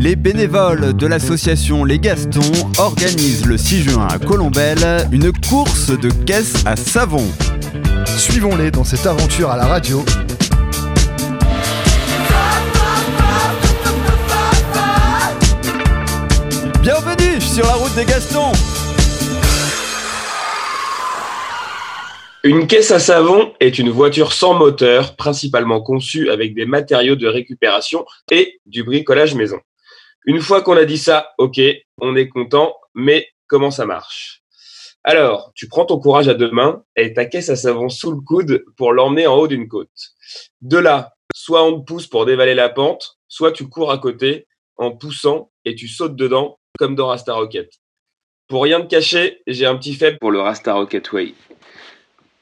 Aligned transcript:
Les 0.00 0.16
bénévoles 0.16 0.96
de 0.96 1.06
l'association 1.06 1.84
Les 1.84 1.98
Gastons 1.98 2.40
organisent 2.78 3.44
le 3.44 3.58
6 3.58 3.82
juin 3.82 4.08
à 4.10 4.18
Colombelle 4.18 5.06
une 5.12 5.30
course 5.30 5.90
de 5.90 6.08
caisses 6.24 6.64
à 6.64 6.74
savon. 6.74 7.26
Suivons-les 8.06 8.70
dans 8.70 8.82
cette 8.82 9.04
aventure 9.04 9.50
à 9.50 9.58
la 9.58 9.66
radio. 9.66 10.02
Bienvenue 16.80 17.38
sur 17.38 17.66
la 17.66 17.74
route 17.74 17.94
des 17.94 18.06
Gastons 18.06 18.52
Une 22.42 22.66
caisse 22.66 22.90
à 22.90 22.98
savon 22.98 23.52
est 23.60 23.78
une 23.78 23.90
voiture 23.90 24.32
sans 24.32 24.54
moteur, 24.54 25.14
principalement 25.16 25.82
conçue 25.82 26.30
avec 26.30 26.54
des 26.54 26.64
matériaux 26.64 27.16
de 27.16 27.26
récupération 27.26 28.06
et 28.30 28.60
du 28.64 28.82
bricolage 28.82 29.34
maison. 29.34 29.58
Une 30.26 30.40
fois 30.40 30.62
qu'on 30.62 30.76
a 30.76 30.84
dit 30.84 30.98
ça, 30.98 31.32
ok, 31.38 31.60
on 32.00 32.14
est 32.14 32.28
content, 32.28 32.74
mais 32.94 33.28
comment 33.46 33.70
ça 33.70 33.86
marche? 33.86 34.42
Alors, 35.02 35.52
tu 35.54 35.66
prends 35.66 35.86
ton 35.86 35.98
courage 35.98 36.28
à 36.28 36.34
deux 36.34 36.50
mains 36.50 36.84
et 36.94 37.14
ta 37.14 37.24
caisse 37.24 37.48
à 37.48 37.56
savon 37.56 37.88
sous 37.88 38.12
le 38.12 38.20
coude 38.20 38.64
pour 38.76 38.92
l'emmener 38.92 39.26
en 39.26 39.36
haut 39.36 39.48
d'une 39.48 39.66
côte. 39.66 39.88
De 40.60 40.76
là, 40.76 41.14
soit 41.34 41.64
on 41.64 41.80
te 41.80 41.84
pousse 41.86 42.06
pour 42.06 42.26
dévaler 42.26 42.54
la 42.54 42.68
pente, 42.68 43.18
soit 43.28 43.52
tu 43.52 43.66
cours 43.66 43.90
à 43.90 43.98
côté 43.98 44.46
en 44.76 44.94
poussant 44.94 45.50
et 45.64 45.74
tu 45.74 45.88
sautes 45.88 46.16
dedans 46.16 46.58
comme 46.78 46.94
dans 46.94 47.06
Rasta 47.06 47.32
Rocket. 47.32 47.72
Pour 48.46 48.64
rien 48.64 48.82
te 48.82 48.88
cacher, 48.88 49.40
j'ai 49.46 49.64
un 49.64 49.76
petit 49.76 49.94
faible 49.94 50.18
pour 50.18 50.30
le 50.30 50.40
Rasta 50.40 50.74
Rocket 50.74 51.12
Way. 51.12 51.34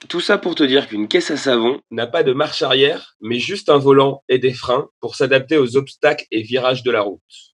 Tout 0.08 0.20
ça 0.20 0.38
pour 0.38 0.54
te 0.56 0.62
dire 0.64 0.88
qu'une 0.88 1.06
caisse 1.06 1.30
à 1.30 1.36
savon 1.36 1.80
n'a 1.90 2.06
pas 2.06 2.24
de 2.24 2.32
marche 2.32 2.62
arrière, 2.62 3.14
mais 3.20 3.38
juste 3.38 3.68
un 3.68 3.78
volant 3.78 4.24
et 4.28 4.38
des 4.38 4.52
freins 4.52 4.88
pour 5.00 5.14
s'adapter 5.14 5.58
aux 5.58 5.76
obstacles 5.76 6.26
et 6.32 6.42
virages 6.42 6.82
de 6.82 6.90
la 6.90 7.02
route. 7.02 7.47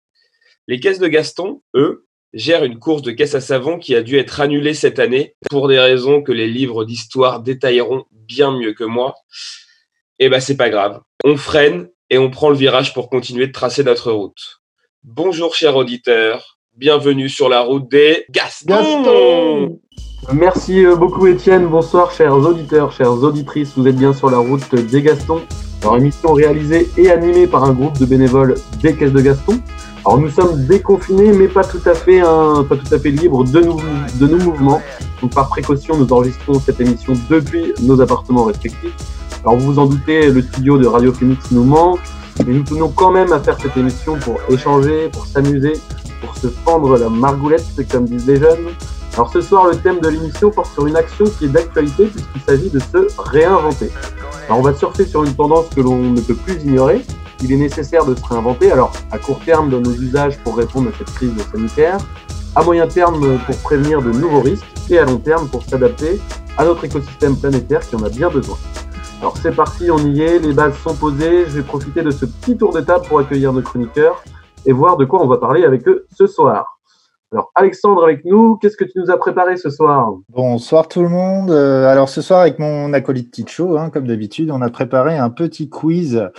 Les 0.72 0.80
caisses 0.80 1.00
de 1.00 1.10
Gaston, 1.10 1.62
eux, 1.76 2.06
gèrent 2.32 2.64
une 2.64 2.80
course 2.80 3.02
de 3.02 3.12
caisse 3.12 3.36
à 3.36 3.42
savon 3.42 3.78
qui 3.78 3.94
a 3.94 4.02
dû 4.02 4.18
être 4.18 4.40
annulée 4.40 4.74
cette 4.74 5.00
année 5.00 5.36
pour 5.50 5.68
des 5.68 5.78
raisons 5.78 6.22
que 6.22 6.32
les 6.32 6.48
livres 6.48 6.86
d'histoire 6.86 7.42
détailleront 7.42 8.06
bien 8.14 8.58
mieux 8.58 8.72
que 8.72 8.86
moi. 8.86 9.16
Eh 10.20 10.30
ben, 10.30 10.40
c'est 10.40 10.56
pas 10.56 10.70
grave. 10.70 11.02
On 11.26 11.36
freine 11.36 11.90
et 12.10 12.18
on 12.18 12.30
prend 12.30 12.50
le 12.50 12.56
virage 12.56 12.94
pour 12.94 13.10
continuer 13.10 13.48
de 13.48 13.52
tracer 13.52 13.84
notre 13.84 14.14
route. 14.14 14.62
Bonjour, 15.04 15.56
chers 15.56 15.76
auditeurs. 15.76 16.58
Bienvenue 16.78 17.28
sur 17.28 17.50
la 17.50 17.60
route 17.60 17.92
des 17.92 18.24
Gaston. 18.30 18.74
Gaston 18.74 19.82
Merci 20.32 20.86
euh, 20.86 20.96
beaucoup 20.96 21.28
Étienne, 21.28 21.68
bonsoir 21.68 22.14
chers 22.14 22.32
auditeurs, 22.32 22.94
chères 22.94 23.12
auditrices, 23.12 23.74
vous 23.76 23.90
êtes 23.90 23.98
bien 23.98 24.14
sur 24.14 24.30
la 24.30 24.38
route 24.38 24.74
des 24.74 25.02
Gastons, 25.02 25.42
alors 25.82 25.98
émission 25.98 26.32
réalisée 26.32 26.88
et 26.96 27.12
animée 27.12 27.48
par 27.48 27.66
un 27.66 27.74
groupe 27.74 27.98
de 27.98 28.06
bénévoles 28.06 28.56
des 28.82 28.96
Caisses 28.96 29.12
de 29.12 29.20
Gaston. 29.20 29.60
Alors 30.04 30.20
nous 30.20 30.30
sommes 30.30 30.66
déconfinés 30.66 31.32
mais 31.32 31.48
pas 31.48 31.64
tout 31.64 31.82
à 31.86 31.94
fait, 31.94 32.22
hein, 32.22 32.66
pas 32.68 32.76
tout 32.76 32.94
à 32.94 32.98
fait 32.98 33.12
libres 33.12 33.44
de, 33.44 33.62
nous, 33.62 33.80
de 34.16 34.28
nos 34.28 34.38
mouvements. 34.38 34.82
Donc 35.22 35.34
par 35.34 35.48
précaution 35.50 35.96
nous 35.96 36.12
enregistrons 36.12 36.60
cette 36.60 36.82
émission 36.82 37.14
depuis 37.30 37.74
nos 37.82 38.02
appartements 38.02 38.46
respectifs. 38.46 38.96
Alors 39.44 39.58
vous 39.58 39.74
vous 39.74 39.80
en 39.80 39.86
doutez, 39.86 40.32
le 40.32 40.42
studio 40.42 40.80
de 40.80 40.88
Radio 40.88 41.14
Phoenix 41.14 41.52
nous 41.52 41.64
manque, 41.64 42.00
mais 42.46 42.54
nous 42.54 42.64
tenons 42.64 42.90
quand 42.90 43.12
même 43.12 43.32
à 43.32 43.40
faire 43.40 43.58
cette 43.62 43.78
émission 43.78 44.18
pour 44.18 44.40
échanger, 44.50 45.10
pour 45.10 45.28
s'amuser, 45.28 45.74
pour 46.20 46.36
se 46.36 46.48
fendre 46.48 46.98
la 46.98 47.10
margoulette 47.10 47.66
comme 47.92 48.06
disent 48.06 48.26
les 48.26 48.38
jeunes. 48.38 48.70
Alors 49.14 49.32
ce 49.32 49.42
soir, 49.42 49.68
le 49.68 49.76
thème 49.76 50.00
de 50.00 50.08
l'émission 50.10 50.50
porte 50.50 50.74
sur 50.74 50.88
une 50.88 50.96
action 50.96 51.26
qui 51.26 51.46
est 51.46 51.50
d'actualité 51.50 52.06
puisqu'il 52.06 52.42
s'agit 52.42 52.70
de 52.70 52.80
se 52.80 53.22
réinventer. 53.22 53.92
Alors 54.48 54.60
on 54.60 54.64
va 54.64 54.74
surfer 54.74 55.06
sur 55.06 55.24
une 55.24 55.36
tendance 55.36 55.68
que 55.76 55.82
l'on 55.82 55.98
ne 55.98 56.22
peut 56.22 56.34
plus 56.34 56.56
ignorer. 56.64 57.04
Il 57.44 57.52
est 57.52 57.58
nécessaire 57.58 58.06
de 58.06 58.14
se 58.16 58.26
réinventer. 58.26 58.72
Alors 58.72 58.92
à 59.12 59.18
court 59.18 59.40
terme 59.44 59.70
dans 59.70 59.82
nos 59.82 59.94
usages 59.94 60.38
pour 60.40 60.58
répondre 60.58 60.90
à 60.90 60.98
cette 60.98 61.12
crise 61.12 61.34
sanitaire, 61.52 61.98
à 62.56 62.64
moyen 62.64 62.88
terme 62.88 63.40
pour 63.46 63.58
prévenir 63.58 64.02
de 64.02 64.12
nouveaux 64.12 64.42
risques 64.42 64.66
et 64.90 65.00
à 65.00 65.06
long 65.06 65.18
terme 65.18 65.48
pour 65.48 65.64
s'adapter 65.64 66.20
à 66.58 66.66
notre 66.66 66.84
écosystème 66.86 67.36
planétaire 67.36 67.82
qui 67.82 67.96
en 67.96 68.04
a 68.04 68.10
bien 68.10 68.30
besoin. 68.30 68.58
Alors 69.22 69.38
c'est 69.38 69.56
parti, 69.56 69.90
on 69.90 70.00
y 70.00 70.22
est, 70.22 70.40
les 70.40 70.54
bases 70.54 70.78
sont 70.78 70.96
posées. 70.96 71.46
Je 71.46 71.58
vais 71.58 71.64
profiter 71.64 72.02
de 72.02 72.12
ce 72.12 72.26
petit 72.26 72.58
tour 72.58 72.74
de 72.74 72.82
table 72.82 73.06
pour 73.08 73.20
accueillir 73.20 73.54
nos 73.54 73.62
chroniqueurs 73.62 74.24
et 74.66 74.72
voir 74.72 74.98
de 74.98 75.06
quoi 75.06 75.24
on 75.24 75.28
va 75.28 75.38
parler 75.38 75.64
avec 75.64 75.88
eux 75.88 76.06
ce 76.16 76.28
soir. 76.28 76.80
Alors, 77.34 77.50
Alexandre 77.56 78.04
avec 78.04 78.26
nous, 78.26 78.58
qu'est-ce 78.58 78.76
que 78.76 78.84
tu 78.84 79.00
nous 79.00 79.10
as 79.10 79.18
préparé 79.18 79.56
ce 79.56 79.70
soir? 79.70 80.16
Bonsoir 80.28 80.90
tout 80.90 81.02
le 81.02 81.08
monde. 81.08 81.50
Euh, 81.50 81.88
alors, 81.88 82.10
ce 82.10 82.22
soir, 82.22 82.42
avec 82.42 82.60
mon 82.60 82.92
acolyte 82.92 83.32
Ticho, 83.32 83.78
hein, 83.78 83.90
comme 83.90 84.06
d'habitude, 84.06 84.52
on 84.52 84.62
a 84.62 84.70
préparé 84.70 85.18
un 85.18 85.30
petit 85.30 85.70
quiz. 85.70 86.30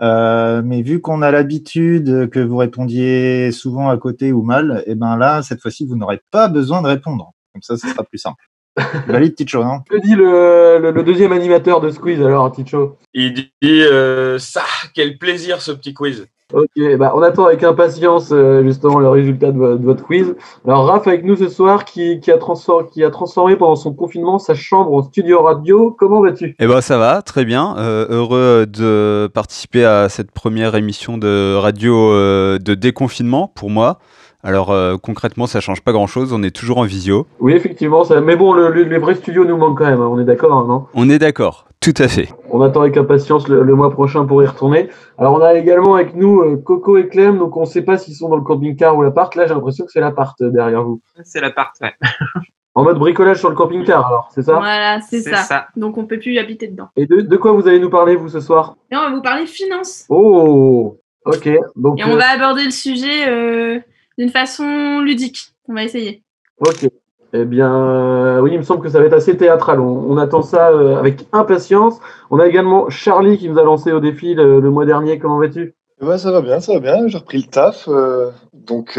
Euh, 0.00 0.62
mais 0.64 0.82
vu 0.82 1.00
qu'on 1.00 1.22
a 1.22 1.30
l'habitude 1.30 2.30
que 2.30 2.38
vous 2.38 2.56
répondiez 2.56 3.50
souvent 3.50 3.88
à 3.88 3.96
côté 3.96 4.32
ou 4.32 4.42
mal, 4.42 4.84
et 4.86 4.92
eh 4.92 4.94
ben 4.94 5.16
là, 5.16 5.42
cette 5.42 5.60
fois-ci, 5.60 5.86
vous 5.86 5.96
n'aurez 5.96 6.20
pas 6.30 6.48
besoin 6.48 6.82
de 6.82 6.86
répondre. 6.86 7.32
Comme 7.52 7.62
ça, 7.62 7.76
ce 7.76 7.88
sera 7.88 8.04
plus 8.04 8.18
simple. 8.18 8.42
Valide 9.08 9.34
Ticho, 9.34 9.64
non? 9.64 9.80
Que 9.80 10.00
dit 10.00 10.14
le, 10.14 10.92
le, 10.92 11.02
deuxième 11.02 11.32
animateur 11.32 11.80
de 11.80 11.90
ce 11.90 11.98
quiz 11.98 12.20
alors, 12.22 12.52
Ticho? 12.52 12.98
Il 13.12 13.34
dit 13.34 13.50
euh, 13.64 14.38
ça, 14.38 14.62
quel 14.94 15.18
plaisir 15.18 15.60
ce 15.60 15.72
petit 15.72 15.94
quiz. 15.94 16.28
Ok, 16.54 16.96
bah 16.98 17.12
on 17.14 17.20
attend 17.20 17.44
avec 17.44 17.62
impatience 17.62 18.30
euh, 18.32 18.62
justement 18.62 19.00
le 19.00 19.10
résultat 19.10 19.52
de, 19.52 19.58
votre 19.84 20.02
quiz. 20.02 20.34
Alors 20.66 20.86
Raph 20.86 21.06
avec 21.06 21.22
nous 21.22 21.36
ce 21.36 21.50
soir 21.50 21.84
qui, 21.84 22.20
qui, 22.20 22.30
a 22.30 22.38
transformé, 22.38 22.88
qui 22.90 23.04
a 23.04 23.10
transformé 23.10 23.54
pendant 23.56 23.76
son 23.76 23.92
confinement 23.92 24.38
sa 24.38 24.54
chambre 24.54 24.94
en 24.94 25.02
studio 25.02 25.42
radio. 25.42 25.94
Comment 25.98 26.22
vas-tu? 26.22 26.56
Eh 26.58 26.66
ben 26.66 26.80
ça 26.80 26.96
va, 26.96 27.20
très 27.20 27.44
bien. 27.44 27.76
Euh, 27.76 28.06
heureux 28.08 28.64
de 28.66 29.28
participer 29.34 29.84
à 29.84 30.08
cette 30.08 30.30
première 30.30 30.74
émission 30.74 31.18
de 31.18 31.54
radio 31.54 32.12
euh, 32.12 32.58
de 32.58 32.74
déconfinement 32.74 33.52
pour 33.54 33.68
moi. 33.68 33.98
Alors 34.42 34.72
concrètement, 35.02 35.46
ça 35.46 35.60
change 35.60 35.82
pas 35.82 35.92
grand-chose. 35.92 36.32
On 36.32 36.42
est 36.42 36.54
toujours 36.54 36.78
en 36.78 36.84
visio. 36.84 37.26
Oui, 37.40 37.52
effectivement. 37.52 38.04
Ça... 38.04 38.22
Mais 38.22 38.36
bon, 38.36 38.54
le, 38.54 38.70
les 38.70 38.98
vrais 38.98 39.16
studios 39.16 39.44
nous 39.44 39.56
manquent 39.56 39.78
quand 39.78 39.86
même. 39.86 40.00
Hein, 40.00 40.08
on 40.10 40.18
est 40.18 40.24
d'accord, 40.24 40.66
non? 40.66 40.86
On 40.94 41.10
est 41.10 41.18
d'accord. 41.18 41.67
Tout 41.80 41.94
à 41.98 42.08
fait. 42.08 42.28
On 42.50 42.60
attend 42.60 42.80
avec 42.80 42.96
impatience 42.96 43.48
le, 43.48 43.74
mois 43.74 43.90
prochain 43.90 44.26
pour 44.26 44.42
y 44.42 44.46
retourner. 44.46 44.88
Alors 45.16 45.34
on 45.34 45.40
a 45.40 45.54
également 45.54 45.94
avec 45.94 46.14
nous 46.14 46.40
euh, 46.40 46.56
Coco 46.56 46.96
et 46.96 47.08
Clem, 47.08 47.38
donc 47.38 47.56
on 47.56 47.60
ne 47.60 47.66
sait 47.66 47.82
pas 47.82 47.98
s'ils 47.98 48.14
sont 48.14 48.28
dans 48.28 48.36
le 48.36 48.42
camping-car 48.42 48.96
ou 48.96 49.02
l'appart. 49.02 49.34
Là 49.36 49.46
j'ai 49.46 49.54
l'impression 49.54 49.86
que 49.86 49.92
c'est 49.92 50.00
l'appart 50.00 50.38
euh, 50.40 50.50
derrière 50.50 50.82
vous. 50.82 51.00
C'est 51.22 51.40
l'appart, 51.40 51.72
ouais. 51.80 51.94
en 52.74 52.82
mode 52.82 52.98
bricolage 52.98 53.38
sur 53.38 53.48
le 53.48 53.54
camping-car 53.54 54.06
alors, 54.06 54.28
c'est 54.34 54.42
ça? 54.42 54.54
Voilà, 54.54 55.00
c'est 55.00 55.20
ça. 55.22 55.68
Donc 55.76 55.98
on 55.98 56.06
peut 56.06 56.18
plus 56.18 56.32
y 56.32 56.38
habiter 56.38 56.66
dedans. 56.66 56.88
Et 56.96 57.06
de, 57.06 57.36
quoi 57.36 57.52
vous 57.52 57.68
allez 57.68 57.78
nous 57.78 57.90
parler 57.90 58.16
vous 58.16 58.28
ce 58.28 58.40
soir? 58.40 58.76
Et 58.90 58.96
On 58.96 59.00
va 59.00 59.10
vous 59.10 59.22
parler 59.22 59.46
finance. 59.46 60.04
Oh, 60.08 60.98
ok. 61.24 61.48
Donc, 61.76 62.00
Et 62.00 62.04
on 62.04 62.14
euh, 62.14 62.16
va 62.16 62.30
aborder 62.30 62.64
le 62.64 62.70
sujet 62.72 63.82
d'une 64.18 64.30
façon 64.30 65.00
ludique. 65.00 65.54
On 65.68 65.74
va 65.74 65.84
essayer. 65.84 66.24
Ok. 66.58 66.88
Eh 67.34 67.44
bien, 67.44 67.70
euh, 67.74 68.40
oui, 68.40 68.52
il 68.54 68.58
me 68.58 68.62
semble 68.62 68.82
que 68.82 68.88
ça 68.88 68.98
va 69.00 69.04
être 69.04 69.12
assez 69.12 69.36
théâtral. 69.36 69.80
On, 69.80 70.16
attend 70.16 70.42
ça 70.42 70.70
euh, 70.70 70.96
avec 70.96 71.26
impatience. 71.32 71.98
On 72.30 72.40
a 72.40 72.46
également 72.46 72.88
Charlie 72.88 73.36
qui 73.36 73.50
nous 73.50 73.58
a 73.58 73.64
lancé 73.64 73.92
au 73.92 74.00
défi 74.00 74.34
le, 74.34 74.60
mois 74.70 74.86
dernier. 74.86 75.18
Comment 75.18 75.38
vas-tu? 75.38 75.74
Ouais, 76.00 76.16
ça 76.16 76.30
va 76.30 76.40
bien, 76.40 76.60
ça 76.60 76.72
va 76.74 76.80
bien. 76.80 77.06
J'ai 77.06 77.18
repris 77.18 77.38
le 77.38 77.50
taf, 77.50 77.88
euh, 77.88 78.30
donc 78.54 78.98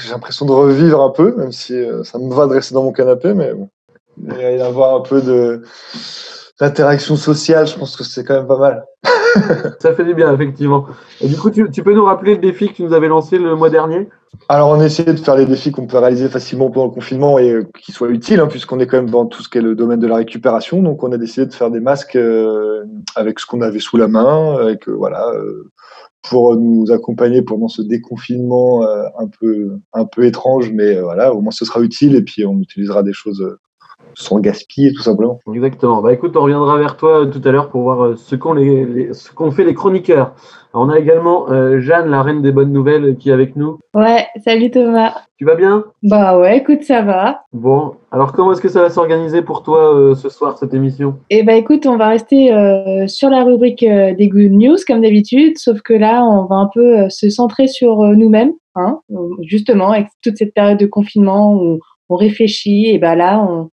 j'ai 0.00 0.10
l'impression 0.10 0.46
de 0.46 0.52
revivre 0.52 1.00
un 1.02 1.10
peu, 1.10 1.34
même 1.36 1.52
si 1.52 1.74
ça 2.02 2.18
me 2.18 2.32
va 2.34 2.46
de 2.46 2.54
rester 2.54 2.74
dans 2.74 2.82
mon 2.82 2.92
canapé, 2.92 3.34
mais 3.34 3.52
bon, 3.52 3.68
il 4.22 4.32
va 4.32 4.50
y 4.50 4.60
avoir 4.60 4.96
un 4.96 5.00
peu 5.00 5.20
de 5.20 5.62
d'interaction 6.60 7.16
sociale. 7.16 7.66
Je 7.66 7.76
pense 7.76 7.96
que 7.96 8.04
c'est 8.04 8.24
quand 8.24 8.34
même 8.34 8.46
pas 8.46 8.58
mal. 8.58 8.84
ça 9.80 9.94
fait 9.94 10.04
du 10.04 10.14
bien, 10.14 10.32
effectivement. 10.32 10.86
Et 11.20 11.28
du 11.28 11.36
coup, 11.36 11.50
tu, 11.50 11.68
tu, 11.70 11.82
peux 11.82 11.94
nous 11.94 12.04
rappeler 12.04 12.34
le 12.34 12.40
défi 12.40 12.68
que 12.68 12.74
tu 12.74 12.82
nous 12.82 12.92
avais 12.92 13.08
lancé 13.08 13.38
le 13.38 13.56
mois 13.56 13.70
dernier? 13.70 14.08
Alors, 14.48 14.70
on 14.70 14.80
a 14.80 14.84
essayé 14.84 15.12
de 15.12 15.18
faire 15.18 15.36
les 15.36 15.46
défis 15.46 15.72
qu'on 15.72 15.86
peut 15.86 15.98
réaliser 15.98 16.28
facilement 16.28 16.70
pendant 16.70 16.86
le 16.86 16.92
confinement 16.92 17.38
et 17.38 17.50
euh, 17.50 17.66
qui 17.80 17.92
soient 17.92 18.10
utiles, 18.10 18.40
hein, 18.40 18.46
puisqu'on 18.48 18.78
est 18.78 18.86
quand 18.86 18.98
même 18.98 19.10
dans 19.10 19.26
tout 19.26 19.42
ce 19.42 19.48
qui 19.48 19.58
est 19.58 19.62
le 19.62 19.74
domaine 19.74 20.00
de 20.00 20.06
la 20.06 20.16
récupération. 20.16 20.82
Donc, 20.82 21.02
on 21.02 21.12
a 21.12 21.18
décidé 21.18 21.46
de 21.46 21.54
faire 21.54 21.70
des 21.70 21.80
masques 21.80 22.16
euh, 22.16 22.84
avec 23.16 23.38
ce 23.38 23.46
qu'on 23.46 23.62
avait 23.62 23.80
sous 23.80 23.96
la 23.96 24.08
main, 24.08 24.56
avec 24.56 24.88
euh, 24.88 24.92
voilà, 24.92 25.32
pour 26.28 26.56
nous 26.56 26.92
accompagner 26.92 27.42
pendant 27.42 27.68
ce 27.68 27.80
déconfinement 27.80 28.82
un 28.82 29.26
peu 29.40 29.70
un 29.94 30.04
peu 30.04 30.26
étrange, 30.26 30.70
mais 30.70 31.00
voilà, 31.00 31.32
au 31.32 31.40
moins 31.40 31.50
ce 31.50 31.64
sera 31.64 31.80
utile 31.80 32.14
et 32.14 32.20
puis 32.20 32.44
on 32.44 32.58
utilisera 32.60 33.02
des 33.02 33.14
choses 33.14 33.56
sans 34.14 34.40
gaspiller 34.40 34.92
tout 34.92 35.02
simplement. 35.02 35.38
Exactement. 35.52 36.02
Bah 36.02 36.12
écoute, 36.12 36.36
on 36.36 36.42
reviendra 36.42 36.78
vers 36.78 36.96
toi 36.96 37.26
tout 37.26 37.40
à 37.44 37.52
l'heure 37.52 37.70
pour 37.70 37.82
voir 37.82 38.16
ce 38.16 38.36
qu'ont 38.36 38.54
les, 38.54 39.12
ce 39.12 39.32
qu'ont 39.32 39.50
fait 39.50 39.64
les 39.64 39.74
chroniqueurs 39.74 40.34
on 40.74 40.88
a 40.88 40.98
également 40.98 41.50
euh, 41.50 41.80
Jeanne, 41.80 42.10
la 42.10 42.22
reine 42.22 42.42
des 42.42 42.52
bonnes 42.52 42.72
nouvelles, 42.72 43.16
qui 43.16 43.30
est 43.30 43.32
avec 43.32 43.56
nous. 43.56 43.78
Ouais, 43.94 44.26
salut 44.44 44.70
Thomas. 44.70 45.14
Tu 45.38 45.44
vas 45.44 45.56
bien? 45.56 45.84
Bah 46.02 46.38
ouais, 46.38 46.58
écoute, 46.58 46.82
ça 46.82 47.02
va. 47.02 47.40
Bon, 47.52 47.94
alors 48.12 48.32
comment 48.32 48.52
est-ce 48.52 48.60
que 48.60 48.68
ça 48.68 48.82
va 48.82 48.90
s'organiser 48.90 49.42
pour 49.42 49.62
toi 49.62 49.94
euh, 49.94 50.14
ce 50.14 50.28
soir, 50.28 50.58
cette 50.58 50.74
émission? 50.74 51.16
Eh 51.30 51.42
bah 51.42 51.54
écoute, 51.54 51.86
on 51.86 51.96
va 51.96 52.08
rester 52.08 52.52
euh, 52.52 53.06
sur 53.08 53.30
la 53.30 53.42
rubrique 53.42 53.84
des 53.84 54.28
good 54.28 54.52
news, 54.52 54.76
comme 54.86 55.02
d'habitude, 55.02 55.58
sauf 55.58 55.80
que 55.80 55.94
là, 55.94 56.24
on 56.24 56.44
va 56.44 56.56
un 56.56 56.70
peu 56.72 57.08
se 57.08 57.30
centrer 57.30 57.66
sur 57.66 58.02
nous-mêmes, 58.04 58.52
hein, 58.76 59.00
justement, 59.42 59.90
avec 59.90 60.08
toute 60.22 60.36
cette 60.36 60.54
période 60.54 60.78
de 60.78 60.86
confinement 60.86 61.54
où 61.54 61.80
on 62.08 62.16
réfléchit, 62.16 62.86
et 62.86 62.98
bah 62.98 63.16
là, 63.16 63.40
on, 63.40 63.70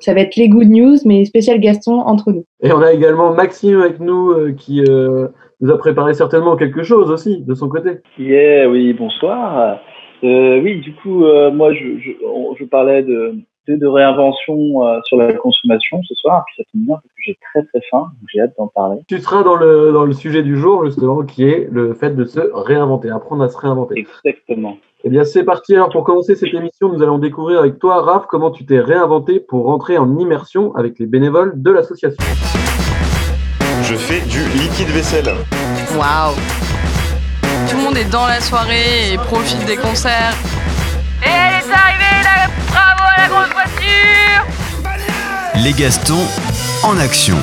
ça 0.00 0.14
va 0.14 0.20
être 0.20 0.36
les 0.36 0.48
good 0.48 0.68
news, 0.68 0.96
mais 1.04 1.24
spécial 1.24 1.60
Gaston 1.60 2.00
entre 2.00 2.32
nous. 2.32 2.44
Et 2.62 2.72
on 2.72 2.80
a 2.80 2.92
également 2.92 3.32
Maxime 3.32 3.80
avec 3.80 4.00
nous 4.00 4.54
qui 4.56 4.82
nous 4.82 5.70
a 5.70 5.78
préparé 5.78 6.14
certainement 6.14 6.56
quelque 6.56 6.82
chose 6.82 7.10
aussi 7.10 7.42
de 7.42 7.54
son 7.54 7.68
côté. 7.68 7.98
Yeah, 8.18 8.68
oui, 8.68 8.92
bonsoir. 8.92 9.78
Euh, 10.22 10.60
oui, 10.60 10.80
du 10.80 10.94
coup, 10.94 11.24
euh, 11.24 11.50
moi, 11.50 11.72
je, 11.72 11.98
je, 11.98 12.10
je, 12.58 12.64
parlais 12.64 13.02
de, 13.02 13.34
de, 13.68 13.86
réinvention 13.86 14.86
euh, 14.86 15.00
sur 15.04 15.16
la 15.16 15.32
consommation 15.34 16.02
ce 16.02 16.14
soir, 16.14 16.44
puis 16.46 16.56
ça 16.58 16.62
tombe 16.72 16.82
bien 16.82 16.94
parce 16.94 17.06
que 17.06 17.22
j'ai 17.24 17.38
très 17.52 17.62
très 17.64 17.80
faim, 17.90 18.10
donc 18.18 18.28
j'ai 18.32 18.40
hâte 18.40 18.54
d'en 18.58 18.68
parler. 18.68 19.00
Tu 19.08 19.18
seras 19.18 19.42
dans 19.42 19.56
le, 19.56 19.92
dans 19.92 20.04
le 20.04 20.12
sujet 20.12 20.42
du 20.42 20.56
jour, 20.56 20.84
justement, 20.84 21.22
qui 21.22 21.44
est 21.44 21.68
le 21.70 21.94
fait 21.94 22.10
de 22.10 22.24
se 22.24 22.40
réinventer, 22.40 23.10
apprendre 23.10 23.44
à 23.44 23.48
se 23.48 23.56
réinventer. 23.56 23.94
Exactement. 23.98 24.76
Eh 25.02 25.08
bien, 25.08 25.24
c'est 25.24 25.44
parti. 25.44 25.74
Alors, 25.74 25.88
pour 25.88 26.04
commencer 26.04 26.34
cette 26.34 26.52
émission, 26.52 26.92
nous 26.92 27.02
allons 27.02 27.18
découvrir 27.18 27.60
avec 27.60 27.78
toi, 27.78 28.02
Raph, 28.02 28.26
comment 28.28 28.50
tu 28.50 28.66
t'es 28.66 28.80
réinventé 28.80 29.40
pour 29.40 29.64
rentrer 29.64 29.96
en 29.96 30.18
immersion 30.18 30.74
avec 30.74 30.98
les 30.98 31.06
bénévoles 31.06 31.52
de 31.56 31.70
l'association. 31.70 32.22
Je 33.82 33.94
fais 33.94 34.20
du 34.28 34.44
liquide 34.58 34.88
vaisselle. 34.88 35.34
Waouh 35.96 36.34
Tout 37.68 37.76
le 37.78 37.82
monde 37.82 37.96
est 37.96 38.10
dans 38.12 38.26
la 38.26 38.40
soirée 38.40 39.14
et 39.14 39.16
profite 39.16 39.64
des 39.66 39.76
concerts. 39.76 40.34
Et 41.22 41.28
elle 41.28 41.54
est 41.54 41.72
arrivée, 41.72 42.22
là 42.24 42.48
Bravo 42.68 43.02
à 43.02 43.20
la 43.20 43.28
grosse 43.28 43.52
voiture 43.52 44.46
Les 45.64 45.72
Gastons 45.72 46.26
en 46.84 46.98
action. 46.98 47.36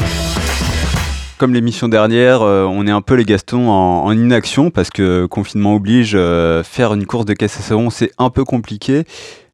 Comme 1.38 1.53
l'émission 1.53 1.88
dernière, 1.88 2.41
euh, 2.41 2.63
on 2.63 2.88
est 2.88 2.91
un 2.91 3.01
peu 3.01 3.13
les 3.15 3.25
Gastons 3.25 3.69
en, 3.69 4.06
en 4.06 4.12
inaction 4.12 4.71
parce 4.71 4.89
que 4.89 5.25
confinement 5.25 5.75
oblige, 5.75 6.13
euh, 6.15 6.63
faire 6.63 6.94
une 6.94 7.06
course 7.06 7.25
de 7.25 7.33
caisse 7.33 7.57
à 7.57 7.62
savon, 7.62 7.89
c'est 7.89 8.12
un 8.18 8.29
peu 8.29 8.44
compliqué. 8.44 9.03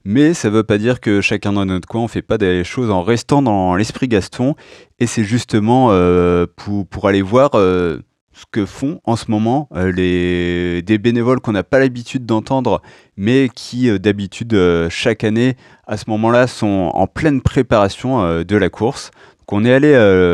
Mais 0.06 0.34
ça 0.34 0.50
ne 0.50 0.56
veut 0.56 0.64
pas 0.64 0.78
dire 0.78 1.00
que 1.00 1.22
chacun 1.22 1.54
dans 1.54 1.66
notre 1.66 1.88
coin, 1.88 2.02
on 2.02 2.08
fait 2.08 2.22
pas 2.22 2.38
des 2.38 2.64
choses 2.66 2.92
en 2.92 3.04
restant 3.04 3.42
dans 3.42 3.76
l'esprit 3.76 4.08
Gaston. 4.08 4.56
Et 5.00 5.08
c'est 5.08 5.24
justement 5.24 5.90
euh, 5.92 6.46
pour, 6.58 6.86
pour, 6.88 7.08
aller 7.08 7.22
voir 7.22 7.52
euh, 7.56 8.00
ce 8.34 8.46
que 8.50 8.66
font 8.66 9.00
en 9.06 9.16
ce 9.16 9.30
moment 9.30 9.70
euh, 9.76 9.92
les, 9.92 10.82
des 10.82 10.98
bénévoles 10.98 11.40
qu'on 11.40 11.52
n'a 11.52 11.64
pas 11.64 11.80
l'habitude 11.80 12.26
d'entendre, 12.26 12.82
mais 13.16 13.50
qui 13.54 13.90
euh, 13.90 14.00
d'habitude 14.00 14.54
euh, 14.54 14.90
chaque 14.90 15.24
année, 15.24 15.56
à 15.88 15.98
ce 15.98 16.10
moment-là, 16.10 16.48
sont 16.48 16.92
en 16.94 17.08
pleine 17.08 17.42
préparation 17.42 18.44
de 18.44 18.56
la 18.56 18.70
course. 18.70 19.12
Donc 19.40 19.54
on 19.60 19.66
est 19.66 19.74
allé 19.74 19.92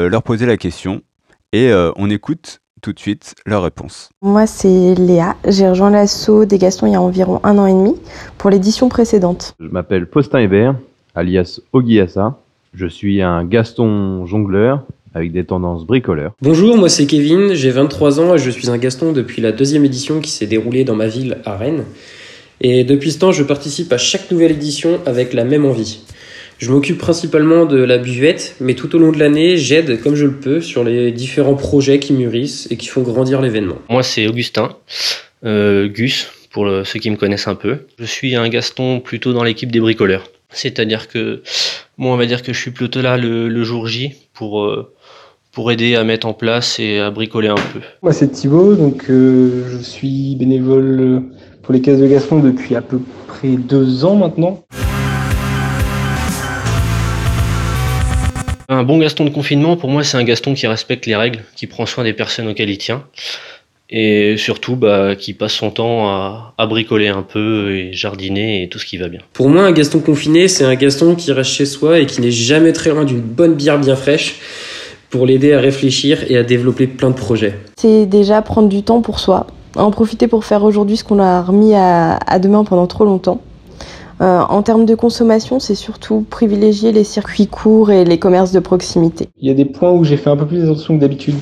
leur 0.09 0.21
poser 0.23 0.45
la 0.45 0.57
question 0.57 1.01
et 1.53 1.71
on 1.95 2.09
écoute 2.09 2.61
tout 2.81 2.93
de 2.93 2.99
suite 2.99 3.35
leur 3.45 3.63
réponse. 3.63 4.09
Moi, 4.21 4.45
c'est 4.45 4.93
Léa. 4.95 5.35
J'ai 5.47 5.67
rejoint 5.67 5.89
l'assaut 5.89 6.45
des 6.45 6.59
Gastons 6.59 6.85
il 6.85 6.93
y 6.93 6.95
a 6.95 7.01
environ 7.01 7.39
un 7.43 7.57
an 7.57 7.65
et 7.65 7.73
demi 7.73 7.95
pour 8.37 8.51
l'édition 8.51 8.89
précédente. 8.89 9.55
Je 9.59 9.67
m'appelle 9.67 10.07
Faustin 10.11 10.39
Hébert, 10.39 10.75
alias 11.15 11.59
Ogiasa. 11.73 12.37
Je 12.73 12.85
suis 12.85 13.21
un 13.21 13.43
Gaston 13.45 14.25
jongleur 14.27 14.83
avec 15.13 15.31
des 15.31 15.43
tendances 15.43 15.85
bricoleurs. 15.85 16.33
Bonjour, 16.41 16.77
moi 16.77 16.89
c'est 16.89 17.05
Kevin, 17.05 17.53
j'ai 17.53 17.71
23 17.71 18.19
ans 18.19 18.35
et 18.35 18.39
je 18.39 18.49
suis 18.49 18.69
un 18.69 18.77
Gaston 18.77 19.11
depuis 19.11 19.41
la 19.41 19.51
deuxième 19.51 19.85
édition 19.85 20.19
qui 20.19 20.31
s'est 20.31 20.47
déroulée 20.47 20.83
dans 20.83 20.95
ma 20.95 21.07
ville 21.07 21.37
à 21.45 21.57
Rennes. 21.57 21.85
Et 22.61 22.83
depuis 22.83 23.11
ce 23.11 23.19
temps, 23.19 23.31
je 23.31 23.43
participe 23.43 23.91
à 23.93 23.97
chaque 23.97 24.29
nouvelle 24.31 24.51
édition 24.51 24.99
avec 25.05 25.33
la 25.33 25.45
même 25.45 25.65
envie. 25.65 26.01
Je 26.57 26.71
m'occupe 26.71 26.97
principalement 26.97 27.65
de 27.65 27.77
la 27.77 27.97
buvette, 27.97 28.57
mais 28.59 28.73
tout 28.73 28.93
au 28.93 28.99
long 28.99 29.13
de 29.13 29.17
l'année, 29.17 29.55
j'aide 29.55 30.01
comme 30.01 30.15
je 30.15 30.25
le 30.25 30.33
peux 30.33 30.59
sur 30.59 30.83
les 30.83 31.13
différents 31.13 31.55
projets 31.55 31.99
qui 31.99 32.11
mûrissent 32.11 32.67
et 32.69 32.75
qui 32.75 32.87
font 32.87 33.01
grandir 33.01 33.41
l'événement. 33.41 33.77
Moi, 33.87 34.03
c'est 34.03 34.27
Augustin, 34.27 34.75
euh, 35.45 35.87
Gus, 35.87 36.27
pour 36.51 36.65
le, 36.65 36.83
ceux 36.83 36.99
qui 36.99 37.09
me 37.11 37.15
connaissent 37.15 37.47
un 37.47 37.55
peu. 37.55 37.85
Je 37.97 38.03
suis 38.03 38.35
un 38.35 38.49
Gaston 38.49 38.99
plutôt 38.99 39.31
dans 39.31 39.45
l'équipe 39.45 39.71
des 39.71 39.79
bricoleurs. 39.79 40.29
C'est-à-dire 40.49 41.07
que, 41.07 41.43
moi, 41.97 42.13
on 42.13 42.17
va 42.17 42.25
dire 42.25 42.43
que 42.43 42.51
je 42.51 42.59
suis 42.59 42.71
plutôt 42.71 43.01
là 43.01 43.15
le, 43.15 43.47
le 43.47 43.63
jour 43.63 43.87
J 43.87 44.11
pour, 44.33 44.63
euh, 44.63 44.91
pour 45.59 45.73
aider 45.73 45.95
à 45.95 46.05
mettre 46.05 46.25
en 46.25 46.31
place 46.31 46.79
et 46.79 46.99
à 46.99 47.11
bricoler 47.11 47.49
un 47.49 47.55
peu. 47.55 47.81
Moi, 48.01 48.13
c'est 48.13 48.29
Thibaut, 48.29 48.75
donc 48.75 49.09
euh, 49.09 49.65
je 49.69 49.83
suis 49.83 50.37
bénévole 50.37 51.21
pour 51.63 51.73
les 51.73 51.81
caisses 51.81 51.99
de 51.99 52.07
Gaston 52.07 52.39
depuis 52.39 52.77
à 52.77 52.81
peu 52.81 53.01
près 53.27 53.49
deux 53.49 54.05
ans 54.05 54.15
maintenant. 54.15 54.63
Un 58.69 58.83
bon 58.83 58.99
Gaston 58.99 59.25
de 59.25 59.31
confinement, 59.31 59.75
pour 59.75 59.89
moi, 59.89 60.05
c'est 60.05 60.15
un 60.15 60.23
Gaston 60.23 60.53
qui 60.53 60.65
respecte 60.65 61.05
les 61.07 61.17
règles, 61.17 61.41
qui 61.57 61.67
prend 61.67 61.85
soin 61.85 62.05
des 62.05 62.13
personnes 62.13 62.47
auxquelles 62.47 62.69
il 62.69 62.77
tient, 62.77 63.03
et 63.89 64.37
surtout 64.37 64.77
bah, 64.77 65.17
qui 65.17 65.33
passe 65.33 65.51
son 65.51 65.71
temps 65.71 66.07
à, 66.07 66.53
à, 66.57 66.67
bricoler 66.67 67.09
un 67.09 67.21
peu 67.21 67.75
et 67.75 67.91
jardiner 67.91 68.63
et 68.63 68.69
tout 68.69 68.79
ce 68.79 68.85
qui 68.85 68.95
va 68.95 69.09
bien. 69.09 69.19
Pour 69.33 69.49
moi, 69.49 69.63
un 69.63 69.73
Gaston 69.73 69.99
confiné, 69.99 70.47
c'est 70.47 70.63
un 70.63 70.75
Gaston 70.75 71.15
qui 71.15 71.33
reste 71.33 71.51
chez 71.51 71.65
soi 71.65 71.99
et 71.99 72.05
qui 72.05 72.21
n'est 72.21 72.31
jamais 72.31 72.71
très 72.71 72.91
loin 72.91 73.03
d'une 73.03 73.19
bonne 73.19 73.55
bière 73.55 73.77
bien 73.77 73.97
fraîche 73.97 74.39
pour 75.09 75.25
l'aider 75.25 75.53
à 75.53 75.59
réfléchir 75.59 76.23
et 76.29 76.37
à 76.37 76.43
développer 76.43 76.87
plein 76.87 77.09
de 77.09 77.15
projets. 77.15 77.55
C'est 77.77 78.05
déjà 78.05 78.41
prendre 78.41 78.69
du 78.69 78.83
temps 78.83 79.01
pour 79.01 79.19
soi, 79.19 79.47
en 79.75 79.91
profiter 79.91 80.27
pour 80.27 80.45
faire 80.45 80.63
aujourd'hui 80.63 80.97
ce 80.97 81.03
qu'on 81.03 81.19
a 81.19 81.41
remis 81.41 81.73
à, 81.73 82.15
à 82.15 82.39
demain 82.39 82.63
pendant 82.63 82.87
trop 82.87 83.05
longtemps. 83.05 83.41
Euh, 84.21 84.41
en 84.41 84.61
termes 84.63 84.85
de 84.85 84.95
consommation, 84.95 85.59
c'est 85.59 85.75
surtout 85.75 86.25
privilégier 86.29 86.91
les 86.91 87.05
circuits 87.05 87.47
courts 87.47 87.89
et 87.89 88.03
les 88.03 88.19
commerces 88.19 88.51
de 88.51 88.59
proximité. 88.59 89.29
Il 89.39 89.47
y 89.47 89.51
a 89.51 89.53
des 89.53 89.65
points 89.65 89.91
où 89.91 90.03
j'ai 90.03 90.17
fait 90.17 90.29
un 90.29 90.35
peu 90.35 90.45
plus 90.45 90.63
attention 90.63 90.95
que 90.95 91.01
d'habitude. 91.01 91.35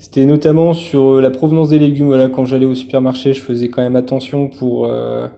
C'était 0.00 0.26
notamment 0.26 0.74
sur 0.74 1.20
la 1.20 1.30
provenance 1.30 1.68
des 1.68 1.78
légumes. 1.78 2.06
Voilà, 2.06 2.28
quand 2.28 2.44
j'allais 2.44 2.66
au 2.66 2.74
supermarché, 2.74 3.32
je 3.32 3.40
faisais 3.40 3.68
quand 3.68 3.82
même 3.82 3.96
attention 3.96 4.48
pour 4.48 4.86
euh, 4.86 5.28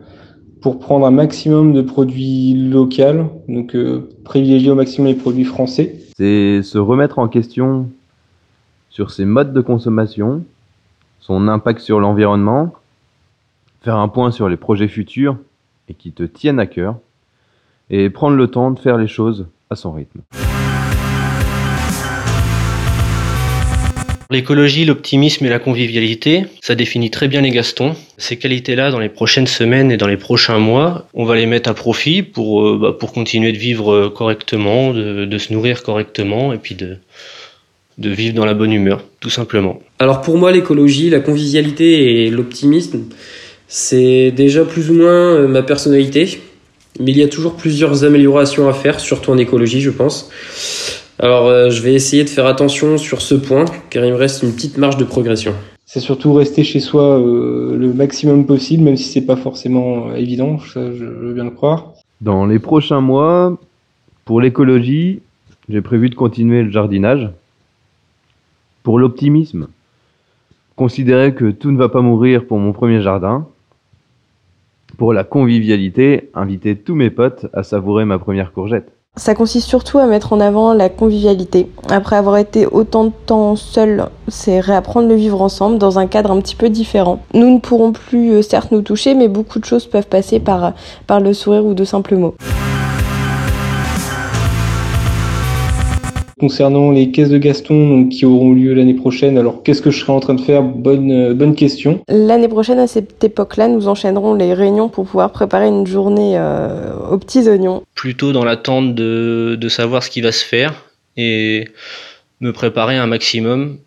pour 0.62 0.78
prendre 0.78 1.06
un 1.06 1.10
maximum 1.10 1.72
de 1.72 1.82
produits 1.82 2.54
locaux, 2.54 3.30
donc 3.48 3.76
euh, 3.76 4.08
privilégier 4.24 4.70
au 4.70 4.74
maximum 4.74 5.08
les 5.08 5.14
produits 5.14 5.44
français. 5.44 5.94
C'est 6.18 6.64
se 6.64 6.78
remettre 6.78 7.20
en 7.20 7.28
question 7.28 7.88
sur 8.90 9.12
ses 9.12 9.24
modes 9.24 9.52
de 9.52 9.60
consommation, 9.60 10.44
son 11.20 11.46
impact 11.46 11.78
sur 11.78 12.00
l'environnement, 12.00 12.74
faire 13.82 13.94
un 13.94 14.08
point 14.08 14.32
sur 14.32 14.48
les 14.48 14.56
projets 14.56 14.88
futurs 14.88 15.36
et 15.88 15.94
qui 15.94 16.10
te 16.10 16.24
tiennent 16.24 16.58
à 16.58 16.66
cœur, 16.66 16.96
et 17.88 18.10
prendre 18.10 18.36
le 18.36 18.48
temps 18.48 18.72
de 18.72 18.80
faire 18.80 18.98
les 18.98 19.06
choses 19.06 19.46
à 19.70 19.76
son 19.76 19.92
rythme. 19.92 20.22
L'écologie, 24.30 24.84
l'optimisme 24.84 25.46
et 25.46 25.48
la 25.48 25.58
convivialité, 25.58 26.44
ça 26.60 26.74
définit 26.74 27.10
très 27.10 27.28
bien 27.28 27.40
les 27.40 27.48
Gastons. 27.48 27.94
Ces 28.18 28.36
qualités-là, 28.36 28.90
dans 28.90 28.98
les 28.98 29.08
prochaines 29.08 29.46
semaines 29.46 29.90
et 29.90 29.96
dans 29.96 30.06
les 30.06 30.18
prochains 30.18 30.58
mois, 30.58 31.08
on 31.14 31.24
va 31.24 31.34
les 31.34 31.46
mettre 31.46 31.70
à 31.70 31.74
profit 31.74 32.22
pour, 32.22 32.66
euh, 32.66 32.78
bah, 32.78 32.92
pour 32.92 33.14
continuer 33.14 33.52
de 33.52 33.56
vivre 33.56 34.08
correctement, 34.08 34.92
de, 34.92 35.24
de, 35.24 35.38
se 35.38 35.50
nourrir 35.54 35.82
correctement 35.82 36.52
et 36.52 36.58
puis 36.58 36.74
de, 36.74 36.98
de 37.96 38.10
vivre 38.10 38.34
dans 38.34 38.44
la 38.44 38.52
bonne 38.52 38.70
humeur, 38.70 39.02
tout 39.20 39.30
simplement. 39.30 39.80
Alors 39.98 40.20
pour 40.20 40.36
moi, 40.36 40.52
l'écologie, 40.52 41.08
la 41.08 41.20
convivialité 41.20 42.26
et 42.26 42.30
l'optimisme, 42.30 43.04
c'est 43.66 44.30
déjà 44.30 44.66
plus 44.66 44.90
ou 44.90 44.94
moins 44.94 45.48
ma 45.48 45.62
personnalité, 45.62 46.38
mais 47.00 47.12
il 47.12 47.16
y 47.16 47.22
a 47.22 47.28
toujours 47.28 47.56
plusieurs 47.56 48.04
améliorations 48.04 48.68
à 48.68 48.74
faire, 48.74 49.00
surtout 49.00 49.30
en 49.30 49.38
écologie, 49.38 49.80
je 49.80 49.90
pense. 49.90 50.30
Alors, 51.20 51.46
euh, 51.46 51.68
je 51.70 51.82
vais 51.82 51.94
essayer 51.94 52.22
de 52.22 52.28
faire 52.28 52.46
attention 52.46 52.96
sur 52.96 53.22
ce 53.22 53.34
point, 53.34 53.64
car 53.90 54.04
il 54.04 54.12
me 54.12 54.16
reste 54.16 54.44
une 54.44 54.52
petite 54.52 54.78
marge 54.78 54.96
de 54.98 55.04
progression. 55.04 55.52
C'est 55.84 55.98
surtout 55.98 56.32
rester 56.32 56.62
chez 56.62 56.78
soi 56.78 57.18
euh, 57.18 57.76
le 57.76 57.92
maximum 57.92 58.46
possible, 58.46 58.84
même 58.84 58.96
si 58.96 59.08
c'est 59.08 59.26
pas 59.26 59.34
forcément 59.34 60.14
évident, 60.14 60.58
ça 60.60 60.92
je 60.92 61.04
veux 61.04 61.34
bien 61.34 61.44
le 61.44 61.50
croire. 61.50 61.94
Dans 62.20 62.46
les 62.46 62.60
prochains 62.60 63.00
mois, 63.00 63.58
pour 64.24 64.40
l'écologie, 64.40 65.20
j'ai 65.68 65.80
prévu 65.80 66.08
de 66.08 66.14
continuer 66.14 66.62
le 66.62 66.70
jardinage. 66.70 67.30
Pour 68.84 69.00
l'optimisme, 69.00 69.66
considérer 70.76 71.34
que 71.34 71.50
tout 71.50 71.72
ne 71.72 71.78
va 71.78 71.88
pas 71.88 72.00
mourir 72.00 72.46
pour 72.46 72.58
mon 72.58 72.72
premier 72.72 73.02
jardin. 73.02 73.48
Pour 74.98 75.12
la 75.12 75.24
convivialité, 75.24 76.30
inviter 76.34 76.76
tous 76.76 76.94
mes 76.94 77.10
potes 77.10 77.46
à 77.52 77.64
savourer 77.64 78.04
ma 78.04 78.20
première 78.20 78.52
courgette. 78.52 78.92
Ça 79.18 79.34
consiste 79.34 79.66
surtout 79.66 79.98
à 79.98 80.06
mettre 80.06 80.32
en 80.32 80.40
avant 80.40 80.72
la 80.72 80.88
convivialité. 80.88 81.68
Après 81.90 82.16
avoir 82.16 82.36
été 82.36 82.66
autant 82.66 83.04
de 83.04 83.12
temps 83.26 83.56
seul, 83.56 84.08
c'est 84.28 84.60
réapprendre 84.60 85.08
le 85.08 85.16
vivre 85.16 85.42
ensemble 85.42 85.76
dans 85.76 85.98
un 85.98 86.06
cadre 86.06 86.30
un 86.30 86.40
petit 86.40 86.54
peu 86.54 86.68
différent. 86.68 87.20
Nous 87.34 87.50
ne 87.50 87.58
pourrons 87.58 87.92
plus 87.92 88.30
euh, 88.30 88.42
certes 88.42 88.70
nous 88.70 88.82
toucher, 88.82 89.14
mais 89.14 89.26
beaucoup 89.26 89.58
de 89.58 89.64
choses 89.64 89.86
peuvent 89.86 90.06
passer 90.06 90.38
par, 90.38 90.72
par 91.08 91.18
le 91.18 91.34
sourire 91.34 91.64
ou 91.64 91.74
de 91.74 91.84
simples 91.84 92.16
mots. 92.16 92.36
Concernant 96.38 96.92
les 96.92 97.10
caisses 97.10 97.30
de 97.30 97.38
Gaston 97.38 97.88
donc, 97.88 98.08
qui 98.10 98.24
auront 98.24 98.52
lieu 98.52 98.72
l'année 98.72 98.94
prochaine, 98.94 99.36
alors 99.38 99.62
qu'est-ce 99.62 99.82
que 99.82 99.90
je 99.90 100.00
serai 100.00 100.12
en 100.12 100.20
train 100.20 100.34
de 100.34 100.40
faire? 100.40 100.62
Bonne, 100.62 101.10
euh, 101.10 101.34
bonne 101.34 101.54
question. 101.54 102.00
L'année 102.08 102.46
prochaine, 102.46 102.78
à 102.78 102.86
cette 102.86 103.24
époque-là, 103.24 103.66
nous 103.68 103.88
enchaînerons 103.88 104.34
les 104.34 104.54
réunions 104.54 104.88
pour 104.88 105.06
pouvoir 105.06 105.32
préparer 105.32 105.66
une 105.66 105.86
journée 105.86 106.38
euh, 106.38 106.92
aux 107.10 107.18
petits 107.18 107.48
oignons. 107.48 107.82
Plutôt 107.94 108.32
dans 108.32 108.44
l'attente 108.44 108.94
de, 108.94 109.56
de 109.60 109.68
savoir 109.68 110.02
ce 110.02 110.10
qui 110.10 110.20
va 110.20 110.30
se 110.30 110.44
faire 110.44 110.84
et 111.16 111.68
me 112.40 112.52
préparer 112.52 112.96
un 112.96 113.06
maximum. 113.06 113.78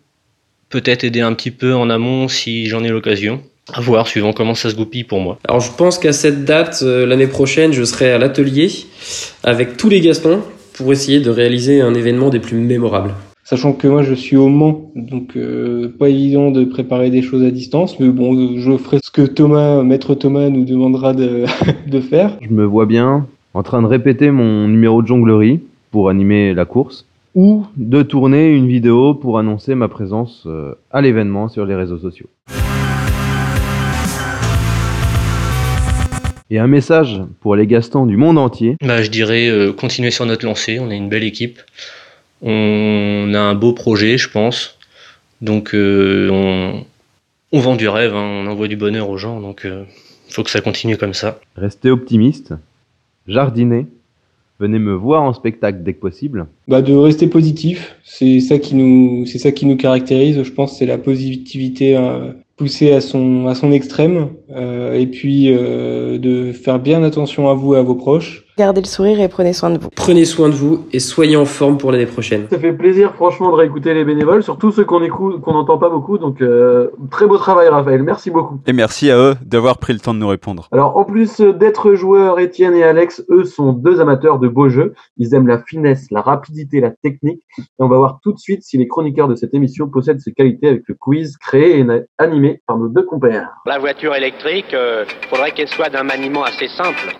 Peut-être 0.68 1.04
aider 1.04 1.20
un 1.20 1.32
petit 1.32 1.50
peu 1.50 1.74
en 1.74 1.88
amont 1.88 2.28
si 2.28 2.66
j'en 2.66 2.84
ai 2.84 2.88
l'occasion. 2.88 3.40
À 3.72 3.80
voir, 3.80 4.08
suivant 4.08 4.32
comment 4.32 4.54
ça 4.54 4.70
se 4.70 4.74
goupille 4.74 5.04
pour 5.04 5.20
moi. 5.20 5.38
Alors 5.48 5.60
je 5.60 5.70
pense 5.70 5.98
qu'à 5.98 6.12
cette 6.12 6.44
date, 6.44 6.80
euh, 6.82 7.06
l'année 7.06 7.28
prochaine, 7.28 7.72
je 7.72 7.84
serai 7.84 8.10
à 8.10 8.18
l'atelier 8.18 8.70
avec 9.44 9.76
tous 9.76 9.88
les 9.88 10.00
Gastons 10.00 10.40
pour 10.74 10.92
essayer 10.92 11.20
de 11.20 11.30
réaliser 11.30 11.80
un 11.80 11.94
événement 11.94 12.30
des 12.30 12.40
plus 12.40 12.56
mémorables. 12.56 13.14
Sachant 13.44 13.72
que 13.72 13.88
moi 13.88 14.02
je 14.02 14.14
suis 14.14 14.36
au 14.36 14.48
Mans, 14.48 14.90
donc 14.94 15.36
euh, 15.36 15.92
pas 15.98 16.08
évident 16.08 16.50
de 16.50 16.64
préparer 16.64 17.10
des 17.10 17.22
choses 17.22 17.42
à 17.42 17.50
distance, 17.50 17.98
mais 17.98 18.08
bon, 18.08 18.56
je 18.56 18.76
ferai 18.76 18.98
ce 19.02 19.10
que 19.10 19.22
Thomas, 19.22 19.82
maître 19.82 20.14
Thomas, 20.14 20.48
nous 20.48 20.64
demandera 20.64 21.12
de, 21.12 21.44
de 21.86 22.00
faire. 22.00 22.38
Je 22.40 22.48
me 22.48 22.64
vois 22.64 22.86
bien 22.86 23.26
en 23.54 23.62
train 23.62 23.82
de 23.82 23.86
répéter 23.86 24.30
mon 24.30 24.68
numéro 24.68 25.02
de 25.02 25.06
jonglerie 25.08 25.60
pour 25.90 26.08
animer 26.08 26.54
la 26.54 26.64
course 26.64 27.06
ou 27.34 27.64
de 27.76 28.02
tourner 28.02 28.54
une 28.54 28.68
vidéo 28.68 29.14
pour 29.14 29.38
annoncer 29.38 29.74
ma 29.74 29.88
présence 29.88 30.44
euh, 30.46 30.74
à 30.90 31.00
l'événement 31.00 31.48
sur 31.48 31.66
les 31.66 31.74
réseaux 31.74 31.98
sociaux. 31.98 32.26
Et 36.52 36.58
un 36.58 36.66
message 36.66 37.18
pour 37.40 37.56
les 37.56 37.66
Gastons 37.66 38.04
du 38.04 38.18
monde 38.18 38.36
entier. 38.36 38.76
Bah, 38.82 39.00
je 39.02 39.08
dirais 39.08 39.48
euh, 39.48 39.72
continuer 39.72 40.10
sur 40.10 40.26
notre 40.26 40.44
lancée, 40.44 40.78
on 40.78 40.90
est 40.90 40.96
une 40.98 41.08
belle 41.08 41.24
équipe. 41.24 41.58
On 42.42 43.32
a 43.32 43.38
un 43.38 43.54
beau 43.54 43.72
projet, 43.72 44.18
je 44.18 44.28
pense. 44.28 44.78
Donc 45.40 45.74
euh, 45.74 46.28
on, 46.30 46.84
on 47.52 47.58
vend 47.58 47.74
du 47.74 47.88
rêve, 47.88 48.14
hein, 48.14 48.42
on 48.44 48.46
envoie 48.48 48.68
du 48.68 48.76
bonheur 48.76 49.08
aux 49.08 49.16
gens, 49.16 49.40
donc 49.40 49.62
il 49.64 49.86
faut 50.34 50.42
que 50.42 50.50
ça 50.50 50.60
continue 50.60 50.98
comme 50.98 51.14
ça. 51.14 51.40
Restez 51.56 51.90
optimiste, 51.90 52.52
jardinez, 53.26 53.86
venez 54.60 54.78
me 54.78 54.92
voir 54.92 55.22
en 55.22 55.32
spectacle 55.32 55.78
dès 55.82 55.94
que 55.94 56.00
possible. 56.00 56.48
Bah 56.68 56.82
de 56.82 56.92
rester 56.92 57.28
positif, 57.28 57.96
c'est 58.04 58.40
ça 58.40 58.58
qui 58.58 58.74
nous, 58.74 59.24
c'est 59.24 59.38
ça 59.38 59.52
qui 59.52 59.64
nous 59.64 59.78
caractérise. 59.78 60.42
Je 60.42 60.52
pense 60.52 60.76
c'est 60.78 60.86
la 60.86 60.98
positivité 60.98 61.96
euh, 61.96 62.32
poussée 62.56 62.92
à 62.92 63.00
son 63.00 63.46
à 63.46 63.54
son 63.54 63.72
extrême, 63.72 64.28
euh, 64.54 64.94
et 64.94 65.06
puis 65.06 65.48
euh, 65.48 66.18
de 66.18 66.52
faire 66.52 66.78
bien 66.78 67.02
attention 67.02 67.48
à 67.48 67.54
vous 67.54 67.74
et 67.74 67.78
à 67.78 67.82
vos 67.82 67.94
proches. 67.94 68.44
Gardez 68.58 68.82
le 68.82 68.86
sourire 68.86 69.18
et 69.18 69.28
prenez 69.28 69.54
soin 69.54 69.70
de 69.70 69.78
vous. 69.78 69.88
Prenez 69.96 70.26
soin 70.26 70.50
de 70.50 70.54
vous 70.54 70.84
et 70.92 71.00
soyez 71.00 71.36
en 71.36 71.46
forme 71.46 71.78
pour 71.78 71.90
l'année 71.90 72.04
prochaine. 72.04 72.48
Ça 72.50 72.58
fait 72.58 72.74
plaisir 72.74 73.14
franchement 73.14 73.50
de 73.50 73.56
réécouter 73.56 73.94
les 73.94 74.04
bénévoles, 74.04 74.42
surtout 74.42 74.70
ceux 74.70 74.84
qu'on 74.84 75.02
écoute, 75.02 75.40
qu'on 75.40 75.54
n'entend 75.54 75.78
pas 75.78 75.88
beaucoup. 75.88 76.18
Donc 76.18 76.42
euh, 76.42 76.90
très 77.10 77.26
beau 77.26 77.38
travail 77.38 77.68
Raphaël, 77.68 78.02
merci 78.02 78.30
beaucoup. 78.30 78.60
Et 78.66 78.74
merci 78.74 79.10
à 79.10 79.16
eux 79.16 79.34
d'avoir 79.42 79.78
pris 79.78 79.94
le 79.94 80.00
temps 80.00 80.12
de 80.12 80.18
nous 80.18 80.28
répondre. 80.28 80.68
Alors 80.70 80.98
en 80.98 81.04
plus 81.04 81.40
d'être 81.40 81.94
joueurs, 81.94 82.38
Étienne 82.40 82.74
et 82.74 82.82
Alex, 82.82 83.24
eux 83.30 83.44
sont 83.44 83.72
deux 83.72 84.00
amateurs 84.00 84.38
de 84.38 84.48
beaux 84.48 84.68
jeux. 84.68 84.92
Ils 85.16 85.34
aiment 85.34 85.48
la 85.48 85.62
finesse, 85.62 86.10
la 86.10 86.20
rapidité, 86.20 86.80
la 86.80 86.90
technique. 86.90 87.42
Et 87.58 87.62
on 87.78 87.88
va 87.88 87.96
voir 87.96 88.18
tout 88.22 88.34
de 88.34 88.38
suite 88.38 88.62
si 88.64 88.76
les 88.76 88.86
chroniqueurs 88.86 89.28
de 89.28 89.34
cette 89.34 89.54
émission 89.54 89.88
possèdent 89.88 90.20
ces 90.20 90.32
qualités 90.32 90.68
avec 90.68 90.82
le 90.88 90.94
quiz 90.94 91.38
créé 91.38 91.78
et 91.78 91.86
animé 92.18 92.60
par 92.66 92.76
nos 92.76 92.88
deux 92.88 93.04
compères. 93.04 93.48
La 93.64 93.78
voiture 93.78 94.14
électrique, 94.14 94.41
euh, 94.74 95.04
faudrait 95.30 95.52
qu'elle 95.52 95.68
soit 95.68 95.88
d'un 95.88 96.02
maniement 96.02 96.44
assez 96.44 96.68
simple. 96.76 97.14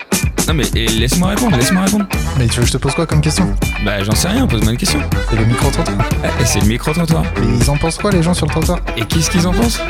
Non 0.48 0.54
mais 0.54 0.64
laisse-moi 0.74 1.28
répondre, 1.30 1.56
laisse-moi 1.56 1.84
répondre. 1.84 2.06
Mais 2.38 2.46
tu 2.46 2.56
veux 2.56 2.62
que 2.62 2.68
je 2.68 2.72
te 2.72 2.78
pose 2.78 2.94
quoi 2.94 3.06
comme 3.06 3.20
question? 3.20 3.46
Bah 3.84 4.02
j'en 4.02 4.12
sais 4.12 4.28
rien, 4.28 4.46
pose-moi 4.46 4.72
une 4.72 4.78
question. 4.78 5.00
C'est 5.30 5.36
le 5.36 5.44
micro-trottoir? 5.44 5.96
Eh, 6.40 6.44
c'est 6.44 6.60
le 6.60 6.66
micro-trottoir. 6.66 7.22
Mais 7.40 7.46
ils 7.60 7.70
en 7.70 7.76
pensent 7.76 7.98
quoi 7.98 8.10
les 8.10 8.22
gens 8.22 8.34
sur 8.34 8.46
le 8.46 8.50
trottoir? 8.52 8.80
Et 8.96 9.02
qu'est-ce 9.02 9.30
qu'ils 9.30 9.46
en 9.46 9.52
pensent? 9.52 9.80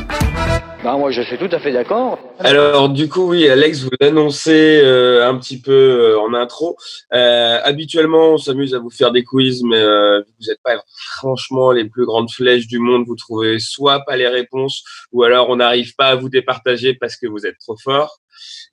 Bah 0.83 0.97
moi 0.97 1.13
je 1.13 1.23
suis 1.23 1.39
tout 1.39 1.49
à 1.53 1.61
fait 1.61 1.73
d'accord. 1.73 2.19
Alors 2.41 2.89
du 2.89 3.09
coup 3.09 3.31
oui 3.31 3.49
Alex 3.49 3.83
vous 3.85 3.91
l'annoncez 4.01 4.81
euh, 4.83 5.29
un 5.29 5.39
petit 5.39 5.61
peu 5.61 5.71
euh, 5.73 6.19
en 6.19 6.35
intro. 6.35 6.77
Euh, 7.15 7.61
habituellement 7.63 8.31
on 8.31 8.37
s'amuse 8.37 8.75
à 8.75 8.81
vous 8.81 8.91
faire 8.91 9.13
des 9.13 9.23
quiz 9.23 9.63
mais 9.63 9.79
euh, 9.79 10.19
vous 10.21 10.47
n'êtes 10.49 10.61
pas 10.65 10.83
franchement 11.17 11.71
les 11.71 11.85
plus 11.85 12.05
grandes 12.05 12.33
flèches 12.33 12.67
du 12.67 12.81
monde. 12.81 13.05
Vous 13.07 13.15
trouvez 13.15 13.61
soit 13.61 14.01
pas 14.05 14.17
les 14.17 14.27
réponses 14.27 14.83
ou 15.13 15.23
alors 15.23 15.51
on 15.51 15.57
n'arrive 15.57 15.95
pas 15.95 16.07
à 16.07 16.15
vous 16.17 16.29
départager 16.29 16.95
parce 16.95 17.17
que 17.17 17.29
vous 17.29 17.47
êtes 17.47 17.59
trop 17.61 17.77
fort. 17.77 18.19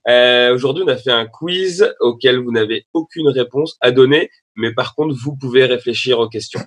Euh, 0.08 0.54
Aujourd'hui, 0.54 0.84
on 0.86 0.88
a 0.88 0.98
fait 0.98 1.12
un 1.12 1.26
quiz 1.26 1.94
auquel 2.00 2.40
vous 2.40 2.52
n'avez 2.52 2.86
aucune 2.94 3.28
réponse 3.28 3.78
à 3.82 3.92
donner, 3.92 4.32
mais 4.56 4.74
par 4.74 4.96
contre, 4.96 5.16
vous 5.16 5.36
pouvez 5.36 5.66
réfléchir 5.66 6.20
aux 6.20 6.30
questions. 6.30 6.62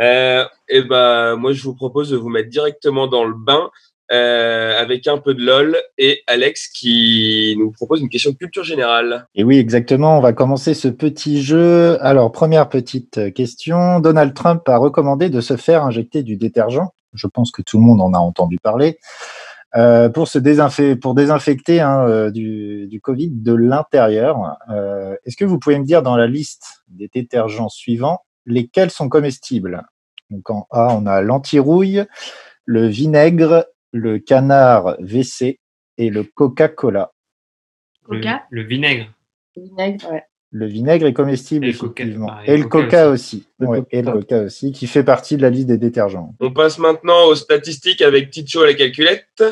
Euh, 0.00 0.44
et 0.68 0.82
ben, 0.82 1.36
moi, 1.36 1.52
je 1.52 1.62
vous 1.62 1.74
propose 1.74 2.10
de 2.10 2.16
vous 2.16 2.28
mettre 2.28 2.50
directement 2.50 3.06
dans 3.06 3.24
le 3.24 3.34
bain 3.34 3.70
euh, 4.12 4.80
avec 4.80 5.06
un 5.06 5.18
peu 5.18 5.34
de 5.34 5.44
lol 5.44 5.76
et 5.98 6.22
Alex 6.26 6.68
qui 6.68 7.54
nous 7.58 7.70
propose 7.72 8.00
une 8.00 8.08
question 8.08 8.30
de 8.30 8.36
culture 8.36 8.64
générale. 8.64 9.26
Et 9.34 9.44
oui, 9.44 9.58
exactement. 9.58 10.18
On 10.18 10.20
va 10.20 10.32
commencer 10.32 10.74
ce 10.74 10.88
petit 10.88 11.42
jeu. 11.42 11.98
Alors, 12.02 12.32
première 12.32 12.68
petite 12.68 13.32
question. 13.34 14.00
Donald 14.00 14.34
Trump 14.34 14.68
a 14.68 14.78
recommandé 14.78 15.30
de 15.30 15.40
se 15.40 15.56
faire 15.56 15.84
injecter 15.84 16.22
du 16.22 16.36
détergent. 16.36 16.92
Je 17.14 17.26
pense 17.26 17.50
que 17.50 17.62
tout 17.62 17.78
le 17.78 17.84
monde 17.84 18.00
en 18.00 18.14
a 18.14 18.18
entendu 18.18 18.58
parler. 18.58 18.98
Euh, 19.76 20.08
pour 20.08 20.28
se 20.28 20.38
désinfecter, 20.38 20.96
pour 20.96 21.14
désinfecter 21.14 21.80
hein, 21.80 22.00
euh, 22.08 22.30
du, 22.30 22.86
du, 22.86 23.02
Covid 23.02 23.30
de 23.30 23.52
l'intérieur. 23.52 24.56
Euh, 24.70 25.14
Est-ce 25.26 25.36
que 25.36 25.44
vous 25.44 25.58
pouvez 25.58 25.78
me 25.78 25.84
dire 25.84 26.02
dans 26.02 26.16
la 26.16 26.26
liste 26.26 26.82
des 26.88 27.10
détergents 27.12 27.68
suivants 27.68 28.20
lesquels 28.46 28.90
sont 28.90 29.10
comestibles? 29.10 29.82
Donc 30.30 30.48
en 30.48 30.66
A, 30.70 30.94
on 30.94 31.04
a 31.04 31.20
l'antirouille, 31.20 32.04
le 32.64 32.86
vinaigre, 32.86 33.66
le 33.92 34.18
canard 34.18 34.96
WC 35.00 35.58
et 35.98 36.10
le 36.10 36.24
Coca-Cola. 36.24 37.12
Coca 38.04 38.44
Le, 38.50 38.62
le 38.62 38.68
vinaigre. 38.68 39.12
Le 39.56 39.62
vinaigre, 39.62 40.10
ouais. 40.12 40.22
Le 40.50 40.64
vinaigre 40.66 41.06
est 41.06 41.12
comestible, 41.12 41.66
Et 41.66 41.72
le 41.72 41.78
coca, 41.78 42.02
effectivement. 42.04 42.26
pareil, 42.28 42.48
et 42.50 42.56
le 42.56 42.62
le 42.62 42.68
coca 42.70 42.84
coca 42.86 43.08
aussi. 43.10 43.46
Le 43.58 43.66
Ouais, 43.66 43.78
coca. 43.80 43.96
et 43.98 44.00
le 44.02 44.12
coca 44.12 44.42
aussi, 44.44 44.72
qui 44.72 44.86
fait 44.86 45.04
partie 45.04 45.36
de 45.36 45.42
la 45.42 45.50
liste 45.50 45.66
des 45.66 45.76
détergents. 45.76 46.34
On 46.40 46.50
passe 46.54 46.78
maintenant 46.78 47.26
aux 47.26 47.34
statistiques 47.34 48.00
avec 48.00 48.30
Ticho 48.30 48.62
à 48.62 48.66
la 48.66 48.72
calculette, 48.72 49.44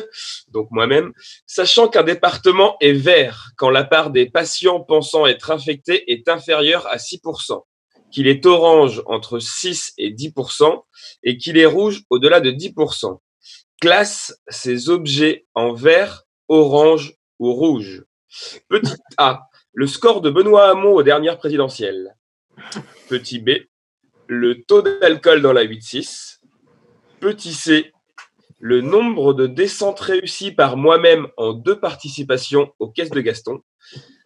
donc 0.47 0.69
moi-même. 0.71 1.13
Sachant 1.45 1.87
qu'un 1.87 2.01
département 2.01 2.77
est 2.81 2.93
vert 2.93 3.51
quand 3.57 3.69
la 3.69 3.83
part 3.83 4.09
des 4.09 4.27
patients 4.27 4.79
pensant 4.79 5.27
être 5.27 5.51
infectés 5.51 6.11
est 6.11 6.27
inférieure 6.29 6.87
à 6.87 6.97
6%, 6.97 7.61
qu'il 8.09 8.27
est 8.27 8.43
orange 8.47 9.03
entre 9.05 9.37
6 9.37 9.93
et 9.99 10.11
10% 10.11 10.81
et 11.21 11.37
qu'il 11.37 11.59
est 11.59 11.67
rouge 11.67 12.01
au-delà 12.09 12.39
de 12.41 12.49
10%. 12.49 13.19
Classe 13.79 14.41
ces 14.47 14.89
objets 14.89 15.45
en 15.53 15.73
vert, 15.73 16.23
orange 16.47 17.13
ou 17.39 17.53
rouge. 17.53 18.05
Petit 18.69 18.95
A, 19.17 19.47
le 19.73 19.85
score 19.85 20.21
de 20.21 20.29
Benoît 20.29 20.69
Hamon 20.69 20.93
aux 20.93 21.03
dernières 21.03 21.37
présidentielles. 21.37 22.15
Petit 23.07 23.39
B, 23.39 23.51
le 24.27 24.63
taux 24.63 24.81
d'alcool 24.81 25.41
dans 25.41 25.53
la 25.53 25.63
8-6. 25.63 26.39
Petit 27.19 27.53
C, 27.53 27.91
le 28.59 28.81
nombre 28.81 29.33
de 29.33 29.45
descentes 29.45 29.99
réussies 29.99 30.51
par 30.51 30.77
moi-même 30.77 31.27
en 31.37 31.53
deux 31.53 31.79
participations 31.79 32.73
aux 32.79 32.89
caisses 32.89 33.11
de 33.11 33.21
Gaston. 33.21 33.61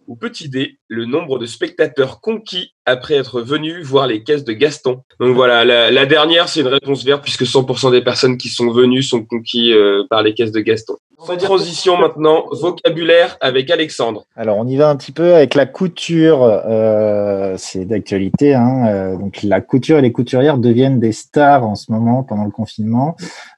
Ou 0.08 0.16
petit 0.16 0.50
D, 0.50 0.80
le 0.88 1.06
nombre 1.06 1.40
de 1.40 1.46
spectateurs 1.46 2.22
conquis 2.22 2.74
après 2.86 3.16
être 3.16 3.42
venus 3.42 3.86
voir 3.86 4.08
les 4.08 4.24
caisses 4.24 4.44
de 4.44 4.54
Gaston. 4.54 5.04
Donc 5.20 5.36
voilà, 5.36 5.64
la, 5.66 6.06
dernière, 6.06 6.50
c'est 6.50 6.62
une 6.62 6.68
réponse 6.68 7.04
verte 7.06 7.24
puisque 7.24 7.44
100% 7.44 7.92
des 7.92 8.02
personnes 8.02 8.38
qui 8.38 8.50
sont 8.50 8.72
venues 8.72 9.04
sont 9.04 9.24
conquis 9.24 9.72
euh, 9.74 10.04
par 10.10 10.24
les 10.24 10.34
caisses 10.34 10.52
de 10.52 10.60
Gaston. 10.60 10.98
Sans 11.24 11.38
transition 11.38 11.98
maintenant, 11.98 12.46
vocabulaire 12.52 13.38
avec 13.42 13.70
Alexandre. 13.70 14.26
Alors, 14.36 14.58
on 14.58 14.68
y 14.68 14.76
va 14.76 14.90
un 14.90 14.96
petit 14.96 15.12
peu 15.12 15.36
avec 15.36 15.54
la 15.54 15.68
couture. 15.68 16.44
Euh, 16.44 17.56
c'est 17.58 17.86
d'actualité. 17.86 18.56
Hein. 18.56 18.88
Euh, 18.88 19.18
donc, 19.18 19.44
la 19.44 19.62
couture 19.62 20.00
et 20.00 20.02
les 20.02 20.12
couturières 20.12 20.58
deviennent 20.58 21.00
des 21.00 21.12
stars 21.12 21.64
en 21.64 21.76
ce 21.76 21.92
moment 21.92 22.24
pendant 22.24 22.46
le 22.46 22.52
confinement, 22.52 23.16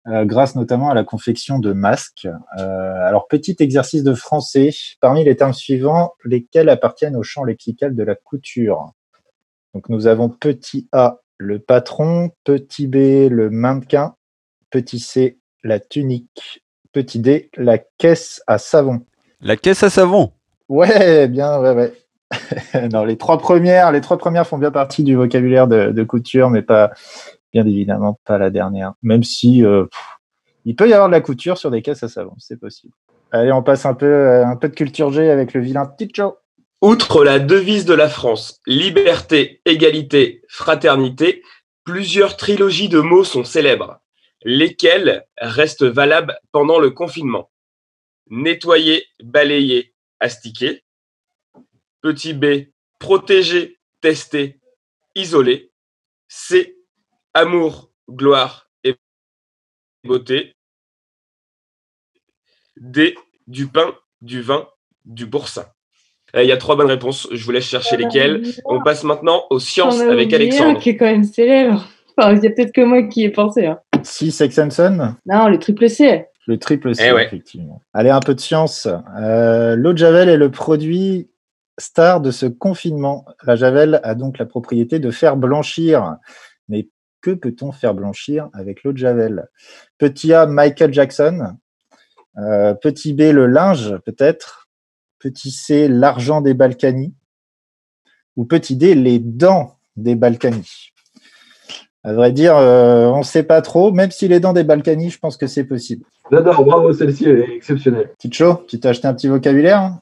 euh, 0.07 0.25
grâce 0.25 0.55
notamment 0.55 0.89
à 0.89 0.93
la 0.93 1.05
confection 1.05 1.57
de 1.57 1.71
masques. 1.71 2.27
Euh, 2.59 3.07
alors, 3.07 3.27
petit 3.27 3.55
exercice 3.59 4.03
de 4.03 4.13
français. 4.13 4.71
Parmi 4.99 5.23
les 5.23 5.37
termes 5.37 5.53
suivants, 5.53 6.13
lesquels 6.25 6.67
appartiennent 6.67 7.15
au 7.15 7.23
champ 7.23 7.45
lexical 7.45 7.95
de 7.95 8.03
la 8.03 8.15
couture? 8.15 8.91
Donc, 9.73 9.87
nous 9.87 10.07
avons 10.07 10.27
petit 10.27 10.89
A, 10.91 11.21
le 11.37 11.59
patron, 11.59 12.31
petit 12.43 12.87
B, 12.87 13.29
le 13.29 13.49
mannequin, 13.49 14.15
petit 14.69 14.99
C, 14.99 15.39
la 15.63 15.79
tunique, 15.79 16.62
petit 16.93 17.19
D, 17.19 17.49
la 17.57 17.77
caisse 17.77 18.41
à 18.47 18.57
savon. 18.57 19.01
La 19.41 19.57
caisse 19.57 19.83
à 19.83 19.89
savon. 19.89 20.31
Ouais, 20.69 21.27
bien, 21.27 21.59
ouais, 21.59 21.73
ouais. 21.73 21.93
non, 22.91 23.03
les 23.03 23.17
trois 23.17 23.37
premières, 23.37 23.91
les 23.91 24.01
trois 24.01 24.17
premières 24.17 24.47
font 24.47 24.57
bien 24.57 24.71
partie 24.71 25.03
du 25.03 25.15
vocabulaire 25.15 25.67
de, 25.67 25.91
de 25.91 26.03
couture, 26.03 26.49
mais 26.49 26.61
pas, 26.61 26.91
bien 27.51 27.65
évidemment, 27.65 28.19
pas 28.25 28.37
la 28.37 28.49
dernière. 28.49 28.93
Même 29.03 29.23
si 29.23 29.63
euh, 29.63 29.85
pff, 29.85 30.01
il 30.65 30.75
peut 30.75 30.87
y 30.87 30.93
avoir 30.93 31.09
de 31.09 31.13
la 31.13 31.21
couture 31.21 31.57
sur 31.57 31.71
des 31.71 31.81
caisses 31.81 32.03
à 32.03 32.07
savon, 32.07 32.33
c'est 32.37 32.59
possible. 32.59 32.93
Allez, 33.31 33.51
on 33.51 33.63
passe 33.63 33.85
un 33.85 33.93
peu, 33.93 34.05
euh, 34.05 34.45
un 34.45 34.55
peu 34.55 34.69
de 34.69 34.75
culture 34.75 35.11
G 35.11 35.29
avec 35.29 35.53
le 35.53 35.61
vilain 35.61 35.85
Ticho. 35.97 36.37
Outre 36.81 37.23
la 37.23 37.39
devise 37.39 37.85
de 37.85 37.93
la 37.93 38.09
France, 38.09 38.59
liberté, 38.67 39.61
égalité, 39.65 40.41
fraternité, 40.49 41.41
plusieurs 41.85 42.37
trilogies 42.37 42.89
de 42.89 42.99
mots 42.99 43.23
sont 43.23 43.43
célèbres, 43.43 43.99
lesquels 44.43 45.25
restent 45.37 45.83
valables 45.83 46.37
pendant 46.51 46.79
le 46.79 46.91
confinement? 46.91 47.51
Nettoyer, 48.29 49.05
balayer, 49.21 49.93
astiquer. 50.19 50.83
Petit 52.01 52.33
B, 52.33 52.45
protéger, 52.99 53.79
tester, 54.01 54.59
isoler. 55.15 55.71
C, 56.27 56.77
amour, 57.33 57.91
gloire 58.09 58.69
et 58.83 58.95
beauté. 60.03 60.53
D, 62.77 63.15
du 63.47 63.67
pain, 63.67 63.93
du 64.21 64.41
vin, 64.41 64.67
du 65.05 65.25
boursin. 65.25 65.65
Euh, 66.35 66.43
Il 66.43 66.49
y 66.49 66.51
a 66.51 66.57
trois 66.57 66.75
bonnes 66.75 66.87
réponses. 66.87 67.27
Je 67.31 67.43
vous 67.45 67.51
laisse 67.51 67.67
chercher 67.67 67.97
lesquelles. 67.97 68.43
On 68.65 68.81
passe 68.81 69.03
maintenant 69.03 69.45
aux 69.49 69.59
sciences 69.59 69.99
avec 70.01 70.33
Alexandre. 70.33 70.79
qui 70.79 70.89
est 70.89 70.97
quand 70.97 71.05
même 71.05 71.23
célèbre. 71.23 71.87
Enfin, 72.17 72.35
il 72.35 72.43
y 72.43 72.47
a 72.47 72.51
peut-être 72.51 72.73
que 72.73 72.81
moi 72.81 73.03
qui 73.03 73.23
ai 73.23 73.29
pensé. 73.29 73.67
Hein. 73.67 73.79
Si 74.03 74.31
Sex 74.31 74.57
and 74.59 74.69
Son 74.71 75.15
Non, 75.25 75.47
le 75.47 75.57
triple 75.59 75.89
C. 75.89 76.27
Le 76.47 76.57
triple 76.59 76.93
C, 76.93 77.03
Eh 77.07 77.11
ouais. 77.13 77.25
effectivement. 77.25 77.81
Allez, 77.93 78.09
un 78.09 78.19
peu 78.19 78.35
de 78.35 78.39
science. 78.39 78.87
Euh, 79.17 79.75
L'eau 79.75 79.93
de 79.93 79.97
Javel 79.97 80.29
est 80.29 80.37
le 80.37 80.51
produit 80.51 81.29
star 81.79 82.21
de 82.21 82.31
ce 82.31 82.45
confinement. 82.45 83.25
La 83.43 83.55
Javel 83.55 83.99
a 84.03 84.13
donc 84.15 84.37
la 84.37 84.45
propriété 84.45 84.99
de 84.99 85.09
faire 85.09 85.37
blanchir. 85.37 86.17
Mais 86.69 86.89
que 87.21 87.31
peut-on 87.31 87.71
faire 87.71 87.93
blanchir 87.93 88.49
avec 88.53 88.83
l'eau 88.83 88.91
de 88.91 88.97
Javel? 88.97 89.47
Petit 89.97 90.33
A, 90.33 90.45
Michael 90.45 90.93
Jackson. 90.93 91.55
Euh, 92.37 92.73
petit 92.73 93.13
B, 93.13 93.21
le 93.31 93.47
linge, 93.47 93.97
peut-être. 94.05 94.67
Petit 95.19 95.51
C, 95.51 95.87
l'argent 95.87 96.41
des 96.41 96.53
Balkany. 96.53 97.13
Ou 98.35 98.45
petit 98.45 98.75
D, 98.75 98.95
les 98.95 99.19
dents 99.19 99.77
des 99.95 100.15
Balkany. 100.15 100.91
À 102.03 102.11
vrai 102.13 102.31
dire, 102.33 102.57
euh, 102.57 103.05
on 103.07 103.19
ne 103.19 103.23
sait 103.23 103.43
pas 103.43 103.61
trop. 103.61 103.91
Même 103.91 104.11
si 104.11 104.27
les 104.27 104.39
dents 104.39 104.53
des 104.53 104.63
Balkany, 104.63 105.09
je 105.09 105.19
pense 105.19 105.37
que 105.37 105.47
c'est 105.47 105.63
possible. 105.63 106.05
J'adore, 106.31 106.65
bravo, 106.65 106.91
celle-ci 106.93 107.25
elle 107.25 107.39
est 107.39 107.55
exceptionnelle. 107.55 108.11
Ticho, 108.17 108.63
tu 108.67 108.79
t'es 108.79 108.89
acheté 108.89 109.07
un 109.07 109.13
petit 109.13 109.27
vocabulaire 109.27 109.77
hein? 109.79 110.01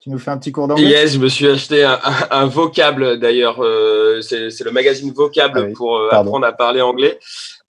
Tu 0.00 0.10
nous 0.10 0.18
fais 0.18 0.30
un 0.30 0.38
petit 0.38 0.52
cours 0.52 0.68
d'anglais? 0.68 0.84
Yes, 0.86 1.14
je 1.14 1.18
me 1.18 1.28
suis 1.28 1.48
acheté 1.48 1.82
un, 1.84 1.98
un- 2.04 2.28
un 2.30 2.46
vocable 2.46 3.18
d'ailleurs. 3.18 3.62
euh, 3.64 4.20
c'est 4.20 4.50
c'est 4.50 4.62
le 4.64 4.70
magazine 4.70 5.12
Vocable 5.12 5.58
Ah 5.60 5.66
oui, 5.66 5.72
pour 5.72 5.96
euh, 5.96 6.08
apprendre 6.12 6.46
à 6.46 6.52
parler 6.52 6.80
anglais. 6.80 7.18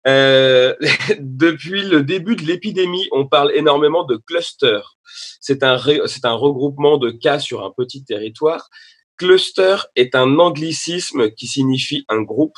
Euh, 0.07 0.75
depuis 1.19 1.81
le 1.83 2.03
début 2.03 2.35
de 2.35 2.43
l'épidémie, 2.43 3.07
on 3.11 3.25
parle 3.27 3.51
énormément 3.55 4.03
de 4.03 4.17
cluster. 4.17 4.79
C'est 5.41 5.63
un, 5.63 5.75
ré- 5.75 6.01
c'est 6.05 6.25
un 6.25 6.33
regroupement 6.33 6.97
de 6.97 7.09
cas 7.11 7.39
sur 7.39 7.65
un 7.65 7.71
petit 7.75 8.03
territoire. 8.03 8.69
Cluster 9.17 9.77
est 9.95 10.13
un 10.15 10.37
anglicisme 10.39 11.31
qui 11.31 11.47
signifie 11.47 12.05
un 12.09 12.21
groupe 12.21 12.55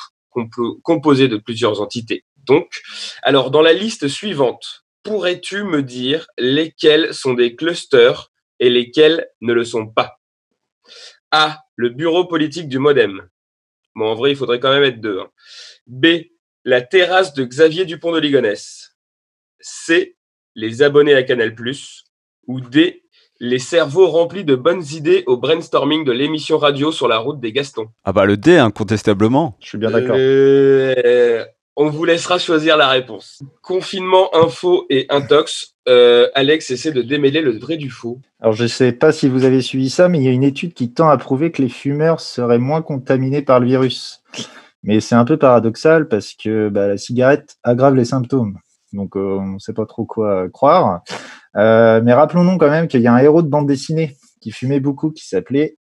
composé 0.83 1.27
de 1.27 1.37
plusieurs 1.37 1.81
entités. 1.81 2.25
Donc, 2.37 2.81
alors 3.21 3.51
dans 3.51 3.61
la 3.61 3.73
liste 3.73 4.07
suivante, 4.07 4.85
pourrais-tu 5.03 5.63
me 5.63 5.83
dire 5.83 6.27
lesquels 6.37 7.13
sont 7.13 7.33
des 7.33 7.55
clusters 7.55 8.31
et 8.59 8.69
lesquels 8.69 9.27
ne 9.41 9.53
le 9.53 9.65
sont 9.65 9.87
pas? 9.87 10.19
A. 11.31 11.63
Le 11.75 11.89
bureau 11.89 12.25
politique 12.25 12.67
du 12.67 12.77
modem. 12.77 13.27
Bon, 13.95 14.05
en 14.07 14.15
vrai, 14.15 14.31
il 14.31 14.37
faudrait 14.37 14.59
quand 14.59 14.71
même 14.71 14.83
être 14.83 15.01
deux. 15.01 15.19
hein. 15.19 15.29
B. 15.87 16.07
La 16.63 16.81
terrasse 16.81 17.33
de 17.33 17.43
Xavier 17.43 17.85
Dupont 17.85 18.11
de 18.11 18.19
Ligonnès. 18.19 18.95
C. 19.59 20.17
Les 20.55 20.81
abonnés 20.83 21.15
à 21.15 21.23
Canal+. 21.23 21.55
Ou 22.47 22.61
D. 22.61 23.03
Les 23.43 23.57
cerveaux 23.57 24.05
remplis 24.05 24.45
de 24.45 24.55
bonnes 24.55 24.83
idées 24.93 25.23
au 25.25 25.35
brainstorming 25.35 26.05
de 26.05 26.11
l'émission 26.11 26.59
radio 26.59 26.91
sur 26.91 27.07
la 27.07 27.17
route 27.17 27.39
des 27.39 27.51
Gastons. 27.51 27.87
Ah 28.03 28.13
bah 28.13 28.25
le 28.25 28.37
D, 28.37 28.55
incontestablement. 28.55 29.57
Je 29.59 29.69
suis 29.69 29.77
bien 29.79 29.89
d'accord. 29.89 30.15
Euh, 30.15 31.43
on 31.75 31.89
vous 31.89 32.05
laissera 32.05 32.37
choisir 32.37 32.77
la 32.77 32.87
réponse. 32.87 33.41
Confinement, 33.63 34.29
info 34.35 34.85
et 34.91 35.07
intox. 35.09 35.73
Euh, 35.89 36.27
Alex 36.35 36.69
essaie 36.69 36.91
de 36.91 37.01
démêler 37.01 37.41
le 37.41 37.57
vrai 37.57 37.77
du 37.77 37.89
faux. 37.89 38.19
Alors, 38.41 38.53
je 38.53 38.61
ne 38.61 38.67
sais 38.67 38.91
pas 38.91 39.11
si 39.11 39.27
vous 39.27 39.43
avez 39.43 39.63
suivi 39.63 39.89
ça, 39.89 40.07
mais 40.07 40.19
il 40.19 40.23
y 40.23 40.27
a 40.27 40.31
une 40.31 40.43
étude 40.43 40.75
qui 40.75 40.93
tend 40.93 41.09
à 41.09 41.17
prouver 41.17 41.51
que 41.51 41.63
les 41.63 41.69
fumeurs 41.69 42.19
seraient 42.19 42.59
moins 42.59 42.83
contaminés 42.83 43.41
par 43.41 43.59
le 43.59 43.65
virus. 43.65 44.21
Mais 44.83 44.99
c'est 44.99 45.15
un 45.15 45.25
peu 45.25 45.37
paradoxal 45.37 46.07
parce 46.07 46.35
que 46.35 46.69
bah, 46.69 46.87
la 46.87 46.97
cigarette 46.97 47.57
aggrave 47.63 47.95
les 47.95 48.05
symptômes. 48.05 48.59
Donc, 48.93 49.15
euh, 49.15 49.37
on 49.39 49.53
ne 49.53 49.59
sait 49.59 49.73
pas 49.73 49.85
trop 49.85 50.05
quoi 50.05 50.49
croire. 50.49 51.01
Euh, 51.55 52.01
mais 52.03 52.13
rappelons-nous 52.13 52.57
quand 52.57 52.69
même 52.69 52.87
qu'il 52.87 53.01
y 53.01 53.07
a 53.07 53.13
un 53.13 53.17
héros 53.17 53.41
de 53.41 53.47
bande 53.49 53.67
dessinée 53.67 54.17
qui 54.41 54.51
fumait 54.51 54.79
beaucoup, 54.79 55.11
qui 55.11 55.27
s'appelait 55.27 55.77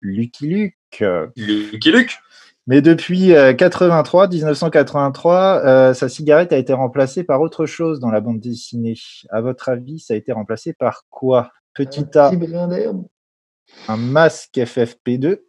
Lucky 0.00 0.46
Luke. 0.46 1.04
Lucky 1.36 1.92
Luke 1.92 2.18
Mais 2.66 2.82
depuis 2.82 3.34
euh, 3.34 3.54
83, 3.54 4.28
1983, 4.28 5.62
euh, 5.64 5.94
sa 5.94 6.08
cigarette 6.08 6.52
a 6.52 6.58
été 6.58 6.72
remplacée 6.72 7.24
par 7.24 7.40
autre 7.40 7.66
chose 7.66 8.00
dans 8.00 8.10
la 8.10 8.20
bande 8.20 8.40
dessinée. 8.40 8.94
À 9.30 9.40
votre 9.40 9.68
avis, 9.68 9.98
ça 9.98 10.14
a 10.14 10.16
été 10.16 10.32
remplacé 10.32 10.72
par 10.72 11.04
quoi? 11.10 11.50
Petit 11.74 12.06
A, 12.16 12.30
Petit 12.30 12.36
d'herbe. 12.38 13.04
un 13.88 13.96
masque 13.96 14.56
FFP2. 14.56 15.40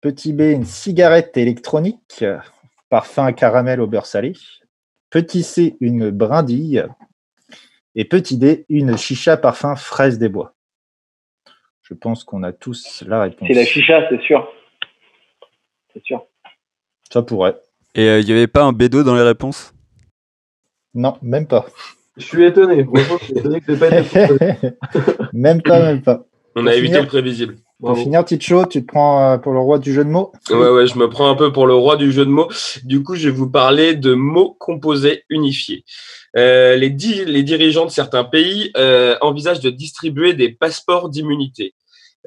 Petit 0.00 0.32
B, 0.32 0.40
une 0.42 0.64
cigarette 0.64 1.36
électronique, 1.36 2.24
parfum 2.88 3.32
caramel 3.32 3.82
au 3.82 3.86
beurre 3.86 4.06
salé. 4.06 4.32
Petit 5.10 5.42
C, 5.42 5.76
une 5.80 6.10
brindille. 6.10 6.86
Et 7.96 8.04
petit 8.04 8.38
D, 8.38 8.64
une 8.68 8.96
chicha 8.96 9.36
parfum 9.36 9.74
fraise 9.74 10.18
des 10.18 10.28
bois. 10.28 10.54
Je 11.82 11.94
pense 11.94 12.22
qu'on 12.22 12.44
a 12.44 12.52
tous 12.52 13.02
la 13.06 13.22
réponse. 13.22 13.48
C'est 13.48 13.54
la 13.54 13.64
chicha, 13.64 14.08
c'est 14.08 14.20
sûr. 14.22 14.48
C'est 15.92 16.04
sûr. 16.04 16.24
Ça 17.12 17.22
pourrait. 17.22 17.56
Et 17.96 18.08
euh, 18.08 18.20
il 18.20 18.26
n'y 18.26 18.32
avait 18.32 18.46
pas 18.46 18.62
un 18.62 18.72
B2 18.72 19.02
dans 19.02 19.16
les 19.16 19.22
réponses? 19.22 19.74
Non, 20.94 21.18
même 21.22 21.48
pas. 21.48 21.66
Je 22.16 22.24
suis 22.24 22.44
étonné. 22.44 22.84
Franchement, 22.84 23.18
je 23.20 23.24
suis 23.24 23.38
étonné 23.38 23.60
que 23.60 23.72
pas 23.72 23.88
été 23.88 24.76
même 25.32 25.62
pas, 25.62 25.82
même 25.82 26.02
pas. 26.02 26.24
On 26.54 26.66
a 26.66 26.74
évité 26.74 27.00
le 27.00 27.06
prévisible. 27.06 27.56
Pour 27.80 27.96
finir, 28.02 28.24
Ticho, 28.24 28.66
tu 28.66 28.82
te 28.82 28.86
prends 28.86 29.32
euh, 29.32 29.38
pour 29.38 29.52
le 29.52 29.58
roi 29.58 29.78
du 29.78 29.92
jeu 29.94 30.04
de 30.04 30.10
mots 30.10 30.32
Ouais, 30.50 30.70
ouais, 30.70 30.86
je 30.86 30.98
me 30.98 31.08
prends 31.08 31.30
un 31.30 31.34
peu 31.34 31.50
pour 31.52 31.66
le 31.66 31.74
roi 31.74 31.96
du 31.96 32.12
jeu 32.12 32.24
de 32.26 32.30
mots. 32.30 32.48
Du 32.84 33.02
coup, 33.02 33.14
je 33.14 33.28
vais 33.28 33.34
vous 33.34 33.50
parler 33.50 33.94
de 33.94 34.12
mots 34.14 34.54
composés 34.60 35.24
unifiés. 35.30 35.84
Euh, 36.36 36.76
les, 36.76 36.90
di- 36.90 37.24
les 37.24 37.42
dirigeants 37.42 37.86
de 37.86 37.90
certains 37.90 38.24
pays 38.24 38.70
euh, 38.76 39.16
envisagent 39.22 39.60
de 39.60 39.70
distribuer 39.70 40.34
des 40.34 40.50
passeports 40.52 41.08
d'immunité. 41.08 41.74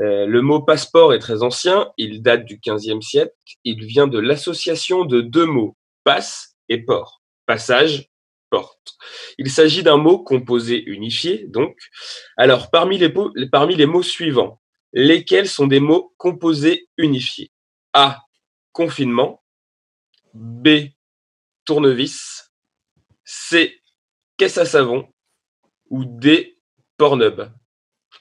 Euh, 0.02 0.26
le 0.26 0.42
mot 0.42 0.60
passeport 0.60 1.14
est 1.14 1.20
très 1.20 1.44
ancien, 1.44 1.88
il 1.98 2.24
date 2.24 2.46
du 2.46 2.58
15e 2.58 3.02
siècle, 3.02 3.32
il 3.64 3.86
vient 3.86 4.08
de 4.08 4.18
l'association 4.18 5.06
de 5.06 5.22
deux 5.22 5.46
mots, 5.46 5.78
passe 6.04 6.56
et 6.68 6.80
port. 6.80 7.22
Passage, 7.46 8.10
porte. 8.50 8.94
Il 9.38 9.52
s'agit 9.52 9.84
d'un 9.84 9.98
mot 9.98 10.18
composé 10.18 10.84
unifié, 10.88 11.46
donc. 11.48 11.76
Alors, 12.38 12.72
parmi 12.72 12.98
les, 12.98 13.10
po- 13.10 13.32
parmi 13.52 13.76
les 13.76 13.86
mots 13.86 14.02
suivants, 14.02 14.60
lesquels 14.94 15.48
sont 15.48 15.68
des 15.68 15.80
mots 15.80 16.14
composés 16.18 16.88
unifiés? 16.98 17.52
A. 17.94 18.20
Confinement. 18.72 19.42
B. 20.34 20.68
Tournevis. 21.66 22.52
C. 23.24 23.74
Caisse 24.38 24.58
à 24.58 24.66
savon. 24.66 25.08
Ou 25.90 26.06
D. 26.06 26.58
Pornhub. 26.98 27.50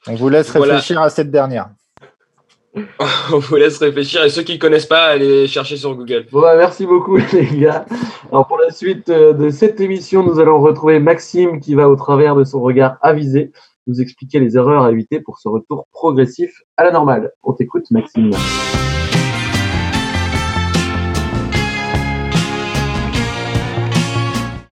On 0.07 0.15
vous 0.15 0.29
laisse 0.29 0.51
Voilà. 0.51 0.75
réfléchir 0.75 1.01
à 1.01 1.11
cette 1.11 1.31
dernière. 1.31 1.71
On 3.33 3.39
vous 3.39 3.57
laisse 3.57 3.77
réfléchir 3.79 4.25
et 4.25 4.31
ceux 4.31 4.43
qui 4.43 4.55
ne 4.55 4.59
connaissent 4.59 4.87
pas, 4.87 5.05
allez 5.05 5.47
chercher 5.47 5.77
sur 5.77 5.95
Google. 5.95 6.27
Bon, 6.33 6.41
bah, 6.41 6.57
merci 6.57 6.87
beaucoup, 6.87 7.17
les 7.33 7.59
gars. 7.59 7.85
Alors, 8.31 8.47
pour 8.47 8.59
la 8.59 8.71
suite 8.71 9.11
euh, 9.11 9.35
de 9.35 9.51
cette 9.51 9.79
émission, 9.81 10.23
nous 10.25 10.39
allons 10.41 10.59
retrouver 10.61 10.99
Maxime 10.99 11.61
qui 11.61 11.75
va, 11.75 11.89
au 11.89 11.97
travers 11.97 12.35
de 12.35 12.45
son 12.45 12.63
regard 12.63 12.97
avisé, 13.03 13.53
nous 13.87 14.01
expliquer 14.01 14.41
les 14.41 14.57
erreurs 14.57 14.85
à 14.85 14.93
éviter 14.93 15.21
pour 15.21 15.39
ce 15.39 15.49
retour 15.49 15.87
progressif 15.93 16.63
à 16.77 16.85
la 16.85 16.91
normale. 16.91 17.33
On 17.43 17.53
t'écoute, 17.53 17.91
Maxime. 17.91 18.31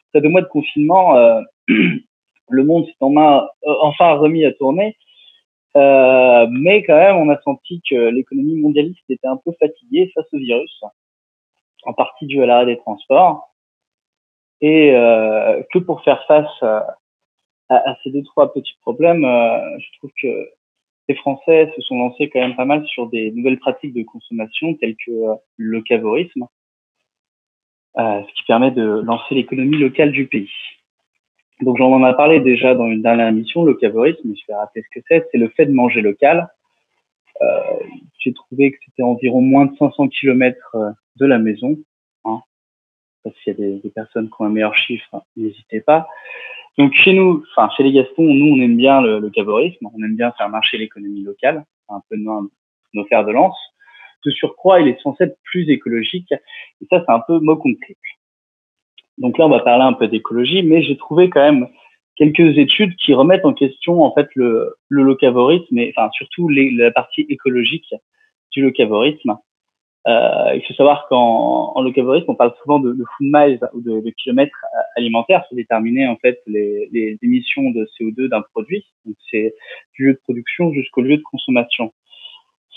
Après 0.08 0.20
deux 0.22 0.28
mois 0.28 0.42
de 0.42 0.48
confinement, 0.48 1.16
euh, 1.16 1.40
le 1.68 2.64
monde 2.64 2.86
s'est 2.86 2.96
euh, 3.00 3.40
enfin 3.62 4.14
remis 4.14 4.44
à 4.44 4.52
tourner. 4.52 4.96
Euh, 5.76 6.46
mais 6.50 6.82
quand 6.82 6.96
même, 6.96 7.16
on 7.16 7.30
a 7.30 7.40
senti 7.42 7.80
que 7.88 7.94
l'économie 7.94 8.60
mondialiste 8.60 9.04
était 9.08 9.28
un 9.28 9.36
peu 9.36 9.52
fatiguée 9.58 10.10
face 10.14 10.26
au 10.32 10.38
virus, 10.38 10.82
en 11.84 11.92
partie 11.92 12.26
dû 12.26 12.42
à 12.42 12.46
l'arrêt 12.46 12.66
des 12.66 12.78
transports, 12.78 13.54
et 14.60 14.90
euh, 14.94 15.62
que 15.72 15.78
pour 15.78 16.02
faire 16.02 16.24
face 16.26 16.64
à, 17.70 17.96
ces 18.02 18.10
deux 18.10 18.22
trois 18.22 18.52
petits 18.52 18.76
problèmes, 18.82 19.24
euh, 19.24 19.78
je 19.78 19.98
trouve 19.98 20.10
que 20.20 20.50
les 21.08 21.14
Français 21.14 21.72
se 21.74 21.82
sont 21.82 21.98
lancés 21.98 22.28
quand 22.28 22.40
même 22.40 22.56
pas 22.56 22.64
mal 22.64 22.86
sur 22.86 23.08
des 23.08 23.30
nouvelles 23.30 23.58
pratiques 23.58 23.94
de 23.94 24.02
consommation 24.02 24.74
telles 24.74 24.96
que 24.96 25.10
euh, 25.10 25.34
le 25.56 25.78
locavorisme, 25.78 26.46
euh, 27.98 28.22
ce 28.22 28.34
qui 28.34 28.44
permet 28.46 28.70
de 28.70 28.82
lancer 28.82 29.34
l'économie 29.34 29.78
locale 29.78 30.12
du 30.12 30.26
pays. 30.26 30.50
Donc 31.62 31.78
j'en 31.78 31.92
en 31.92 32.08
ai 32.08 32.16
parlé 32.16 32.40
déjà 32.40 32.74
dans 32.74 32.86
une 32.86 33.02
dernière 33.02 33.28
émission, 33.28 33.64
le 33.64 33.72
locavorisme, 33.72 34.20
mais 34.24 34.34
je 34.34 34.44
vais 34.48 34.54
rappeler 34.54 34.82
ce 34.82 34.98
que 34.98 35.04
c'est. 35.08 35.26
C'est 35.30 35.38
le 35.38 35.48
fait 35.48 35.66
de 35.66 35.72
manger 35.72 36.00
local. 36.00 36.48
J'ai 38.20 38.34
trouvé 38.34 38.72
que 38.72 38.78
c'était 38.84 39.02
environ 39.02 39.40
moins 39.40 39.66
de 39.66 39.76
500 39.76 40.08
kilomètres 40.08 40.74
euh, 40.74 40.90
de 41.16 41.26
la 41.26 41.38
maison. 41.38 41.78
Hein. 42.24 42.40
S'il 43.24 43.58
y 43.58 43.64
a 43.64 43.78
des, 43.78 43.90
personnes 43.90 44.28
qui 44.28 44.34
ont 44.38 44.44
un 44.44 44.50
meilleur 44.50 44.76
chiffre, 44.76 45.24
n'hésitez 45.36 45.80
pas. 45.80 46.06
Donc 46.78 46.94
chez 46.94 47.12
nous, 47.12 47.44
enfin 47.50 47.68
chez 47.76 47.82
les 47.82 47.92
Gastons, 47.92 48.22
nous 48.22 48.54
on 48.54 48.60
aime 48.60 48.76
bien 48.76 49.00
le, 49.00 49.18
le 49.18 49.30
cavorisme, 49.30 49.88
on 49.92 50.02
aime 50.02 50.16
bien 50.16 50.32
faire 50.32 50.48
marcher 50.48 50.78
l'économie 50.78 51.22
locale, 51.22 51.64
un 51.88 52.00
peu 52.08 52.16
nos, 52.16 52.50
nos 52.94 53.04
fers 53.06 53.24
de 53.24 53.32
lance. 53.32 53.58
De 54.24 54.30
surcroît, 54.30 54.80
il 54.80 54.88
est 54.88 55.00
censé 55.00 55.24
être 55.24 55.38
plus 55.44 55.68
écologique, 55.70 56.30
et 56.32 56.86
ça 56.90 57.02
c'est 57.04 57.12
un 57.12 57.22
peu 57.26 57.38
mot 57.40 57.56
triple. 57.56 58.00
Donc 59.16 59.38
là, 59.38 59.46
on 59.46 59.50
va 59.50 59.60
parler 59.60 59.84
un 59.84 59.94
peu 59.94 60.08
d'écologie, 60.08 60.62
mais 60.62 60.82
j'ai 60.82 60.96
trouvé 60.96 61.30
quand 61.30 61.40
même 61.40 61.68
quelques 62.16 62.58
études 62.58 62.96
qui 62.96 63.14
remettent 63.14 63.46
en 63.46 63.54
question 63.54 64.02
en 64.02 64.12
fait 64.14 64.28
le, 64.34 64.76
le 64.88 65.02
locavorisme, 65.02 65.78
et 65.78 65.92
enfin 65.96 66.10
surtout 66.12 66.48
la 66.48 66.90
partie 66.90 67.26
écologique 67.28 67.94
du 68.52 68.62
locavorisme. 68.62 69.36
Euh, 70.08 70.54
il 70.54 70.62
faut 70.66 70.74
savoir 70.74 71.06
qu'en 71.08 71.72
en 71.74 71.82
locavorisme, 71.82 72.24
on 72.28 72.34
parle 72.34 72.54
souvent 72.62 72.80
de, 72.80 72.92
de 72.92 73.04
food 73.04 73.28
miles 73.30 73.60
ou 73.74 73.82
de, 73.82 74.00
de 74.00 74.10
kilomètres 74.10 74.64
alimentaires 74.96 75.44
pour 75.46 75.56
déterminer 75.56 76.08
en 76.08 76.16
fait 76.16 76.40
les, 76.46 76.88
les 76.92 77.18
émissions 77.22 77.70
de 77.70 77.86
CO2 77.98 78.28
d'un 78.28 78.40
produit. 78.40 78.86
Donc 79.04 79.16
c'est 79.30 79.54
du 79.94 80.06
lieu 80.06 80.12
de 80.14 80.20
production 80.20 80.72
jusqu'au 80.72 81.02
lieu 81.02 81.18
de 81.18 81.22
consommation. 81.22 81.92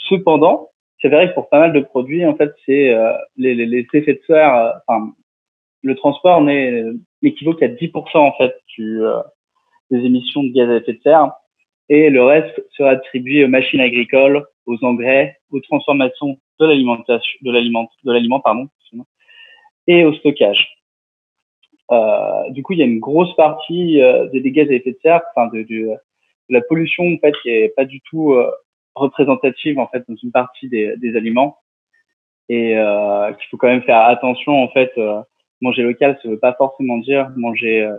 Cependant, 0.10 0.70
c'est 1.02 1.10
vrai 1.10 1.30
que 1.30 1.34
pour 1.34 1.50
pas 1.50 1.60
mal 1.60 1.74
de 1.74 1.82
produits, 1.82 2.26
en 2.26 2.36
fait, 2.36 2.54
c'est 2.66 2.94
euh, 2.94 3.14
les, 3.38 3.56
les, 3.56 3.66
les, 3.66 3.88
effets 3.94 4.14
de 4.14 4.22
serre. 4.26 4.56
Euh, 4.56 4.72
enfin, 4.88 5.12
le 5.82 5.96
transport 5.96 6.42
n'est 6.42 6.84
n'équivaut 7.22 7.54
qu'à 7.54 7.68
10% 7.68 8.18
en 8.18 8.32
fait 8.34 8.54
du, 8.78 9.04
euh, 9.04 9.22
des 9.92 10.00
émissions 10.00 10.44
de 10.44 10.54
gaz 10.54 10.70
à 10.70 10.78
effet 10.78 10.94
de 10.94 11.02
serre, 11.02 11.32
et 11.90 12.10
le 12.10 12.24
reste 12.24 12.64
sera 12.72 12.92
attribué 12.92 13.44
aux 13.44 13.50
machines 13.50 13.82
agricoles, 13.82 14.46
aux 14.66 14.84
engrais, 14.84 15.38
aux 15.52 15.60
transformations 15.60 16.38
de 16.60 16.66
l'alimentation, 16.66 17.40
de 17.42 17.52
l'aliment, 17.52 17.90
de 18.04 18.12
l'aliment, 18.12 18.40
pardon, 18.40 18.70
et 19.88 20.06
au 20.06 20.14
stockage. 20.14 20.68
Euh, 21.92 22.50
du 22.52 22.64
coup, 22.64 22.74
il 22.74 22.80
y 22.80 22.82
a 22.82 22.86
une 22.86 23.00
grosse 23.00 23.36
partie 23.36 24.02
euh, 24.02 24.28
des 24.30 24.52
gaz 24.52 24.70
à 24.70 24.74
effet 24.74 24.92
de 24.92 25.00
serre, 25.02 25.22
enfin 25.36 25.48
de, 25.48 25.64
de, 25.64 25.88
de, 25.88 25.98
la 26.50 26.62
pollution 26.62 27.06
en 27.06 27.18
fait, 27.18 27.34
qui 27.42 27.50
est 27.50 27.70
pas 27.76 27.86
du 27.86 28.02
tout 28.02 28.34
euh, 28.34 28.50
représentative 28.96 29.80
en 29.80 29.88
fait 29.88 30.04
dans 30.08 30.16
une 30.16 30.32
partie 30.32 30.70
des, 30.70 30.96
des 30.98 31.16
aliments, 31.16 31.58
et 32.50 32.78
euh, 32.78 33.34
qu'il 33.34 33.50
faut 33.50 33.58
quand 33.58 33.68
même 33.68 33.84
faire 33.84 34.02
attention 34.06 34.64
en 34.64 34.70
fait. 34.70 34.92
Euh, 34.98 35.22
manger 35.62 35.84
local, 35.84 36.20
ça 36.22 36.28
veut 36.28 36.40
pas 36.40 36.54
forcément 36.54 36.98
dire 36.98 37.32
manger 37.38 37.90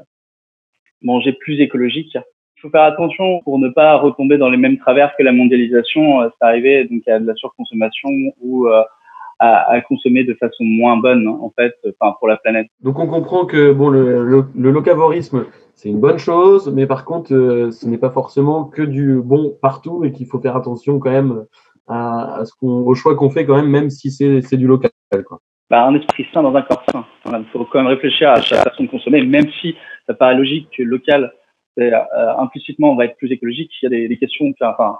manger 1.00 1.32
plus 1.32 1.60
écologique. 1.60 2.18
Faut 2.64 2.70
faire 2.70 2.84
attention 2.84 3.42
pour 3.44 3.58
ne 3.58 3.68
pas 3.68 3.96
retomber 3.96 4.38
dans 4.38 4.48
les 4.48 4.56
mêmes 4.56 4.78
travers 4.78 5.14
que 5.18 5.22
la 5.22 5.32
mondialisation. 5.32 6.22
Euh, 6.22 6.28
c'est 6.30 6.46
arrivé 6.46 6.84
donc 6.84 7.06
à 7.06 7.18
de 7.18 7.26
la 7.26 7.34
surconsommation 7.34 8.08
ou 8.40 8.68
euh, 8.68 8.82
à, 9.38 9.70
à, 9.70 9.80
consommer 9.82 10.24
de 10.24 10.32
façon 10.32 10.64
moins 10.64 10.96
bonne 10.96 11.28
en 11.28 11.52
fait, 11.54 11.74
enfin 12.00 12.16
pour 12.18 12.26
la 12.26 12.38
planète. 12.38 12.68
Donc 12.80 12.98
on 12.98 13.06
comprend 13.06 13.44
que 13.44 13.70
bon 13.70 13.90
le, 13.90 14.24
le, 14.24 14.46
le 14.56 14.70
locavorisme 14.70 15.44
c'est 15.74 15.90
une 15.90 16.00
bonne 16.00 16.16
chose, 16.18 16.72
mais 16.74 16.86
par 16.86 17.04
contre 17.04 17.34
euh, 17.34 17.70
ce 17.70 17.86
n'est 17.86 17.98
pas 17.98 18.08
forcément 18.08 18.64
que 18.64 18.80
du 18.80 19.20
bon 19.22 19.54
partout 19.60 20.02
et 20.06 20.12
qu'il 20.12 20.26
faut 20.26 20.40
faire 20.40 20.56
attention 20.56 20.98
quand 20.98 21.10
même 21.10 21.44
à, 21.86 22.36
à 22.36 22.44
ce 22.46 22.54
qu'on, 22.58 22.86
au 22.86 22.94
choix 22.94 23.14
qu'on 23.14 23.28
fait 23.28 23.44
quand 23.44 23.56
même, 23.56 23.68
même 23.68 23.90
si 23.90 24.10
c'est, 24.10 24.40
c'est 24.40 24.56
du 24.56 24.66
local. 24.66 24.90
Quoi. 25.26 25.38
Bah, 25.68 25.84
un 25.84 25.94
esprit 25.96 26.26
sain 26.32 26.42
dans 26.42 26.54
un 26.54 26.62
corps 26.62 26.82
sain. 26.90 27.04
Il 27.26 27.44
faut 27.52 27.66
quand 27.66 27.80
même 27.80 27.88
réfléchir 27.88 28.30
à 28.30 28.40
chaque 28.40 28.64
façon 28.64 28.84
de 28.84 28.88
consommer, 28.88 29.22
même 29.22 29.50
si 29.60 29.76
ça 30.06 30.14
paraît 30.14 30.36
logique 30.36 30.68
que 30.74 30.82
local, 30.82 31.30
implicitement, 31.78 32.92
on 32.92 32.96
va 32.96 33.06
être 33.06 33.16
plus 33.16 33.32
écologique. 33.32 33.70
Il 33.82 33.90
y 33.90 34.04
a 34.04 34.08
des, 34.08 34.16
questions, 34.16 34.52
enfin, 34.60 34.98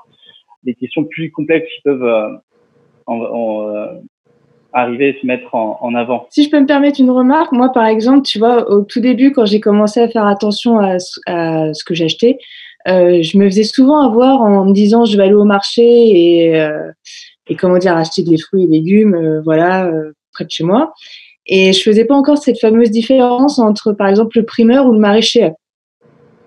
des 0.64 0.74
questions 0.74 1.04
plus 1.04 1.30
complexes 1.30 1.68
qui 1.76 1.82
peuvent 1.82 2.02
euh, 2.02 2.28
euh, 3.08 4.00
arriver 4.72 5.10
et 5.10 5.20
se 5.20 5.26
mettre 5.26 5.54
en, 5.54 5.94
avant. 5.94 6.26
Si 6.30 6.44
je 6.44 6.50
peux 6.50 6.60
me 6.60 6.66
permettre 6.66 7.00
une 7.00 7.10
remarque, 7.10 7.52
moi, 7.52 7.70
par 7.72 7.87
exemple, 7.87 8.26
tu 8.26 8.38
vois, 8.38 8.68
au 8.70 8.82
tout 8.82 9.00
début, 9.00 9.32
quand 9.32 9.46
j'ai 9.46 9.60
commencé 9.60 10.00
à 10.00 10.08
faire 10.08 10.26
attention 10.26 10.78
à, 10.78 10.98
ce 10.98 11.84
que 11.84 11.94
j'achetais, 11.94 12.38
euh, 12.88 13.22
je 13.22 13.38
me 13.38 13.46
faisais 13.46 13.64
souvent 13.64 14.00
avoir 14.00 14.42
en 14.42 14.66
me 14.66 14.72
disant 14.72 15.06
je 15.06 15.16
vais 15.16 15.22
aller 15.22 15.34
au 15.34 15.44
marché 15.44 15.82
et, 15.82 16.60
euh, 16.60 16.90
et 17.46 17.54
comment 17.54 17.78
dire 17.78 17.96
acheter 17.96 18.22
des 18.22 18.37
fruits 18.37 18.64
et 18.64 18.66
légumes, 18.66 19.40
voilà 19.44 19.90
près 20.32 20.44
de 20.44 20.50
chez 20.50 20.64
moi. 20.64 20.92
Et 21.46 21.72
je 21.72 21.80
faisais 21.80 22.04
pas 22.04 22.14
encore 22.14 22.38
cette 22.38 22.58
fameuse 22.58 22.90
différence 22.90 23.58
entre, 23.58 23.92
par 23.92 24.08
exemple, 24.08 24.38
le 24.38 24.44
primeur 24.44 24.87
ou 24.87 24.92
le 24.92 24.98
maraîcher. 24.98 25.52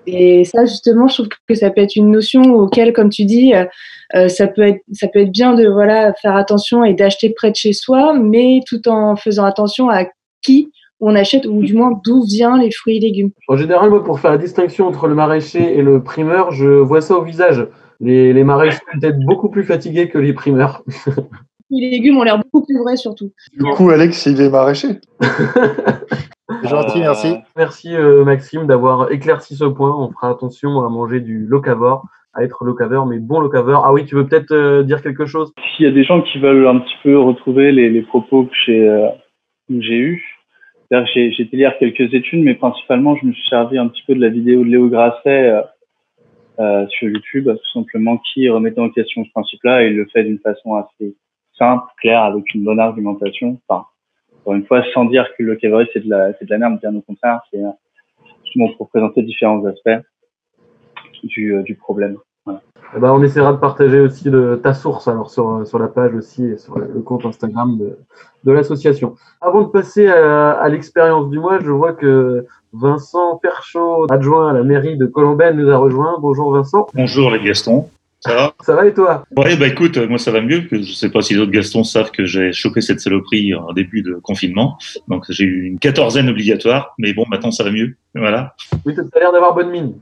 Et 0.07 0.45
ça, 0.45 0.65
justement, 0.65 1.07
je 1.07 1.15
trouve 1.15 1.27
que 1.47 1.53
ça 1.53 1.69
peut 1.69 1.81
être 1.81 1.97
une 1.97 2.11
notion 2.11 2.41
auquel, 2.55 2.93
comme 2.93 3.09
tu 3.09 3.25
dis, 3.25 3.53
euh, 3.53 4.27
ça 4.29 4.47
peut 4.47 4.61
être, 4.61 4.79
ça 4.93 5.07
peut 5.09 5.19
être 5.19 5.31
bien 5.31 5.53
de 5.53 5.67
voilà 5.67 6.13
faire 6.13 6.35
attention 6.35 6.85
et 6.85 6.93
d'acheter 6.93 7.33
près 7.35 7.51
de 7.51 7.55
chez 7.57 7.73
soi, 7.73 8.13
mais 8.13 8.61
tout 8.65 8.87
en 8.87 9.17
faisant 9.17 9.43
attention 9.43 9.89
à 9.89 10.05
qui 10.41 10.71
on 10.99 11.13
achète 11.13 11.45
ou 11.45 11.61
du 11.61 11.73
moins 11.73 11.99
d'où 12.05 12.23
viennent 12.23 12.59
les 12.59 12.71
fruits 12.71 12.97
et 12.97 12.99
légumes. 13.01 13.31
En 13.49 13.57
général, 13.57 13.89
moi, 13.89 14.03
pour 14.03 14.19
faire 14.19 14.31
la 14.31 14.37
distinction 14.37 14.87
entre 14.87 15.07
le 15.07 15.13
maraîcher 15.13 15.77
et 15.77 15.81
le 15.81 16.01
primeur, 16.01 16.51
je 16.51 16.67
vois 16.67 17.01
ça 17.01 17.15
au 17.15 17.23
visage. 17.23 17.67
Les, 17.99 18.33
les 18.33 18.43
maraîchers 18.43 18.77
sont 18.77 18.99
peut-être 18.99 19.19
beaucoup 19.19 19.49
plus 19.49 19.63
fatigués 19.63 20.09
que 20.09 20.17
les 20.17 20.33
primeurs. 20.33 20.83
les 21.69 21.89
légumes 21.89 22.17
ont 22.17 22.23
l'air 22.23 22.39
beaucoup 22.39 22.65
plus 22.65 22.77
vrais 22.77 22.95
surtout. 22.95 23.31
Du 23.53 23.65
coup, 23.71 23.89
Alex, 23.89 24.25
il 24.25 24.41
est 24.41 24.49
maraîcher. 24.49 24.99
Gentil, 26.63 26.99
merci. 26.99 27.27
Euh, 27.27 27.37
merci 27.57 27.95
euh, 27.95 28.23
Maxime 28.23 28.67
d'avoir 28.67 29.11
éclairci 29.11 29.55
ce 29.55 29.65
point. 29.65 29.93
On 29.93 30.11
fera 30.11 30.29
attention 30.29 30.81
à 30.83 30.89
manger 30.89 31.19
du 31.19 31.45
locavore, 31.45 32.05
à 32.33 32.43
être 32.43 32.63
locaveur, 32.63 33.05
mais 33.05 33.19
bon 33.19 33.39
locaveur. 33.39 33.83
Ah 33.85 33.91
oui, 33.91 34.05
tu 34.05 34.15
veux 34.15 34.27
peut-être 34.27 34.51
euh, 34.51 34.83
dire 34.83 35.01
quelque 35.01 35.25
chose? 35.25 35.51
S'il 35.75 35.85
y 35.85 35.89
a 35.89 35.91
des 35.91 36.03
gens 36.03 36.21
qui 36.21 36.39
veulent 36.39 36.67
un 36.67 36.79
petit 36.79 36.95
peu 37.03 37.19
retrouver 37.19 37.71
les, 37.71 37.89
les 37.89 38.01
propos 38.01 38.45
que 38.45 38.55
j'ai 38.65 38.87
euh, 38.87 39.09
eus, 39.69 40.23
j'ai 40.89 41.41
été 41.41 41.57
lire 41.57 41.73
quelques 41.79 42.13
études, 42.13 42.43
mais 42.43 42.55
principalement, 42.55 43.15
je 43.17 43.25
me 43.25 43.33
suis 43.33 43.47
servi 43.49 43.77
un 43.77 43.87
petit 43.87 44.03
peu 44.07 44.15
de 44.15 44.21
la 44.21 44.29
vidéo 44.29 44.63
de 44.63 44.69
Léo 44.69 44.87
Grasset 44.87 45.61
euh, 46.59 46.87
sur 46.87 47.09
YouTube, 47.09 47.49
tout 47.49 47.79
simplement, 47.79 48.19
qui 48.33 48.49
remettait 48.49 48.79
en 48.79 48.89
question 48.89 49.23
ce 49.25 49.29
principe-là 49.31 49.83
et 49.83 49.87
il 49.87 49.97
le 49.97 50.07
fait 50.11 50.23
d'une 50.23 50.39
façon 50.39 50.75
assez 50.75 51.15
simple, 51.57 51.85
claire, 52.01 52.23
avec 52.23 52.53
une 52.53 52.63
bonne 52.63 52.79
argumentation. 52.79 53.59
Enfin, 53.67 53.85
encore 54.41 54.53
une 54.53 54.65
fois, 54.65 54.83
sans 54.93 55.05
dire 55.05 55.27
que 55.37 55.43
le 55.43 55.55
cavalerie 55.55 55.89
c'est 55.93 56.03
de 56.03 56.09
la, 56.09 56.33
c'est 56.33 56.45
de 56.45 56.49
la 56.49 56.57
merde, 56.57 56.79
bien 56.81 56.95
au 56.95 57.01
contraire, 57.01 57.41
c'est 57.51 57.59
justement 58.43 58.69
pour 58.77 58.89
présenter 58.89 59.21
différents 59.21 59.63
aspects 59.65 60.01
du, 61.23 61.55
euh, 61.55 61.63
du 61.63 61.75
problème. 61.75 62.17
Voilà. 62.45 62.61
Eh 62.95 62.99
ben, 62.99 63.11
on 63.11 63.21
essaiera 63.21 63.51
de 63.51 63.57
partager 63.57 63.99
aussi 63.99 64.29
le, 64.29 64.61
ta 64.61 64.73
source 64.73 65.09
alors 65.09 65.29
sur, 65.29 65.67
sur 65.67 65.79
la 65.79 65.89
page 65.89 66.13
aussi 66.13 66.45
et 66.45 66.57
sur 66.57 66.79
le, 66.79 67.01
compte 67.01 67.25
Instagram 67.25 67.77
de, 67.77 67.99
de 68.45 68.51
l'association. 68.51 69.15
Avant 69.41 69.63
de 69.63 69.67
passer 69.67 70.07
à, 70.07 70.51
à 70.51 70.69
l'expérience 70.69 71.29
du 71.29 71.39
mois, 71.39 71.59
je 71.59 71.71
vois 71.71 71.91
que 71.91 72.45
Vincent 72.71 73.37
Perchaud, 73.37 74.05
adjoint 74.09 74.49
à 74.49 74.53
la 74.53 74.63
mairie 74.63 74.97
de 74.97 75.05
Colombelle, 75.05 75.55
nous 75.55 75.69
a 75.69 75.77
rejoint. 75.77 76.17
Bonjour 76.19 76.53
Vincent. 76.53 76.87
Bonjour 76.93 77.31
les 77.31 77.41
Gastons. 77.43 77.89
Ça 78.19 78.33
va? 78.33 78.53
Ça 78.61 78.75
va 78.75 78.87
et 78.87 78.93
toi? 78.93 79.23
Ouais, 79.35 79.55
bah 79.55 79.67
écoute, 79.67 79.97
moi 79.97 80.17
ça 80.17 80.31
va 80.31 80.41
mieux. 80.41 80.61
Que 80.61 80.81
je 80.81 80.91
sais 80.91 81.09
pas 81.09 81.21
si 81.21 81.33
les 81.33 81.39
autres 81.39 81.51
Gastons 81.51 81.83
savent 81.83 82.11
que 82.11 82.25
j'ai 82.25 82.51
chopé 82.51 82.81
cette 82.81 82.99
saloperie 82.99 83.53
en 83.53 83.73
début 83.73 84.01
de 84.01 84.15
confinement. 84.15 84.77
Donc 85.07 85.25
j'ai 85.29 85.43
eu 85.43 85.65
une 85.65 85.79
quatorzaine 85.79 86.29
obligatoire, 86.29 86.95
mais 86.97 87.13
bon, 87.13 87.25
maintenant 87.29 87.51
ça 87.51 87.63
va 87.63 87.71
mieux. 87.71 87.95
Voilà. 88.15 88.55
Oui, 88.85 88.95
tu 88.95 89.01
as 89.01 89.19
l'air 89.19 89.31
d'avoir 89.31 89.53
bonne 89.53 89.69
mine. 89.69 89.93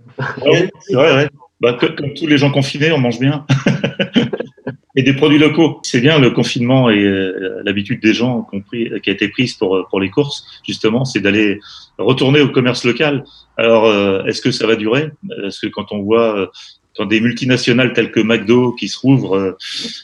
Ouais, 0.45 0.69
c'est 0.79 0.95
vrai, 0.95 1.13
ouais. 1.15 1.29
Bah, 1.59 1.77
comme, 1.79 1.95
comme 1.95 2.13
tous 2.13 2.27
les 2.27 2.37
gens 2.37 2.51
confinés, 2.51 2.91
on 2.91 2.97
mange 2.97 3.19
bien. 3.19 3.45
et 4.95 5.03
des 5.03 5.13
produits 5.13 5.37
locaux. 5.37 5.79
C'est 5.83 5.99
bien 5.99 6.19
le 6.19 6.31
confinement 6.31 6.89
et 6.89 7.03
euh, 7.03 7.61
l'habitude 7.63 8.01
des 8.01 8.13
gens 8.13 8.43
compris, 8.43 8.89
qui 9.03 9.09
a 9.09 9.13
été 9.13 9.27
prise 9.27 9.55
pour, 9.55 9.85
pour 9.89 9.99
les 9.99 10.09
courses, 10.09 10.45
justement, 10.65 11.05
c'est 11.05 11.19
d'aller 11.19 11.59
retourner 11.97 12.41
au 12.41 12.49
commerce 12.49 12.85
local. 12.85 13.25
Alors, 13.57 13.85
euh, 13.85 14.23
est-ce 14.25 14.41
que 14.41 14.51
ça 14.51 14.67
va 14.67 14.75
durer? 14.75 15.11
Parce 15.41 15.59
que 15.59 15.67
quand 15.67 15.91
on 15.91 16.01
voit 16.01 16.49
euh, 16.95 17.05
quand 17.05 17.05
des 17.05 17.21
multinationales 17.21 17.93
telles 17.93 18.11
que 18.11 18.19
McDo 18.19 18.73
qui 18.73 18.87
se 18.87 18.99
rouvrent, 18.99 19.57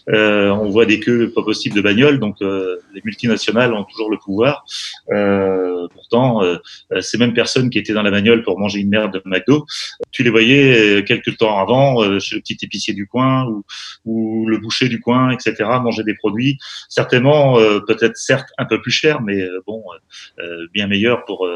euh, 0.09 0.49
on 0.49 0.69
voit 0.69 0.85
des 0.85 0.99
queues 0.99 1.31
pas 1.31 1.43
possibles 1.43 1.75
de 1.75 1.81
bagnoles. 1.81 2.19
Donc 2.19 2.41
euh, 2.41 2.77
les 2.93 3.01
multinationales 3.03 3.73
ont 3.73 3.83
toujours 3.83 4.09
le 4.09 4.17
pouvoir. 4.17 4.65
Euh, 5.11 5.87
pourtant, 5.93 6.41
ces 6.99 7.17
mêmes 7.17 7.33
personnes 7.33 7.69
qui 7.69 7.79
étaient 7.79 7.93
dans 7.93 8.03
la 8.03 8.11
bagnole 8.11 8.43
pour 8.43 8.59
manger 8.59 8.79
une 8.79 8.89
merde 8.89 9.13
de 9.13 9.21
McDo, 9.25 9.65
tu 10.11 10.23
les 10.23 10.29
voyais 10.29 11.03
quelques 11.05 11.37
temps 11.37 11.59
avant 11.59 12.19
chez 12.19 12.35
le 12.35 12.41
petit 12.41 12.57
épicier 12.61 12.93
du 12.93 13.07
coin 13.07 13.45
ou, 13.45 13.63
ou 14.05 14.47
le 14.47 14.57
boucher 14.57 14.89
du 14.89 14.99
coin, 14.99 15.31
etc. 15.31 15.55
Manger 15.81 16.03
des 16.03 16.15
produits 16.15 16.57
certainement 16.89 17.55
peut-être 17.87 18.17
certes 18.17 18.49
un 18.57 18.65
peu 18.65 18.81
plus 18.81 18.91
cher, 18.91 19.21
mais 19.21 19.47
bon 19.65 19.83
bien 20.73 20.87
meilleur 20.87 21.25
pour 21.25 21.47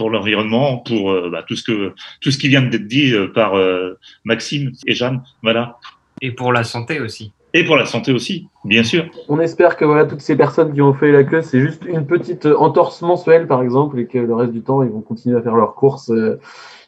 pour 0.00 0.08
l'environnement, 0.08 0.78
pour 0.78 1.10
euh, 1.10 1.28
bah, 1.30 1.44
tout 1.46 1.56
ce 1.56 1.62
que 1.62 1.92
tout 2.22 2.30
ce 2.30 2.38
qui 2.38 2.48
vient 2.48 2.62
d'être 2.62 2.86
dit 2.86 3.12
euh, 3.12 3.28
par 3.28 3.52
euh, 3.54 3.98
Maxime 4.24 4.72
et 4.86 4.94
Jeanne, 4.94 5.20
voilà. 5.42 5.76
Et 6.22 6.30
pour 6.30 6.54
la 6.54 6.64
santé 6.64 7.00
aussi. 7.00 7.34
Et 7.52 7.66
pour 7.66 7.76
la 7.76 7.84
santé 7.84 8.10
aussi, 8.10 8.48
bien 8.64 8.82
sûr. 8.82 9.04
On 9.28 9.38
espère 9.40 9.76
que 9.76 9.84
voilà 9.84 10.06
toutes 10.06 10.22
ces 10.22 10.36
personnes 10.36 10.72
qui 10.72 10.80
ont 10.80 10.94
fait 10.94 11.12
la 11.12 11.22
queue, 11.22 11.42
c'est 11.42 11.60
juste 11.60 11.84
une 11.84 12.06
petite 12.06 12.46
entorse 12.46 13.02
mensuelle 13.02 13.46
par 13.46 13.62
exemple, 13.62 13.98
et 13.98 14.06
que 14.06 14.16
le 14.16 14.34
reste 14.34 14.54
du 14.54 14.62
temps 14.62 14.82
ils 14.82 14.88
vont 14.88 15.02
continuer 15.02 15.36
à 15.36 15.42
faire 15.42 15.54
leurs 15.54 15.74
courses 15.74 16.10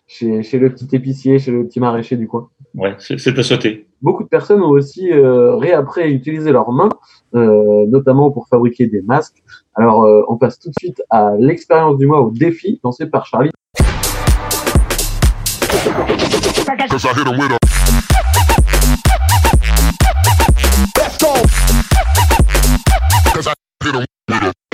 chez, 0.08 0.42
chez 0.42 0.58
le 0.58 0.70
petit 0.72 0.88
épicier, 0.96 1.38
chez 1.38 1.50
le 1.50 1.66
petit 1.66 1.80
maraîcher 1.80 2.16
du 2.16 2.26
coin. 2.26 2.48
Ouais, 2.72 2.94
c'est 2.98 3.38
à 3.38 3.42
souhaiter. 3.42 3.88
Beaucoup 4.02 4.24
de 4.24 4.28
personnes 4.28 4.60
ont 4.62 4.70
aussi 4.70 5.12
euh, 5.12 5.54
réappris 5.54 6.02
à 6.02 6.08
utiliser 6.08 6.50
leurs 6.50 6.72
mains, 6.72 6.88
euh, 7.36 7.86
notamment 7.86 8.32
pour 8.32 8.48
fabriquer 8.48 8.88
des 8.88 9.00
masques. 9.00 9.44
Alors, 9.76 10.02
euh, 10.02 10.24
on 10.26 10.36
passe 10.36 10.58
tout 10.58 10.70
de 10.70 10.74
suite 10.76 11.00
à 11.08 11.34
l'expérience 11.38 11.98
du 11.98 12.06
mois 12.06 12.20
au 12.20 12.32
défi 12.32 12.80
lancé 12.82 13.06
par 13.06 13.26
Charlie. 13.26 13.50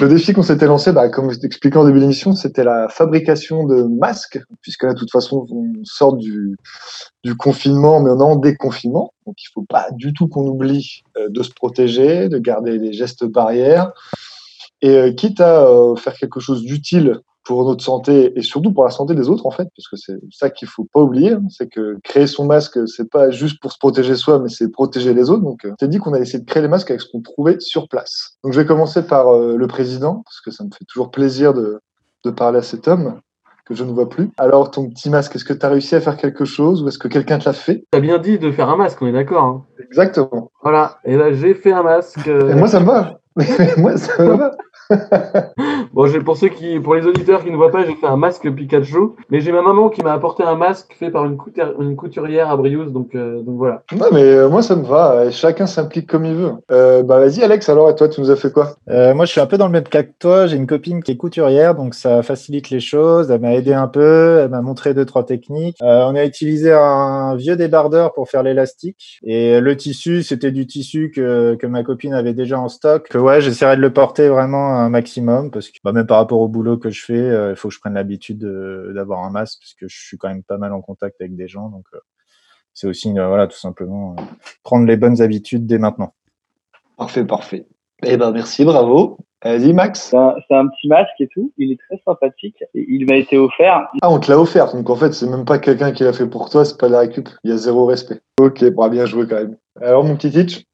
Le 0.00 0.08
défi 0.08 0.32
qu'on 0.32 0.42
s'était 0.42 0.66
lancé, 0.66 0.92
bah, 0.92 1.08
comme 1.08 1.32
je 1.32 1.40
t'expliquais 1.40 1.76
en 1.76 1.84
début 1.84 1.98
d'émission, 1.98 2.32
c'était 2.32 2.62
la 2.62 2.88
fabrication 2.88 3.64
de 3.64 3.82
masques, 3.82 4.38
puisque 4.60 4.84
là, 4.84 4.94
de 4.94 4.98
toute 4.98 5.10
façon, 5.10 5.44
on 5.50 5.72
sort 5.82 6.16
du, 6.16 6.56
du 7.24 7.34
confinement, 7.34 8.00
mais 8.00 8.10
on 8.12 8.20
est 8.20 8.22
en 8.22 8.36
déconfinement. 8.36 9.12
Donc, 9.26 9.42
il 9.42 9.48
faut 9.52 9.64
pas 9.68 9.88
du 9.90 10.12
tout 10.12 10.28
qu'on 10.28 10.46
oublie 10.46 11.02
euh, 11.16 11.28
de 11.28 11.42
se 11.42 11.50
protéger, 11.50 12.28
de 12.28 12.38
garder 12.38 12.78
les 12.78 12.92
gestes 12.92 13.24
barrières. 13.24 13.92
Et 14.82 14.90
euh, 14.90 15.12
quitte 15.12 15.40
à 15.40 15.64
euh, 15.64 15.96
faire 15.96 16.14
quelque 16.14 16.38
chose 16.38 16.62
d'utile 16.62 17.20
pour 17.44 17.64
notre 17.64 17.82
santé 17.82 18.32
et 18.36 18.42
surtout 18.42 18.72
pour 18.72 18.84
la 18.84 18.90
santé 18.90 19.14
des 19.14 19.28
autres 19.30 19.46
en 19.46 19.50
fait, 19.50 19.68
parce 19.76 19.88
que 19.90 19.96
c'est 19.96 20.18
ça 20.30 20.50
qu'il 20.50 20.68
faut 20.68 20.86
pas 20.92 21.00
oublier, 21.00 21.32
hein, 21.32 21.42
c'est 21.48 21.68
que 21.68 21.96
créer 22.04 22.26
son 22.26 22.44
masque, 22.44 22.78
c'est 22.86 23.10
pas 23.10 23.30
juste 23.30 23.58
pour 23.62 23.72
se 23.72 23.78
protéger 23.78 24.16
soi, 24.16 24.38
mais 24.38 24.48
c'est 24.50 24.68
protéger 24.70 25.14
les 25.14 25.30
autres. 25.30 25.42
Donc, 25.42 25.64
euh, 25.64 25.72
t'as 25.78 25.86
dit 25.86 25.98
qu'on 25.98 26.12
allait 26.12 26.24
essayer 26.24 26.40
de 26.40 26.44
créer 26.44 26.62
les 26.62 26.68
masques 26.68 26.90
avec 26.90 27.00
ce 27.00 27.06
qu'on 27.10 27.22
trouvait 27.22 27.56
sur 27.60 27.88
place. 27.88 28.36
Donc, 28.44 28.52
je 28.52 28.60
vais 28.60 28.66
commencer 28.66 29.02
par 29.02 29.28
euh, 29.34 29.56
le 29.56 29.66
président, 29.66 30.22
parce 30.24 30.40
que 30.42 30.50
ça 30.50 30.62
me 30.64 30.70
fait 30.70 30.84
toujours 30.86 31.10
plaisir 31.10 31.54
de, 31.54 31.80
de 32.24 32.30
parler 32.30 32.58
à 32.58 32.62
cet 32.62 32.86
homme 32.88 33.20
que 33.64 33.74
je 33.74 33.84
ne 33.84 33.92
vois 33.92 34.08
plus. 34.08 34.30
Alors, 34.38 34.70
ton 34.70 34.88
petit 34.88 35.10
masque, 35.10 35.36
est-ce 35.36 35.44
que 35.44 35.52
tu 35.52 35.64
as 35.64 35.68
réussi 35.68 35.94
à 35.94 36.00
faire 36.00 36.16
quelque 36.16 36.44
chose 36.46 36.82
ou 36.82 36.88
est-ce 36.88 36.98
que 36.98 37.08
quelqu'un 37.08 37.38
te 37.38 37.44
l'a 37.46 37.52
fait? 37.52 37.84
T'as 37.90 38.00
bien 38.00 38.18
dit 38.18 38.38
de 38.38 38.50
faire 38.50 38.68
un 38.70 38.76
masque, 38.76 39.00
on 39.02 39.06
est 39.06 39.12
d'accord. 39.12 39.44
hein. 39.44 39.64
Exactement. 39.82 40.50
Voilà. 40.62 40.98
Et 41.04 41.16
là, 41.16 41.32
j'ai 41.32 41.54
fait 41.54 41.72
un 41.72 41.82
masque. 41.82 42.26
euh, 42.28 42.50
Et 42.50 42.54
moi, 42.54 42.68
ça 42.68 42.80
me 42.80 42.86
va. 42.86 43.20
moi, 43.76 43.96
ça 43.96 44.24
me 44.24 44.36
va. 44.36 44.50
Bon, 45.92 46.06
j'ai- 46.06 46.20
pour 46.20 46.36
ceux 46.36 46.48
qui, 46.48 46.78
pour 46.80 46.94
les 46.94 47.06
auditeurs 47.06 47.42
qui 47.42 47.50
ne 47.50 47.56
voient 47.56 47.70
pas, 47.70 47.84
j'ai 47.84 47.94
fait 47.94 48.06
un 48.06 48.16
masque 48.16 48.50
Pikachu, 48.52 49.10
mais 49.30 49.40
j'ai 49.40 49.52
ma 49.52 49.62
maman 49.62 49.88
qui 49.88 50.02
m'a 50.02 50.12
apporté 50.12 50.42
un 50.42 50.54
masque 50.54 50.94
fait 50.98 51.10
par 51.10 51.24
une, 51.24 51.36
couturière 51.96 52.50
à 52.50 52.56
Briouze, 52.56 52.92
donc, 52.92 53.14
euh, 53.14 53.42
donc 53.42 53.56
voilà. 53.56 53.82
Non, 53.96 54.06
mais 54.12 54.22
euh, 54.22 54.48
moi, 54.48 54.62
ça 54.62 54.76
me 54.76 54.84
va. 54.84 55.26
Et 55.26 55.30
Chacun 55.32 55.66
s'implique 55.66 56.08
comme 56.08 56.24
il 56.24 56.34
veut. 56.34 56.52
Euh, 56.70 57.02
bah, 57.02 57.18
vas-y, 57.18 57.42
Alex, 57.42 57.68
alors, 57.68 57.90
et 57.90 57.94
toi, 57.94 58.08
tu 58.08 58.20
nous 58.20 58.30
as 58.30 58.36
fait 58.36 58.52
quoi? 58.52 58.76
Euh, 58.88 59.14
moi, 59.14 59.24
je 59.24 59.32
suis 59.32 59.40
un 59.40 59.46
peu 59.46 59.58
dans 59.58 59.66
le 59.66 59.72
même 59.72 59.84
cas 59.84 60.02
que 60.02 60.12
toi. 60.18 60.46
J'ai 60.46 60.56
une 60.56 60.66
copine 60.66 61.02
qui 61.02 61.12
est 61.12 61.16
couturière, 61.16 61.74
donc 61.74 61.94
ça 61.94 62.22
facilite 62.22 62.70
les 62.70 62.80
choses. 62.80 63.30
Elle 63.30 63.40
m'a 63.40 63.54
aidé 63.54 63.72
un 63.72 63.88
peu. 63.88 64.40
Elle 64.42 64.50
m'a 64.50 64.62
montré 64.62 64.94
deux, 64.94 65.04
trois 65.04 65.24
techniques. 65.24 65.76
Euh, 65.82 66.04
on 66.06 66.14
a 66.14 66.24
utilisé 66.24 66.72
un 66.72 67.34
vieux 67.36 67.56
débardeur 67.56 68.12
pour 68.14 68.28
faire 68.28 68.42
l'élastique. 68.42 69.18
Et 69.24 69.60
le 69.60 69.76
tissu, 69.76 70.22
c'était 70.22 70.52
du 70.52 70.66
tissu 70.66 71.10
que, 71.14 71.56
que 71.56 71.66
ma 71.66 71.82
copine 71.82 72.14
avait 72.14 72.34
déjà 72.34 72.58
en 72.58 72.68
stock. 72.68 73.08
Que 73.08 73.18
ouais, 73.18 73.40
j'essaierai 73.40 73.76
de 73.76 73.80
le 73.82 73.92
porter 73.92 74.28
vraiment 74.28 74.77
un 74.78 74.88
maximum 74.88 75.50
parce 75.50 75.68
que 75.68 75.78
bah, 75.84 75.92
même 75.92 76.06
par 76.06 76.18
rapport 76.18 76.40
au 76.40 76.48
boulot 76.48 76.78
que 76.78 76.90
je 76.90 77.04
fais, 77.04 77.14
euh, 77.18 77.50
il 77.50 77.56
faut 77.56 77.68
que 77.68 77.74
je 77.74 77.80
prenne 77.80 77.94
l'habitude 77.94 78.38
de- 78.38 78.92
d'avoir 78.94 79.24
un 79.24 79.30
masque 79.30 79.58
parce 79.60 79.74
que 79.74 79.88
je 79.88 79.98
suis 79.98 80.18
quand 80.18 80.28
même 80.28 80.42
pas 80.42 80.58
mal 80.58 80.72
en 80.72 80.80
contact 80.80 81.20
avec 81.20 81.36
des 81.36 81.48
gens. 81.48 81.68
Donc, 81.68 81.86
euh, 81.94 81.98
c'est 82.74 82.86
aussi, 82.86 83.16
euh, 83.18 83.26
voilà, 83.26 83.46
tout 83.46 83.58
simplement 83.58 84.14
euh, 84.18 84.22
prendre 84.62 84.86
les 84.86 84.96
bonnes 84.96 85.20
habitudes 85.20 85.66
dès 85.66 85.78
maintenant. 85.78 86.14
Parfait, 86.96 87.24
parfait. 87.24 87.66
Eh 88.04 88.16
ben, 88.16 88.30
merci, 88.30 88.64
bravo. 88.64 89.18
Vas-y, 89.44 89.72
Max. 89.72 90.10
C'est 90.10 90.16
un, 90.54 90.68
petit 90.68 90.88
masque 90.88 91.20
et 91.20 91.28
tout. 91.28 91.52
Il 91.58 91.72
est 91.72 91.78
très 91.88 92.00
sympathique. 92.04 92.62
Et 92.74 92.86
il 92.88 93.06
m'a 93.06 93.16
été 93.16 93.36
offert. 93.36 93.88
Ah, 94.02 94.10
on 94.10 94.18
te 94.18 94.30
l'a 94.30 94.38
offert. 94.38 94.72
Donc, 94.72 94.90
en 94.90 94.96
fait, 94.96 95.12
c'est 95.12 95.28
même 95.28 95.44
pas 95.44 95.58
quelqu'un 95.58 95.92
qui 95.92 96.04
l'a 96.04 96.12
fait 96.12 96.28
pour 96.28 96.50
toi, 96.50 96.64
c'est 96.64 96.78
pas 96.78 96.88
de 96.88 96.92
la 96.92 97.00
récup. 97.00 97.28
Il 97.44 97.50
y 97.50 97.52
a 97.52 97.56
zéro 97.56 97.86
respect. 97.86 98.20
Ok, 98.40 98.64
bon, 98.70 98.88
bien 98.88 99.06
joué 99.06 99.26
quand 99.26 99.36
même. 99.36 99.56
Alors, 99.80 100.04
mon 100.04 100.16
petit 100.16 100.30
Titch 100.30 100.64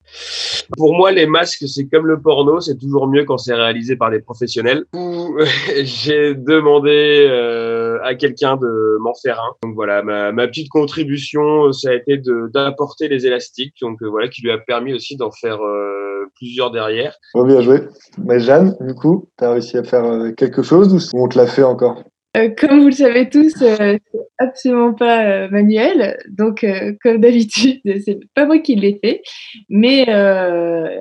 Pour 0.77 0.95
moi, 0.95 1.13
les 1.13 1.27
masques, 1.27 1.65
c'est 1.67 1.87
comme 1.87 2.07
le 2.07 2.21
porno, 2.21 2.61
c'est 2.61 2.77
toujours 2.77 3.07
mieux 3.09 3.25
quand 3.25 3.39
c'est 3.39 3.55
réalisé 3.55 3.97
par 3.97 4.11
des 4.11 4.21
professionnels. 4.21 4.85
J'ai 5.83 6.35
demandé 6.35 7.27
euh, 7.29 7.99
à 8.03 8.15
quelqu'un 8.15 8.57
de 8.57 8.97
m'en 9.01 9.15
faire 9.15 9.41
un. 9.41 9.55
Donc 9.63 9.75
voilà, 9.75 10.03
ma, 10.03 10.33
ma 10.33 10.47
petite 10.47 10.69
contribution, 10.69 11.73
ça 11.73 11.91
a 11.91 11.95
été 11.95 12.21
d'apporter 12.53 13.09
les 13.09 13.27
élastiques, 13.27 13.75
donc 13.81 14.03
euh, 14.03 14.09
voilà, 14.09 14.29
qui 14.29 14.43
lui 14.43 14.51
a 14.51 14.59
permis 14.59 14.95
aussi 14.95 15.17
d'en 15.17 15.31
faire 15.31 15.61
euh, 15.63 16.27
plusieurs 16.37 16.71
derrière. 16.71 17.17
Oh, 17.35 17.45
bien 17.45 17.61
joué. 17.61 17.81
Mais 18.19 18.41
Jeanne, 18.41 18.77
du 18.81 18.95
coup, 18.95 19.29
t'as 19.37 19.53
réussi 19.53 19.77
à 19.77 19.85
faire 19.85 20.05
euh, 20.05 20.33
quelque 20.33 20.63
chose 20.63 21.11
ou 21.13 21.25
on 21.25 21.29
te 21.29 21.39
l'a 21.39 21.47
fait 21.47 21.63
encore? 21.63 22.03
Euh, 22.37 22.49
comme 22.59 22.81
vous 22.81 22.87
le 22.87 22.93
savez 22.93 23.29
tous, 23.31 23.55
euh, 23.63 23.97
c'est 24.13 24.21
absolument 24.39 24.93
pas 24.93 25.25
euh, 25.25 25.49
manuel. 25.51 26.19
Donc, 26.31 26.65
euh, 26.65 26.93
comme 27.03 27.21
d'habitude, 27.21 27.81
c'est 28.05 28.19
pas 28.35 28.45
moi 28.47 28.59
qui 28.59 28.75
l'ai 28.75 28.99
fait. 29.03 29.23
Mais, 29.69 30.07
euh, 30.09 31.01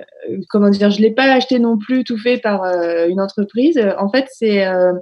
comment 0.49 0.69
dire, 0.69 0.91
je 0.91 1.01
l'ai 1.01 1.11
pas 1.11 1.31
acheté 1.33 1.57
non 1.59 1.77
plus 1.77 2.03
tout 2.03 2.17
fait 2.17 2.37
par 2.37 2.63
une 3.09 3.19
entreprise. 3.19 3.79
En 3.97 4.09
fait, 4.11 4.25
c'est 4.31 4.63
un, 4.63 4.93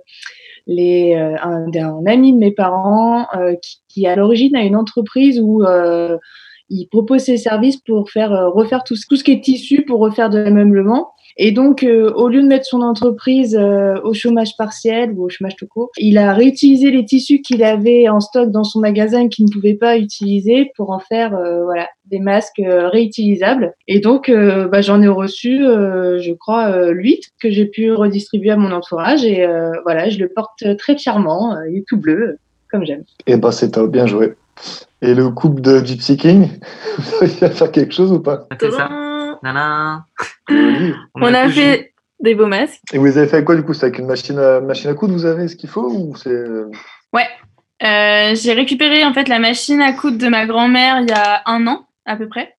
un 0.68 2.06
ami 2.06 2.34
de 2.34 2.38
mes 2.38 2.52
parents 2.52 3.26
qui, 3.62 3.78
qui, 3.90 4.08
à 4.08 4.16
l'origine, 4.16 4.56
a 4.56 4.62
une 4.64 4.76
entreprise 4.78 5.40
où 5.42 5.64
il 6.70 6.88
propose 6.88 7.22
ses 7.24 7.36
services 7.38 7.78
pour 7.78 8.10
faire 8.10 8.32
refaire 8.54 8.84
tout, 8.86 8.96
ce- 8.96 9.06
tout 9.10 9.18
ce 9.18 9.24
qui 9.26 9.34
est 9.34 9.44
tissu 9.44 9.82
pour 9.84 10.00
refaire 10.00 10.30
de 10.30 10.38
l'ameublement. 10.40 11.10
Et 11.38 11.52
donc, 11.52 11.84
euh, 11.84 12.12
au 12.14 12.28
lieu 12.28 12.42
de 12.42 12.48
mettre 12.48 12.66
son 12.66 12.82
entreprise 12.82 13.56
euh, 13.56 14.00
au 14.04 14.14
chômage 14.14 14.56
partiel 14.58 15.12
ou 15.16 15.26
au 15.26 15.30
chômage 15.30 15.56
tout 15.56 15.68
court, 15.68 15.90
il 15.98 16.18
a 16.18 16.34
réutilisé 16.34 16.92
les 16.92 17.06
tissus 17.06 17.42
qu'il 17.42 17.64
avait 17.64 18.10
en 18.10 18.20
stock 18.20 18.52
dans 18.52 18.64
son 18.64 18.80
magasin 18.80 19.28
qu'il 19.28 19.46
ne 19.46 19.52
pouvait 19.52 19.76
pas 19.76 19.98
utiliser 19.98 20.72
pour 20.76 20.92
en 20.92 21.00
faire 21.00 21.36
euh, 21.36 21.64
voilà 21.64 21.88
des 22.12 22.20
masques 22.20 22.60
euh, 22.60 22.90
réutilisables. 22.90 23.74
Et 23.88 24.00
donc, 24.00 24.30
euh, 24.30 24.68
bah, 24.68 24.82
j'en 24.82 25.02
ai 25.02 25.08
reçu, 25.08 25.66
euh, 25.66 26.20
je 26.20 26.34
crois, 26.34 26.70
euh, 26.70 26.92
8 26.92 27.32
que 27.42 27.50
j'ai 27.50 27.66
pu 27.66 27.92
redistribuer 27.94 28.52
à 28.52 28.58
mon 28.58 28.72
entourage. 28.72 29.24
Et 29.24 29.44
euh, 29.44 29.72
voilà, 29.84 30.10
je 30.10 30.20
le 30.20 30.28
porte 30.28 30.64
très 30.78 30.98
fièrement. 30.98 31.56
Euh, 31.56 31.70
il 31.70 31.80
est 31.80 31.86
tout 31.88 31.98
bleu, 31.98 32.38
comme 32.70 32.86
j'aime. 32.86 33.04
Eh 33.28 33.38
ben, 33.38 33.52
c'est 33.52 33.72
top, 33.72 33.92
bien 33.92 34.06
joué. 34.06 34.34
Et 35.02 35.16
le 35.16 35.30
couple 35.30 35.62
de 35.62 35.84
Gypsy 35.84 36.18
King, 36.18 36.50
vous 36.98 37.46
à 37.46 37.50
faire 37.50 37.72
quelque 37.72 37.94
chose 37.94 38.12
ou 38.12 38.20
pas? 38.20 38.48
C'est 38.60 38.72
ça. 38.72 39.11
On 41.16 41.34
a 41.34 41.50
fait 41.50 41.94
des 42.20 42.36
beaux 42.36 42.48
masques. 42.48 42.80
Et 42.94 42.98
vous 42.98 43.18
avez 43.18 43.28
fait 43.28 43.44
quoi 43.44 43.56
du 43.56 43.64
coup 43.64 43.74
C'est 43.74 43.88
avec 43.88 44.00
une 44.00 44.06
machine 44.08 44.38
à, 44.40 44.60
machine 44.62 44.90
à 44.90 44.94
coudre, 44.94 45.14
vous 45.14 45.26
avez 45.26 45.48
ce 45.48 45.56
qu'il 45.56 45.70
faut 45.70 45.90
ou 45.92 46.16
c'est 46.16 46.30
euh, 46.30 46.70
Ouais. 47.14 47.28
Euh, 47.84 48.36
j'ai 48.36 48.54
récupéré 48.54 49.04
en 49.04 49.14
fait 49.14 49.28
la 49.28 49.40
machine 49.40 49.82
à 49.82 49.92
coudre 49.94 50.18
de 50.20 50.28
ma 50.28 50.46
grand-mère 50.46 51.00
il 51.02 51.10
y 51.10 51.14
a 51.14 51.42
un 51.48 51.66
an 51.68 51.88
à 52.06 52.16
peu 52.16 52.28
près. 52.28 52.54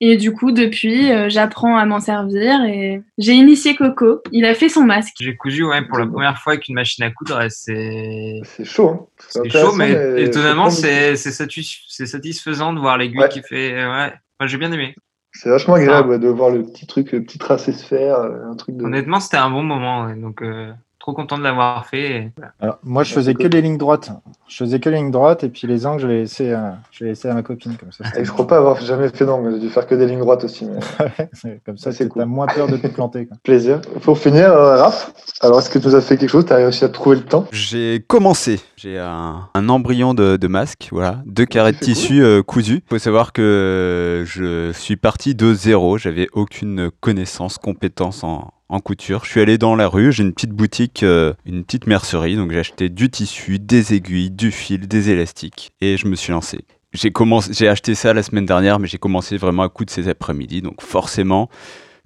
Et 0.00 0.16
du 0.16 0.32
coup, 0.32 0.50
depuis, 0.50 1.10
euh, 1.12 1.28
j'apprends 1.30 1.76
à 1.78 1.86
m'en 1.86 2.00
servir 2.00 2.64
et 2.64 3.00
j'ai 3.16 3.32
initié 3.32 3.76
Coco. 3.76 4.20
Il 4.32 4.44
a 4.44 4.54
fait 4.54 4.68
son 4.68 4.82
masque. 4.82 5.14
J'ai 5.20 5.36
cousu 5.36 5.64
ouais, 5.64 5.82
pour 5.86 5.98
la 5.98 6.06
première 6.06 6.36
fois 6.38 6.54
avec 6.54 6.68
une 6.68 6.74
machine 6.74 7.04
à 7.04 7.10
coudre 7.10 7.40
et 7.40 7.48
c'est. 7.48 8.40
C'est 8.42 8.64
chaud, 8.64 8.88
hein. 8.90 9.06
C'est 9.28 9.48
chaud, 9.48 9.72
mais, 9.76 9.94
mais 10.14 10.22
étonnamment, 10.24 10.68
c'est 10.68 11.14
c'est 11.16 11.30
satis- 11.30 11.84
c'est 11.88 12.06
satisfaisant 12.06 12.72
de 12.72 12.80
voir 12.80 12.98
l'aiguille 12.98 13.20
Ouais. 13.20 13.28
qui 13.28 13.40
fait. 13.42 13.72
Ouais, 13.72 14.12
Moi, 14.40 14.46
j'ai 14.46 14.58
bien 14.58 14.72
aimé. 14.72 14.96
C'est 15.34 15.50
vachement 15.50 15.74
agréable 15.74 16.10
ouais, 16.10 16.18
de 16.18 16.28
voir 16.28 16.50
le 16.50 16.62
petit 16.62 16.86
truc, 16.86 17.10
le 17.12 17.22
petit 17.22 17.38
tracé 17.38 17.72
se 17.72 17.84
faire, 17.84 18.20
euh, 18.20 18.50
un 18.50 18.54
truc 18.54 18.76
de. 18.76 18.84
Honnêtement, 18.84 19.18
c'était 19.18 19.36
un 19.36 19.50
bon 19.50 19.64
moment. 19.64 20.06
ouais, 20.06 20.14
donc, 20.14 20.42
euh, 20.42 20.72
trop 21.04 21.12
content 21.12 21.36
de 21.36 21.42
l'avoir 21.42 21.84
fait. 21.84 22.10
et 22.16 22.30
voilà. 22.34 22.52
Alors, 22.60 22.78
moi, 22.82 23.02
je 23.04 23.12
faisais 23.12 23.34
que 23.34 23.42
les 23.46 23.60
lignes 23.60 23.76
droites. 23.76 24.10
Je 24.48 24.56
faisais 24.56 24.80
que 24.80 24.88
les 24.88 24.96
lignes 24.96 25.10
droites 25.10 25.44
et 25.44 25.50
puis 25.50 25.66
les 25.66 25.84
angles, 25.84 26.00
je 26.00 26.06
les 26.06 26.20
laissais, 26.20 26.52
à- 26.54 26.78
je 26.92 27.04
les 27.04 27.10
laissais 27.10 27.28
à 27.28 27.34
ma 27.34 27.42
copine. 27.42 27.76
Comme 27.76 27.92
ça, 27.92 28.04
Et 28.18 28.24
je 28.24 28.30
crois 28.32 28.46
pas 28.46 28.56
avoir 28.56 28.80
jamais 28.80 29.10
fait 29.10 29.26
d'angle, 29.26 29.52
j'ai 29.52 29.58
dû 29.60 29.68
faire 29.68 29.86
que 29.86 29.94
des 29.94 30.06
lignes 30.06 30.20
droites 30.20 30.44
aussi. 30.44 30.64
mais- 30.64 30.80
c'est- 31.34 31.60
comme 31.66 31.76
ça, 31.76 31.92
c'est 31.92 32.08
t'as 32.08 32.24
moins 32.24 32.46
peur 32.46 32.68
de 32.68 32.78
te 32.78 32.86
planter. 32.86 33.26
quoi. 33.26 33.36
Plaisir. 33.42 33.82
Pour 34.00 34.18
finir, 34.18 34.50
euh, 34.50 34.76
Raph, 34.82 35.12
alors 35.42 35.58
est-ce 35.58 35.68
que 35.68 35.78
tu 35.78 35.88
nous 35.88 35.94
as 35.94 36.00
fait 36.00 36.16
quelque 36.16 36.30
chose? 36.30 36.46
Tu 36.46 36.54
as 36.54 36.56
réussi 36.56 36.86
à 36.86 36.88
trouver 36.88 37.16
le 37.16 37.22
temps? 37.22 37.44
J'ai 37.52 38.02
commencé. 38.08 38.60
J'ai 38.76 38.98
un, 38.98 39.48
un 39.52 39.68
embryon 39.68 40.14
de, 40.14 40.38
de 40.38 40.46
masque, 40.48 40.88
voilà, 40.90 41.18
deux 41.26 41.44
carrés 41.44 41.72
de 41.72 41.78
tissu 41.78 42.22
euh, 42.24 42.42
cousus. 42.42 42.82
Il 42.86 42.88
faut 42.88 42.98
savoir 42.98 43.34
que 43.34 44.24
je 44.26 44.72
suis 44.72 44.96
parti 44.96 45.34
de 45.34 45.52
zéro. 45.52 45.98
J'avais 45.98 46.28
aucune 46.32 46.90
connaissance, 47.00 47.58
compétence 47.58 48.24
en, 48.24 48.52
en 48.68 48.80
couture. 48.80 49.24
Je 49.24 49.30
suis 49.30 49.40
allé 49.40 49.58
dans 49.58 49.76
la 49.76 49.88
rue. 49.88 50.12
J'ai 50.12 50.22
une 50.22 50.32
petite 50.32 50.52
boutique, 50.52 51.02
euh, 51.02 51.34
une 51.46 51.64
petite 51.64 51.86
mercerie. 51.86 52.36
Donc 52.36 52.50
j'ai 52.50 52.58
acheté 52.58 52.88
du 52.88 53.10
tissu, 53.10 53.58
des 53.58 53.94
aiguilles, 53.94 54.30
du 54.30 54.50
fil, 54.50 54.88
des 54.88 55.10
élastiques, 55.10 55.72
et 55.80 55.96
je 55.96 56.06
me 56.06 56.14
suis 56.14 56.32
lancé. 56.32 56.60
J'ai 56.92 57.10
commencé, 57.10 57.52
j'ai 57.52 57.68
acheté 57.68 57.94
ça 57.94 58.14
la 58.14 58.22
semaine 58.22 58.46
dernière, 58.46 58.78
mais 58.78 58.86
j'ai 58.86 58.98
commencé 58.98 59.36
vraiment 59.36 59.64
à 59.64 59.68
coudre 59.68 59.90
ces 59.90 60.08
après-midi. 60.08 60.62
Donc 60.62 60.80
forcément, 60.80 61.50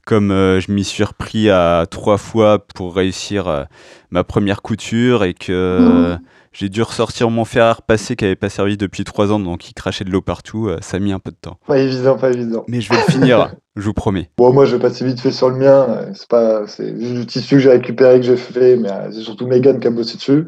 comme 0.09 0.31
euh, 0.31 0.59
je 0.59 0.73
m'y 0.73 0.85
suis 0.85 1.05
repris 1.05 1.51
à 1.51 1.85
trois 1.91 2.17
fois 2.17 2.67
pour 2.75 2.97
réussir 2.97 3.47
euh, 3.47 3.65
ma 4.11 4.25
première 4.25 4.63
couture 4.63 5.23
et 5.23 5.35
que 5.35 5.53
euh, 5.53 6.17
j'ai 6.51 6.71
dû 6.71 6.81
ressortir 6.81 7.29
mon 7.29 7.45
fer 7.45 7.67
à 7.67 7.75
repasser 7.75 8.17
qui 8.17 8.25
n'avait 8.25 8.35
pas 8.35 8.49
servi 8.49 8.79
depuis 8.79 9.05
trois 9.05 9.31
ans, 9.31 9.39
donc 9.39 9.69
il 9.69 9.75
crachait 9.75 10.05
de 10.05 10.11
l'eau 10.11 10.23
partout, 10.23 10.71
ça 10.81 10.97
a 10.97 11.01
mis 11.01 11.13
un 11.13 11.19
peu 11.19 11.31
de 11.31 11.37
temps. 11.37 11.59
Pas 11.67 11.79
évident, 11.79 12.17
pas 12.17 12.31
évident. 12.31 12.65
Mais 12.69 12.81
je 12.81 12.89
vais 12.89 12.97
le 12.97 13.13
finir, 13.13 13.55
je 13.79 13.87
vous 13.87 13.95
promets. 13.95 14.31
Bon, 14.37 14.53
moi, 14.53 14.65
je 14.65 14.77
vais 14.77 14.83
passer 14.83 15.05
vite 15.05 15.21
fait 15.21 15.33
sur 15.33 15.51
le 15.51 15.57
mien. 15.57 16.07
C'est 16.15 16.29
pas, 16.29 16.67
c'est 16.67 16.99
juste 16.99 17.15
du 17.15 17.27
tissu 17.27 17.57
que 17.57 17.61
j'ai 17.61 17.71
récupéré, 17.71 18.21
que 18.21 18.27
j'ai 18.27 18.37
fait, 18.37 18.77
mais 18.77 18.91
euh, 18.91 19.11
c'est 19.13 19.23
surtout 19.23 19.47
Megan 19.47 19.79
qui 19.79 19.87
a 19.87 19.91
bossé 19.91 20.17
dessus. 20.17 20.47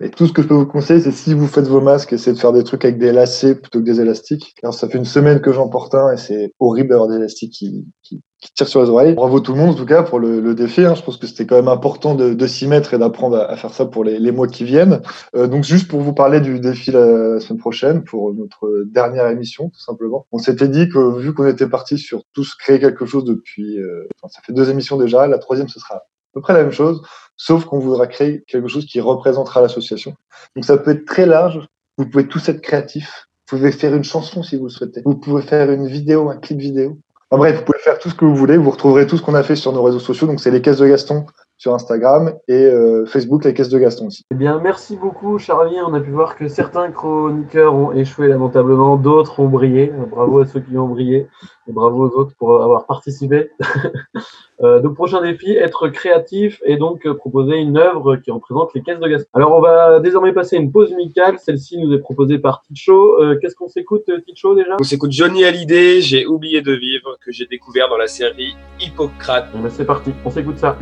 Et 0.00 0.10
tout 0.10 0.26
ce 0.26 0.32
que 0.32 0.42
je 0.42 0.48
peux 0.48 0.54
vous 0.54 0.66
conseiller, 0.66 1.00
c'est 1.00 1.10
si 1.10 1.32
vous 1.32 1.46
faites 1.46 1.66
vos 1.68 1.80
masques, 1.80 2.12
essayez 2.12 2.34
de 2.34 2.38
faire 2.38 2.52
des 2.52 2.64
trucs 2.64 2.84
avec 2.84 2.98
des 2.98 3.12
lacets 3.12 3.54
plutôt 3.54 3.78
que 3.78 3.84
des 3.84 4.00
élastiques. 4.00 4.54
Car 4.60 4.74
ça 4.74 4.88
fait 4.88 4.98
une 4.98 5.06
semaine 5.06 5.40
que 5.40 5.52
j'en 5.52 5.68
porte 5.68 5.94
un 5.94 6.12
et 6.12 6.18
c'est 6.18 6.52
horrible 6.60 6.90
d'avoir 6.90 7.08
des 7.08 7.16
élastiques 7.16 7.54
qui, 7.54 7.86
qui, 8.02 8.20
qui 8.38 8.52
tirent 8.52 8.68
sur 8.68 8.82
les 8.82 8.90
oreilles. 8.90 9.14
Bravo 9.14 9.40
tout 9.40 9.52
le 9.52 9.58
monde, 9.58 9.70
en 9.70 9.74
tout 9.74 9.86
cas, 9.86 10.02
pour 10.02 10.18
le, 10.18 10.40
le 10.40 10.54
défi. 10.54 10.84
hein. 10.84 10.94
Je 10.94 11.02
pense 11.02 11.16
que 11.16 11.26
c'était 11.26 11.46
quand 11.46 11.56
même 11.56 11.68
important 11.68 12.14
de, 12.14 12.34
de 12.34 12.46
s'y 12.46 12.66
mettre 12.66 12.92
et 12.92 12.98
d'apprendre 12.98 13.38
à, 13.38 13.50
à 13.50 13.56
faire 13.56 13.72
ça 13.72 13.86
pour 13.86 14.04
les, 14.04 14.18
les 14.18 14.32
mois 14.32 14.48
qui 14.48 14.64
viennent. 14.64 15.00
Euh, 15.34 15.46
donc, 15.46 15.64
juste 15.64 15.88
pour 15.88 16.00
vous 16.02 16.12
parler 16.12 16.42
du 16.42 16.60
défi 16.60 16.90
la, 16.90 17.40
semaine 17.40 17.58
prochaine, 17.58 18.04
pour 18.04 18.34
notre 18.34 18.84
dernière 18.92 19.28
émission, 19.28 19.70
tout 19.70 19.80
simplement. 19.80 20.26
On 20.30 20.36
s'était 20.36 20.68
dit 20.68 20.90
que 20.90 21.18
vu 21.18 21.32
qu'on 21.32 21.46
était 21.46 21.68
parti 21.70 21.96
sur 21.96 22.20
tous 22.34 22.54
créer 22.54 22.78
quelque 22.78 23.06
chose 23.06 23.24
depuis, 23.24 23.80
euh, 23.80 24.06
enfin, 24.20 24.30
ça 24.30 24.42
fait 24.44 24.52
deux 24.52 24.68
émissions 24.68 24.98
déjà, 24.98 25.26
la 25.26 25.38
troisième, 25.38 25.68
ce 25.68 25.80
sera 25.80 26.02
peu 26.36 26.42
près 26.42 26.52
la 26.52 26.64
même 26.64 26.72
chose, 26.72 27.00
sauf 27.38 27.64
qu'on 27.64 27.78
voudra 27.78 28.06
créer 28.06 28.44
quelque 28.46 28.68
chose 28.68 28.84
qui 28.84 29.00
représentera 29.00 29.62
l'association. 29.62 30.14
Donc 30.54 30.66
ça 30.66 30.76
peut 30.76 30.90
être 30.90 31.06
très 31.06 31.24
large, 31.24 31.66
vous 31.96 32.04
pouvez 32.04 32.28
tous 32.28 32.46
être 32.50 32.60
créatifs, 32.60 33.26
vous 33.48 33.56
pouvez 33.56 33.72
faire 33.72 33.94
une 33.94 34.04
chanson 34.04 34.42
si 34.42 34.56
vous 34.56 34.64
le 34.64 34.70
souhaitez, 34.70 35.00
vous 35.06 35.14
pouvez 35.14 35.40
faire 35.40 35.70
une 35.70 35.86
vidéo, 35.86 36.28
un 36.28 36.36
clip 36.36 36.58
vidéo. 36.58 36.98
En 37.30 37.38
bref, 37.38 37.56
vous 37.56 37.64
pouvez 37.64 37.78
faire 37.78 37.98
tout 37.98 38.10
ce 38.10 38.14
que 38.14 38.26
vous 38.26 38.36
voulez, 38.36 38.58
vous 38.58 38.70
retrouverez 38.70 39.06
tout 39.06 39.16
ce 39.16 39.22
qu'on 39.22 39.34
a 39.34 39.42
fait 39.42 39.56
sur 39.56 39.72
nos 39.72 39.82
réseaux 39.82 39.98
sociaux, 39.98 40.26
donc 40.26 40.40
c'est 40.40 40.50
les 40.50 40.60
caisses 40.60 40.76
de 40.76 40.86
Gaston 40.86 41.24
sur 41.58 41.74
Instagram 41.74 42.34
et 42.48 42.64
euh, 42.66 43.06
Facebook, 43.06 43.44
les 43.44 43.54
caisses 43.54 43.68
de 43.68 43.78
Gaston 43.78 44.06
aussi. 44.06 44.24
Eh 44.30 44.34
bien, 44.34 44.60
merci 44.62 44.96
beaucoup, 44.96 45.38
Charlie. 45.38 45.76
On 45.86 45.94
a 45.94 46.00
pu 46.00 46.10
voir 46.10 46.36
que 46.36 46.48
certains 46.48 46.90
chroniqueurs 46.90 47.74
ont 47.74 47.92
échoué 47.92 48.28
lamentablement, 48.28 48.96
d'autres 48.96 49.40
ont 49.40 49.48
brillé. 49.48 49.92
Bravo 50.10 50.40
à 50.40 50.46
ceux 50.46 50.60
qui 50.60 50.76
ont 50.76 50.88
brillé 50.88 51.28
et 51.68 51.72
bravo 51.72 52.08
aux 52.08 52.18
autres 52.18 52.34
pour 52.38 52.62
avoir 52.62 52.86
participé. 52.86 53.50
euh, 54.62 54.80
donc, 54.80 54.94
prochain 54.94 55.22
défi, 55.22 55.52
être 55.52 55.88
créatif 55.88 56.60
et 56.64 56.76
donc 56.76 57.06
euh, 57.06 57.14
proposer 57.14 57.56
une 57.56 57.76
œuvre 57.78 58.16
qui 58.16 58.30
représente 58.30 58.74
les 58.74 58.82
caisses 58.82 59.00
de 59.00 59.08
Gaston. 59.08 59.28
Alors, 59.32 59.56
on 59.56 59.60
va 59.60 60.00
désormais 60.00 60.32
passer 60.32 60.56
à 60.56 60.58
une 60.58 60.70
pause 60.70 60.92
musicale. 60.92 61.38
Celle-ci 61.38 61.78
nous 61.78 61.92
est 61.94 62.00
proposée 62.00 62.38
par 62.38 62.62
Ticho. 62.62 63.20
Euh, 63.20 63.38
Qu'est-ce 63.40 63.56
qu'on 63.56 63.68
s'écoute, 63.68 64.10
Ticho, 64.26 64.54
déjà? 64.54 64.76
On 64.78 64.84
s'écoute 64.84 65.12
Johnny 65.12 65.44
Hallyday, 65.44 66.00
J'ai 66.00 66.26
oublié 66.26 66.60
de 66.60 66.72
vivre, 66.72 67.16
que 67.24 67.32
j'ai 67.32 67.46
découvert 67.46 67.88
dans 67.88 67.98
la 67.98 68.08
série 68.08 68.54
Hippocrate. 68.80 69.48
Eh 69.54 69.58
ben, 69.58 69.70
C'est 69.70 69.86
parti, 69.86 70.12
on 70.24 70.30
s'écoute 70.30 70.58
ça. 70.58 70.76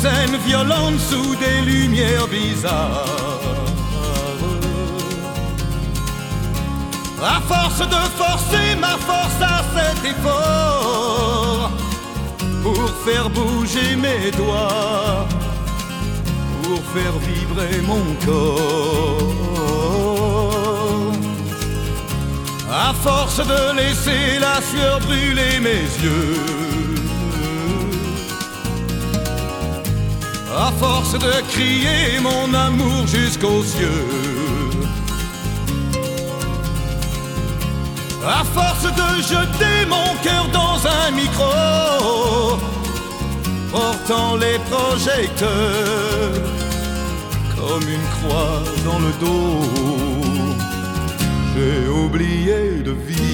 Scènes 0.00 0.38
violentes 0.46 0.98
sous 0.98 1.36
des 1.36 1.60
lumières 1.70 2.26
bizarres. 2.26 3.04
À 7.22 7.38
force 7.42 7.80
de 7.80 8.02
forcer 8.16 8.76
ma 8.80 8.96
force 8.96 9.42
à 9.42 9.62
cet 9.74 10.02
effort 10.12 11.70
pour 12.62 12.90
faire 13.04 13.28
bouger 13.28 13.94
mes 13.96 14.30
doigts, 14.30 15.28
pour 16.62 16.80
faire 16.94 17.16
vibrer 17.28 17.82
mon 17.86 18.04
corps. 18.24 19.34
À 22.72 22.94
force 22.94 23.40
de 23.46 23.76
laisser 23.76 24.38
la 24.40 24.62
sueur 24.62 24.98
brûler 25.00 25.60
mes 25.60 25.84
yeux. 26.02 26.79
À 30.56 30.72
force 30.72 31.12
de 31.12 31.32
crier 31.52 32.20
mon 32.20 32.52
amour 32.54 33.06
jusqu'aux 33.06 33.62
cieux. 33.62 34.06
À 38.26 38.44
force 38.44 38.84
de 38.84 39.22
jeter 39.22 39.86
mon 39.88 40.14
cœur 40.22 40.46
dans 40.52 40.78
un 40.86 41.10
micro, 41.12 42.58
portant 43.70 44.36
les 44.36 44.58
projecteurs 44.70 45.50
comme 47.56 47.82
une 47.82 48.08
croix 48.16 48.62
dans 48.84 48.98
le 48.98 49.12
dos 49.20 50.00
j'ai 51.60 51.88
oublié 51.88 52.82
de 52.82 52.92
vivre. 52.92 53.30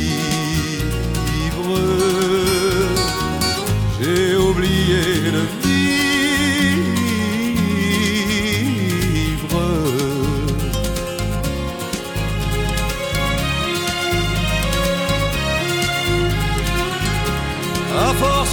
J'ai 4.00 4.36
oublié 4.36 5.30
de 5.30 5.38
vivre. 5.38 5.65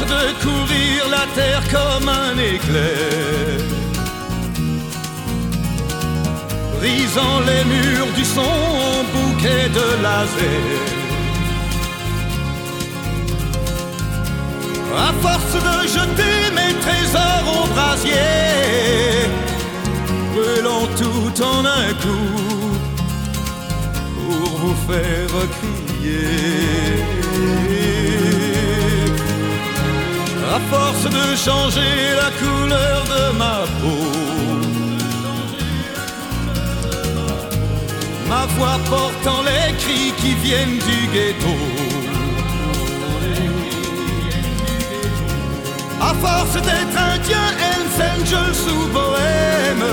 De 0.06 0.24
courir 0.44 1.10
la 1.10 1.26
terre 1.34 1.64
comme 1.72 2.10
un 2.10 2.38
éclair 2.38 3.74
brisant 6.78 7.40
les 7.48 7.64
murs 7.74 8.14
du 8.18 8.26
son 8.26 8.42
en 8.42 9.04
bouquet 9.14 9.70
de 9.80 9.88
laser. 10.04 10.82
À 15.08 15.12
force 15.24 15.56
de 15.68 15.78
jeter 15.98 16.40
mes 16.58 16.74
trésors 16.84 17.48
au 17.60 17.64
brasier, 17.74 19.28
brûlant 20.34 20.88
tout 21.02 21.36
en 21.42 21.60
un 21.66 21.90
coup 22.04 22.42
pour 24.16 24.50
vous 24.60 24.78
faire 24.88 25.36
crier. 25.58 26.64
À 30.56 30.60
force 30.72 31.06
de 31.06 31.36
changer 31.36 31.94
la 32.22 32.30
couleur 32.42 33.04
de 33.14 33.38
ma 33.38 33.58
peau. 33.82 34.24
ma 38.34 38.46
voix 38.56 38.80
portant 38.90 39.42
les 39.50 39.74
cris 39.82 40.12
qui 40.22 40.34
viennent 40.46 40.80
du 40.90 41.00
ghetto. 41.14 41.56
À 46.10 46.14
force 46.24 46.56
d'être 46.68 46.98
indien, 47.14 47.48
Hells 47.66 48.00
Angels 48.12 48.64
ou 48.74 48.80
bohème, 48.98 49.88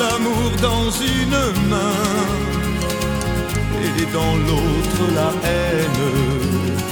l'amour 0.00 0.50
dans 0.68 0.90
une 1.16 1.40
main 1.72 2.00
et 3.84 4.06
dans 4.16 4.34
l'autre 4.46 5.02
la 5.18 5.30
haine. 5.48 6.83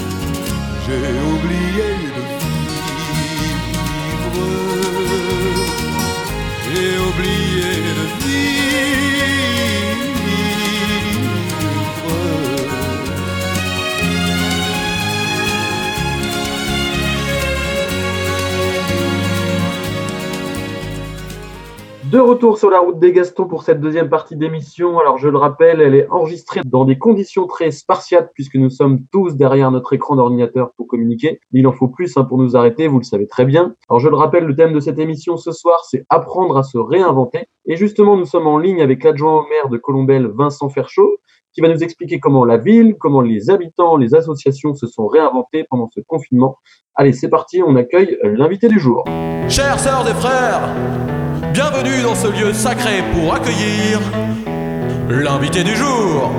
J'ai 0.92 1.20
oublié 1.34 1.90
de 2.14 2.22
vivre. 2.36 2.82
J'ai 6.66 6.94
oublié 7.08 7.72
de 7.98 8.06
De 22.12 22.18
retour 22.18 22.58
sur 22.58 22.68
la 22.68 22.78
route 22.78 22.98
des 22.98 23.10
Gastons 23.10 23.46
pour 23.46 23.62
cette 23.62 23.80
deuxième 23.80 24.10
partie 24.10 24.36
d'émission. 24.36 24.98
Alors 24.98 25.16
je 25.16 25.30
le 25.30 25.38
rappelle, 25.38 25.80
elle 25.80 25.94
est 25.94 26.06
enregistrée 26.10 26.60
dans 26.62 26.84
des 26.84 26.98
conditions 26.98 27.46
très 27.46 27.70
spartiates 27.70 28.32
puisque 28.34 28.56
nous 28.56 28.68
sommes 28.68 29.06
tous 29.10 29.34
derrière 29.34 29.70
notre 29.70 29.94
écran 29.94 30.16
d'ordinateur 30.16 30.72
pour 30.76 30.88
communiquer. 30.88 31.40
Il 31.52 31.66
en 31.66 31.72
faut 31.72 31.88
plus 31.88 32.14
hein, 32.18 32.24
pour 32.24 32.36
nous 32.36 32.54
arrêter, 32.54 32.86
vous 32.86 32.98
le 32.98 33.04
savez 33.04 33.26
très 33.26 33.46
bien. 33.46 33.76
Alors 33.88 33.98
je 33.98 34.10
le 34.10 34.16
rappelle, 34.16 34.44
le 34.44 34.54
thème 34.54 34.74
de 34.74 34.80
cette 34.80 34.98
émission 34.98 35.38
ce 35.38 35.52
soir, 35.52 35.86
c'est 35.88 36.04
apprendre 36.10 36.58
à 36.58 36.64
se 36.64 36.76
réinventer. 36.76 37.46
Et 37.64 37.76
justement, 37.76 38.14
nous 38.18 38.26
sommes 38.26 38.46
en 38.46 38.58
ligne 38.58 38.82
avec 38.82 39.02
l'adjoint 39.04 39.38
au 39.38 39.48
maire 39.48 39.70
de 39.70 39.78
Colombelle, 39.78 40.26
Vincent 40.26 40.68
Ferchaud, 40.68 41.16
qui 41.54 41.62
va 41.62 41.68
nous 41.68 41.82
expliquer 41.82 42.20
comment 42.20 42.44
la 42.44 42.58
ville, 42.58 42.96
comment 43.00 43.22
les 43.22 43.48
habitants, 43.48 43.96
les 43.96 44.14
associations 44.14 44.74
se 44.74 44.86
sont 44.86 45.06
réinventés 45.06 45.64
pendant 45.70 45.88
ce 45.88 46.00
confinement. 46.06 46.58
Allez, 46.94 47.14
c'est 47.14 47.30
parti, 47.30 47.62
on 47.66 47.74
accueille 47.74 48.18
l'invité 48.22 48.68
du 48.68 48.78
jour. 48.78 49.02
Chères 49.48 49.78
sœurs 49.78 50.06
et 50.06 50.14
frères, 50.14 50.68
bienvenue 51.52 52.02
dans 52.02 52.14
ce 52.14 52.28
lieu 52.28 52.52
sacré 52.54 53.02
pour 53.12 53.34
accueillir 53.34 54.00
l'invité 55.08 55.62
du 55.62 55.76
jour. 55.76 56.30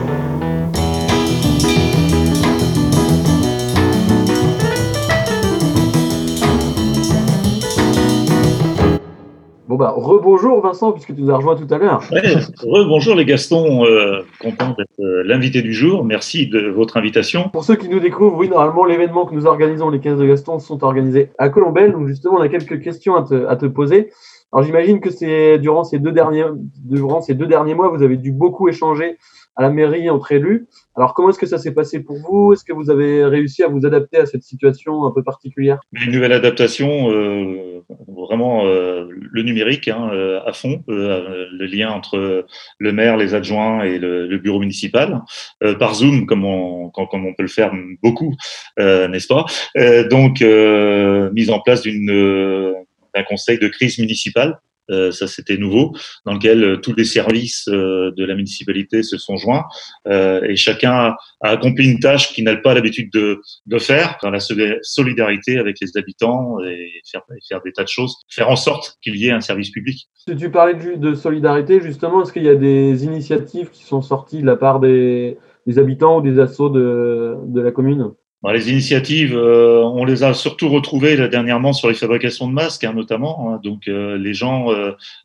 Bon 9.68 9.76
bah, 9.76 9.94
rebonjour 9.96 10.62
Vincent, 10.62 10.92
puisque 10.92 11.16
tu 11.16 11.22
nous 11.22 11.32
as 11.32 11.38
rejoint 11.38 11.56
tout 11.56 11.72
à 11.72 11.78
l'heure. 11.78 12.04
Ouais, 12.12 12.86
bonjour 12.86 13.16
les 13.16 13.26
Gastons, 13.26 13.86
euh, 13.86 14.22
content 14.40 14.76
d'être 14.78 15.00
euh, 15.00 15.24
l'invité 15.26 15.62
du 15.62 15.74
jour. 15.74 16.04
Merci 16.04 16.48
de 16.48 16.70
votre 16.70 16.98
invitation. 16.98 17.50
Pour 17.50 17.64
ceux 17.64 17.76
qui 17.76 17.90
nous 17.90 18.00
découvrent, 18.00 18.38
oui, 18.38 18.50
normalement, 18.50 18.86
l'événement 18.86 19.26
que 19.26 19.34
nous 19.34 19.46
organisons, 19.46 19.90
les 19.90 20.00
15 20.00 20.20
de 20.20 20.26
Gaston, 20.26 20.60
sont 20.60 20.84
organisés 20.84 21.30
à 21.38 21.50
Colombelle. 21.50 21.92
Donc, 21.92 22.08
justement, 22.08 22.36
on 22.38 22.42
a 22.42 22.50
quelques 22.50 22.82
questions 22.82 23.16
à 23.16 23.24
te, 23.24 23.48
à 23.48 23.56
te 23.56 23.66
poser. 23.66 24.12
Alors 24.54 24.64
j'imagine 24.64 25.00
que 25.00 25.10
c'est 25.10 25.58
durant 25.58 25.84
ces 25.84 25.98
deux 25.98 26.12
derniers 26.12 26.46
durant 26.86 27.22
ces 27.22 27.34
deux 27.34 27.48
derniers 27.48 27.74
mois, 27.74 27.90
vous 27.90 28.04
avez 28.04 28.18
dû 28.18 28.32
beaucoup 28.32 28.70
échanger 28.70 29.18
à 29.56 29.64
la 29.64 29.72
mairie 29.72 30.12
entre 30.12 30.32
élus. 30.32 30.68
Alors 30.96 31.16
comment 31.16 31.30
est-ce 31.30 31.40
que 31.40 31.48
ça 31.48 31.58
s'est 31.58 31.74
passé 31.74 32.04
pour 32.04 32.18
vous? 32.18 32.54
Est-ce 32.54 32.64
que 32.64 32.74
vous 32.74 32.92
avez 32.92 33.26
réussi 33.26 33.64
à 33.64 33.68
vous 33.68 33.84
adapter 33.84 34.18
à 34.18 34.28
cette 34.28 34.44
situation 34.44 35.06
un 35.06 35.12
peu 35.12 35.24
particulière? 35.24 35.80
Une 35.94 36.12
nouvelle 36.12 36.34
adaptation, 36.34 37.10
euh, 37.12 37.84
vraiment 38.16 38.66
euh, 38.66 39.08
le 39.10 39.42
numérique 39.42 39.88
hein, 39.88 40.10
euh, 40.14 40.40
à 40.46 40.54
fond, 40.54 40.84
euh, 40.88 41.48
le 41.52 41.66
lien 41.66 41.90
entre 41.90 42.46
le 42.78 42.92
maire, 42.92 43.18
les 43.18 43.34
adjoints 43.34 43.84
et 43.84 43.98
le, 43.98 44.28
le 44.28 44.38
bureau 44.38 44.60
municipal, 44.60 45.22
euh, 45.64 45.74
par 45.76 45.96
Zoom 45.96 46.28
comme 46.28 46.46
on, 46.46 46.90
comme, 46.90 47.08
comme 47.08 47.26
on 47.26 47.34
peut 47.34 47.44
le 47.44 47.50
faire 47.50 47.74
beaucoup, 48.04 48.36
euh, 48.80 49.08
n'est-ce 49.08 49.28
pas? 49.28 49.46
Euh, 49.78 50.08
Donc 50.08 50.44
euh, 50.44 51.32
mise 51.32 51.50
en 51.50 51.60
place 51.60 51.82
d'une 51.82 52.12
euh, 52.12 52.74
d'un 53.14 53.24
conseil 53.24 53.60
de 53.60 53.68
crise 53.68 54.00
municipale. 54.00 54.60
Euh, 54.92 55.12
ça, 55.12 55.28
c'était 55.28 55.56
nouveau, 55.56 55.94
dans 56.26 56.34
lequel 56.34 56.62
euh, 56.62 56.76
tous 56.76 56.94
les 56.94 57.06
services 57.06 57.70
euh, 57.70 58.12
de 58.18 58.26
la 58.26 58.36
municipalité 58.36 59.02
se 59.02 59.18
sont 59.18 59.38
joints 59.38 59.64
euh, 60.10 60.42
et 60.44 60.58
chacun 60.58 60.92
a, 60.92 61.16
a 61.40 61.52
accompli 61.52 61.90
une 61.90 62.00
tâche 62.02 62.34
qu'il 62.34 62.44
n'a 62.44 62.58
pas 62.58 62.74
l'habitude 62.74 63.10
de, 63.14 63.40
de 63.66 63.80
faire, 63.80 64.18
dans 64.22 64.30
la 64.30 64.42
soli- 64.42 64.76
solidarité 64.82 65.58
avec 65.58 65.78
les 65.80 65.96
habitants 65.96 66.60
et 66.60 67.02
faire, 67.10 67.22
et 67.32 67.40
faire 67.48 67.62
des 67.64 67.72
tas 67.72 67.84
de 67.84 67.88
choses, 67.88 68.14
faire 68.30 68.50
en 68.50 68.58
sorte 68.58 68.98
qu'il 69.02 69.16
y 69.16 69.28
ait 69.28 69.32
un 69.32 69.40
service 69.40 69.72
public. 69.72 70.10
Si 70.28 70.36
tu 70.36 70.52
parlais 70.52 70.74
de, 70.74 70.96
de 70.96 71.16
solidarité, 71.16 71.80
justement, 71.80 72.22
est-ce 72.22 72.34
qu'il 72.34 72.44
y 72.44 72.50
a 72.50 72.56
des 72.56 73.06
initiatives 73.06 73.70
qui 73.70 73.86
sont 73.86 74.02
sorties 74.02 74.42
de 74.42 74.46
la 74.46 74.58
part 74.58 74.82
des, 74.82 75.38
des 75.66 75.80
habitants 75.80 76.18
ou 76.18 76.22
des 76.22 76.40
assos 76.40 76.70
de, 76.70 77.38
de 77.46 77.62
la 77.62 77.72
commune? 77.72 78.12
Les 78.52 78.70
initiatives, 78.70 79.38
euh, 79.38 79.82
on 79.84 80.04
les 80.04 80.24
a 80.24 80.34
surtout 80.34 80.68
retrouvées 80.68 81.16
dernièrement 81.30 81.72
sur 81.72 81.88
les 81.88 81.94
fabrications 81.94 82.46
de 82.50 82.54
masques, 82.54 82.84
hein, 82.84 82.92
notamment. 82.94 83.54
hein. 83.54 83.60
donc, 83.64 83.88
euh, 83.88 84.18
les 84.18 84.34
gens 84.34 84.70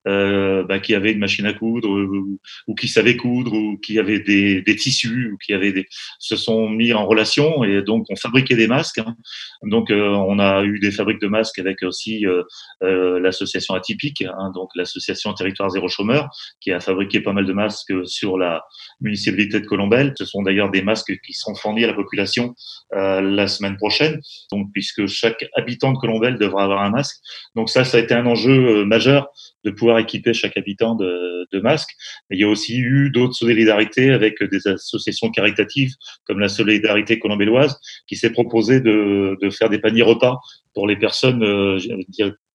euh, 0.07 0.62
bah, 0.62 0.79
qui 0.79 0.95
avaient 0.95 1.11
une 1.11 1.19
machine 1.19 1.45
à 1.47 1.53
coudre 1.53 1.89
ou, 2.69 2.75
qui 2.77 2.87
savaient 2.87 3.16
coudre 3.16 3.55
ou 3.55 3.77
qui 3.79 3.99
avaient 3.99 4.21
des, 4.21 4.62
tissus 4.77 5.33
ou 5.33 5.37
qui 5.39 5.53
avaient 5.53 5.73
des, 5.73 5.87
se 6.21 6.37
sont 6.37 6.69
mis 6.69 6.93
en 6.93 7.07
relation 7.07 7.64
et 7.64 7.83
donc 7.83 8.07
on 8.09 8.14
fabriquait 8.14 8.55
des 8.55 8.69
masques. 8.69 8.99
hein. 8.99 9.16
Donc, 9.64 9.89
on 9.91 10.39
a 10.39 10.62
eu 10.62 10.79
des 10.79 10.93
fabriques 10.93 11.21
de 11.21 11.27
masques 11.27 11.59
avec 11.59 11.83
aussi 11.83 12.25
l'association 12.81 13.75
Atypique, 13.75 14.25
donc 14.55 14.71
l'association 14.77 15.33
Territoire 15.35 15.71
Zéro 15.71 15.89
Chômeur, 15.89 16.29
qui 16.61 16.71
a 16.71 16.79
fabriqué 16.79 17.21
pas 17.21 17.33
mal 17.33 17.47
de 17.47 17.53
masques 17.53 17.93
sur 18.05 18.39
la 18.39 18.64
municipalité 19.01 19.59
de 19.61 19.66
Colombelle. 19.66 20.14
Ce 20.16 20.25
sont 20.25 20.43
d'ailleurs 20.43 20.71
des 20.71 20.83
masques 20.83 21.19
qui 21.27 21.33
seront 21.33 21.57
fournis 21.57 21.83
à 21.83 21.89
la 21.89 21.95
population 21.95 22.55
la 23.20 23.46
semaine 23.46 23.76
prochaine, 23.76 24.20
donc 24.52 24.68
puisque 24.72 25.06
chaque 25.06 25.46
habitant 25.56 25.92
de 25.92 25.98
Colombelle 25.98 26.38
devra 26.38 26.64
avoir 26.64 26.82
un 26.82 26.90
masque. 26.90 27.16
Donc 27.54 27.70
ça, 27.70 27.84
ça 27.84 27.98
a 27.98 28.00
été 28.00 28.14
un 28.14 28.26
enjeu 28.26 28.80
euh, 28.80 28.84
majeur 28.84 29.28
de 29.64 29.70
pouvoir 29.70 29.98
équiper 29.98 30.32
chaque 30.32 30.56
habitant 30.56 30.94
de, 30.94 31.26
masques. 31.62 31.90
Mais 32.28 32.36
il 32.36 32.40
y 32.40 32.44
a 32.44 32.48
aussi 32.48 32.78
eu 32.78 33.11
d'autres 33.11 33.32
solidarités 33.32 34.11
avec 34.11 34.42
des 34.42 34.68
associations 34.68 35.30
caritatives 35.30 35.92
comme 36.24 36.38
la 36.38 36.48
Solidarité 36.48 37.18
colombelloise 37.18 37.80
qui 38.06 38.16
s'est 38.16 38.30
proposé 38.30 38.80
de, 38.80 39.36
de 39.40 39.50
faire 39.50 39.70
des 39.70 39.78
paniers 39.78 40.02
repas 40.02 40.38
pour 40.74 40.86
les 40.86 40.96
personnes 40.96 41.42
euh, 41.42 41.78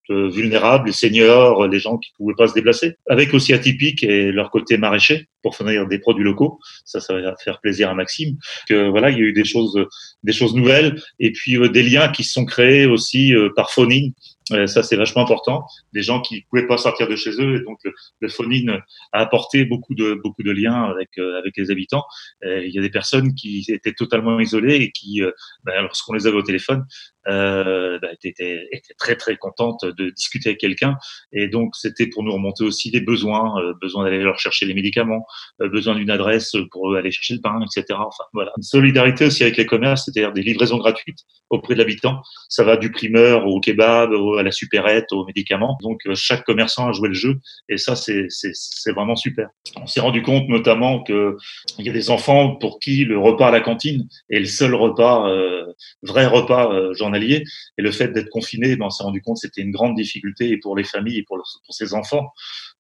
vulnérables, 0.09 0.87
les 0.87 0.93
seniors, 0.93 1.67
les 1.67 1.79
gens 1.79 1.97
qui 1.97 2.11
ne 2.11 2.17
pouvaient 2.17 2.35
pas 2.35 2.47
se 2.47 2.53
déplacer, 2.53 2.95
avec 3.09 3.33
aussi 3.33 3.53
atypique 3.53 4.03
et 4.03 4.31
leur 4.31 4.51
côté 4.51 4.77
maraîcher 4.77 5.27
pour 5.43 5.55
fournir 5.55 5.87
des 5.87 5.99
produits 5.99 6.23
locaux. 6.23 6.59
Ça, 6.85 6.99
ça 6.99 7.13
va 7.13 7.35
faire 7.43 7.59
plaisir 7.59 7.89
à 7.89 7.93
Maxime. 7.93 8.37
Que 8.67 8.89
voilà, 8.89 9.11
il 9.11 9.17
y 9.17 9.21
a 9.21 9.25
eu 9.25 9.33
des 9.33 9.45
choses, 9.45 9.77
des 10.23 10.33
choses 10.33 10.55
nouvelles 10.55 11.01
et 11.19 11.31
puis 11.31 11.57
euh, 11.57 11.69
des 11.69 11.83
liens 11.83 12.07
qui 12.09 12.23
se 12.23 12.33
sont 12.33 12.45
créés 12.45 12.85
aussi 12.85 13.35
euh, 13.35 13.49
par 13.55 13.71
phoning. 13.71 14.13
Euh, 14.51 14.67
ça, 14.67 14.83
c'est 14.83 14.95
vachement 14.95 15.21
important. 15.21 15.65
Des 15.93 16.01
gens 16.01 16.21
qui 16.21 16.35
ne 16.35 16.41
pouvaient 16.49 16.67
pas 16.67 16.77
sortir 16.77 17.07
de 17.07 17.15
chez 17.15 17.31
eux 17.41 17.57
et 17.57 17.63
donc 17.63 17.77
le, 17.83 17.93
le 18.19 18.29
phoning 18.29 18.69
a 19.13 19.19
apporté 19.19 19.65
beaucoup 19.65 19.95
de 19.95 20.19
beaucoup 20.21 20.43
de 20.43 20.51
liens 20.51 20.83
avec 20.83 21.09
euh, 21.17 21.37
avec 21.37 21.55
les 21.57 21.71
habitants. 21.71 22.03
Euh, 22.43 22.65
il 22.65 22.73
y 22.73 22.79
a 22.79 22.81
des 22.81 22.89
personnes 22.89 23.35
qui 23.35 23.65
étaient 23.69 23.93
totalement 23.93 24.39
isolées 24.39 24.75
et 24.75 24.91
qui, 24.91 25.21
euh, 25.21 25.31
ben, 25.63 25.81
lorsqu'on 25.81 26.13
les 26.13 26.27
avait 26.27 26.37
au 26.37 26.41
téléphone, 26.41 26.85
euh, 27.27 27.99
bah, 27.99 28.09
étaient, 28.23 28.67
étaient 28.71 28.93
très 28.97 29.15
très 29.15 29.37
contentes 29.37 29.85
de 29.85 30.09
discuter 30.09 30.49
avec 30.49 30.59
quelqu'un. 30.59 30.97
Et 31.31 31.47
donc 31.47 31.75
c'était 31.75 32.07
pour 32.07 32.23
nous 32.23 32.33
remonter 32.33 32.63
aussi 32.63 32.91
les 32.91 33.01
besoins, 33.01 33.59
euh, 33.61 33.73
besoin 33.81 34.03
d'aller 34.03 34.21
leur 34.23 34.39
chercher 34.39 34.65
les 34.65 34.73
médicaments, 34.73 35.25
euh, 35.61 35.69
besoin 35.69 35.95
d'une 35.95 36.09
adresse 36.09 36.55
pour 36.71 36.95
aller 36.95 37.11
chercher 37.11 37.35
le 37.35 37.41
pain, 37.41 37.59
etc. 37.61 37.85
Enfin 37.99 38.23
voilà, 38.33 38.51
une 38.57 38.63
solidarité 38.63 39.25
aussi 39.25 39.43
avec 39.43 39.57
les 39.57 39.65
commerces, 39.65 40.05
c'est-à-dire 40.05 40.33
des 40.33 40.43
livraisons 40.43 40.77
gratuites 40.77 41.19
auprès 41.49 41.75
de 41.75 41.79
l'habitant. 41.79 42.21
Ça 42.49 42.63
va 42.63 42.77
du 42.77 42.91
primeur 42.91 43.47
au 43.47 43.59
kebab, 43.59 44.11
à 44.37 44.43
la 44.43 44.51
supérette, 44.51 45.11
aux 45.11 45.25
médicaments. 45.25 45.77
Donc 45.81 46.01
euh, 46.07 46.15
chaque 46.15 46.43
commerçant 46.43 46.89
a 46.89 46.91
joué 46.91 47.09
le 47.09 47.13
jeu 47.13 47.39
et 47.69 47.77
ça 47.77 47.95
c'est 47.95 48.25
c'est 48.29 48.51
c'est 48.53 48.91
vraiment 48.91 49.15
super. 49.15 49.49
On 49.75 49.87
s'est 49.87 50.01
rendu 50.01 50.21
compte 50.21 50.47
notamment 50.49 51.03
que 51.03 51.37
il 51.79 51.85
y 51.85 51.89
a 51.89 51.93
des 51.93 52.09
enfants 52.09 52.55
pour 52.55 52.79
qui 52.79 53.05
le 53.05 53.17
repas 53.17 53.47
à 53.47 53.51
la 53.51 53.61
cantine 53.61 54.07
est 54.29 54.39
le 54.39 54.45
seul 54.45 54.73
repas, 54.75 55.29
euh, 55.29 55.65
vrai 56.01 56.25
repas 56.25 56.73
euh, 56.73 56.93
journalier. 57.13 57.43
Et 57.77 57.81
le 57.81 57.91
fait 57.91 58.09
d'être 58.09 58.29
confiné, 58.29 58.75
ben, 58.75 58.85
on 58.85 58.89
s'est 58.89 59.03
rendu 59.03 59.21
compte 59.21 59.35
que 59.35 59.41
c'était 59.41 59.61
une 59.61 59.71
grande 59.71 59.95
difficulté 59.95 60.57
pour 60.57 60.75
les 60.75 60.83
familles 60.83 61.19
et 61.19 61.23
pour, 61.23 61.37
le- 61.37 61.43
ces 61.69 61.93
enfants. 61.93 62.29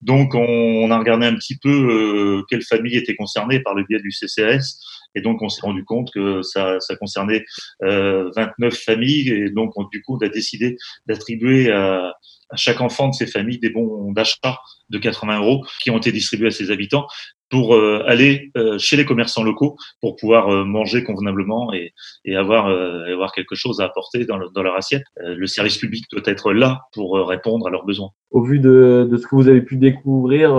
Donc 0.01 0.35
on, 0.35 0.91
a 0.91 0.97
regardé 0.97 1.25
un 1.25 1.35
petit 1.35 1.57
peu 1.57 1.69
euh, 1.69 2.43
quelles 2.49 2.63
familles 2.63 2.97
étaient 2.97 3.15
concernées 3.15 3.59
par 3.61 3.73
le 3.75 3.83
biais 3.87 3.99
du 3.99 4.11
CCAS. 4.11 4.79
Et 5.15 5.21
donc 5.21 5.41
on 5.41 5.49
s'est 5.49 5.61
rendu 5.61 5.85
compte 5.85 6.11
que 6.11 6.41
ça, 6.41 6.77
concernait 6.99 7.45
euh, 7.83 8.29
29 8.35 8.73
familles. 8.73 9.29
Et 9.29 9.49
donc 9.49 9.71
on- 9.77 9.87
du 9.87 10.01
coup 10.01 10.17
on 10.19 10.25
a 10.25 10.29
décidé 10.29 10.77
d'attribuer 11.07 11.71
à 11.71 12.13
chaque 12.55 12.81
enfant 12.81 13.09
de 13.09 13.15
ces 13.15 13.25
familles 13.25 13.59
des 13.59 13.69
bons 13.71 14.11
d'achat 14.11 14.59
de 14.89 14.97
80 14.99 15.39
euros 15.39 15.65
qui 15.81 15.89
ont 15.89 15.97
été 15.97 16.11
distribués 16.11 16.47
à 16.47 16.51
ses 16.51 16.69
habitants 16.69 17.07
pour 17.53 17.75
euh, 17.75 18.01
aller 18.07 18.51
euh, 18.57 18.79
chez 18.79 18.95
les 18.97 19.05
commerçants 19.05 19.43
locaux 19.43 19.75
pour 20.01 20.15
pouvoir 20.15 20.43
euh, 20.49 20.63
manger 20.65 21.03
convenablement 21.03 21.71
et, 21.71 21.93
et 22.25 22.35
avoir, 22.35 22.63
avoir 23.15 23.31
quelque 23.31 23.55
chose 23.55 23.79
à 23.79 23.85
apporter 23.85 24.25
dans, 24.25 24.37
le- 24.37 24.49
dans 24.55 24.63
leur 24.63 24.75
assiette. 24.75 25.03
Le 25.17 25.45
service 25.45 25.77
public 25.77 26.05
doit 26.11 26.23
être 26.25 26.51
là 26.51 26.81
pour 26.93 27.07
répondre 27.27 27.67
à 27.67 27.69
leurs 27.69 27.85
besoins. 27.85 28.09
Au 28.31 28.41
vu 28.41 28.57
de, 28.59 29.07
de 29.09 29.17
ce 29.17 29.27
que 29.27 29.35
vous 29.35 29.47
avez 29.47 29.61
pu 29.61 29.75
découvrir, 29.77 30.49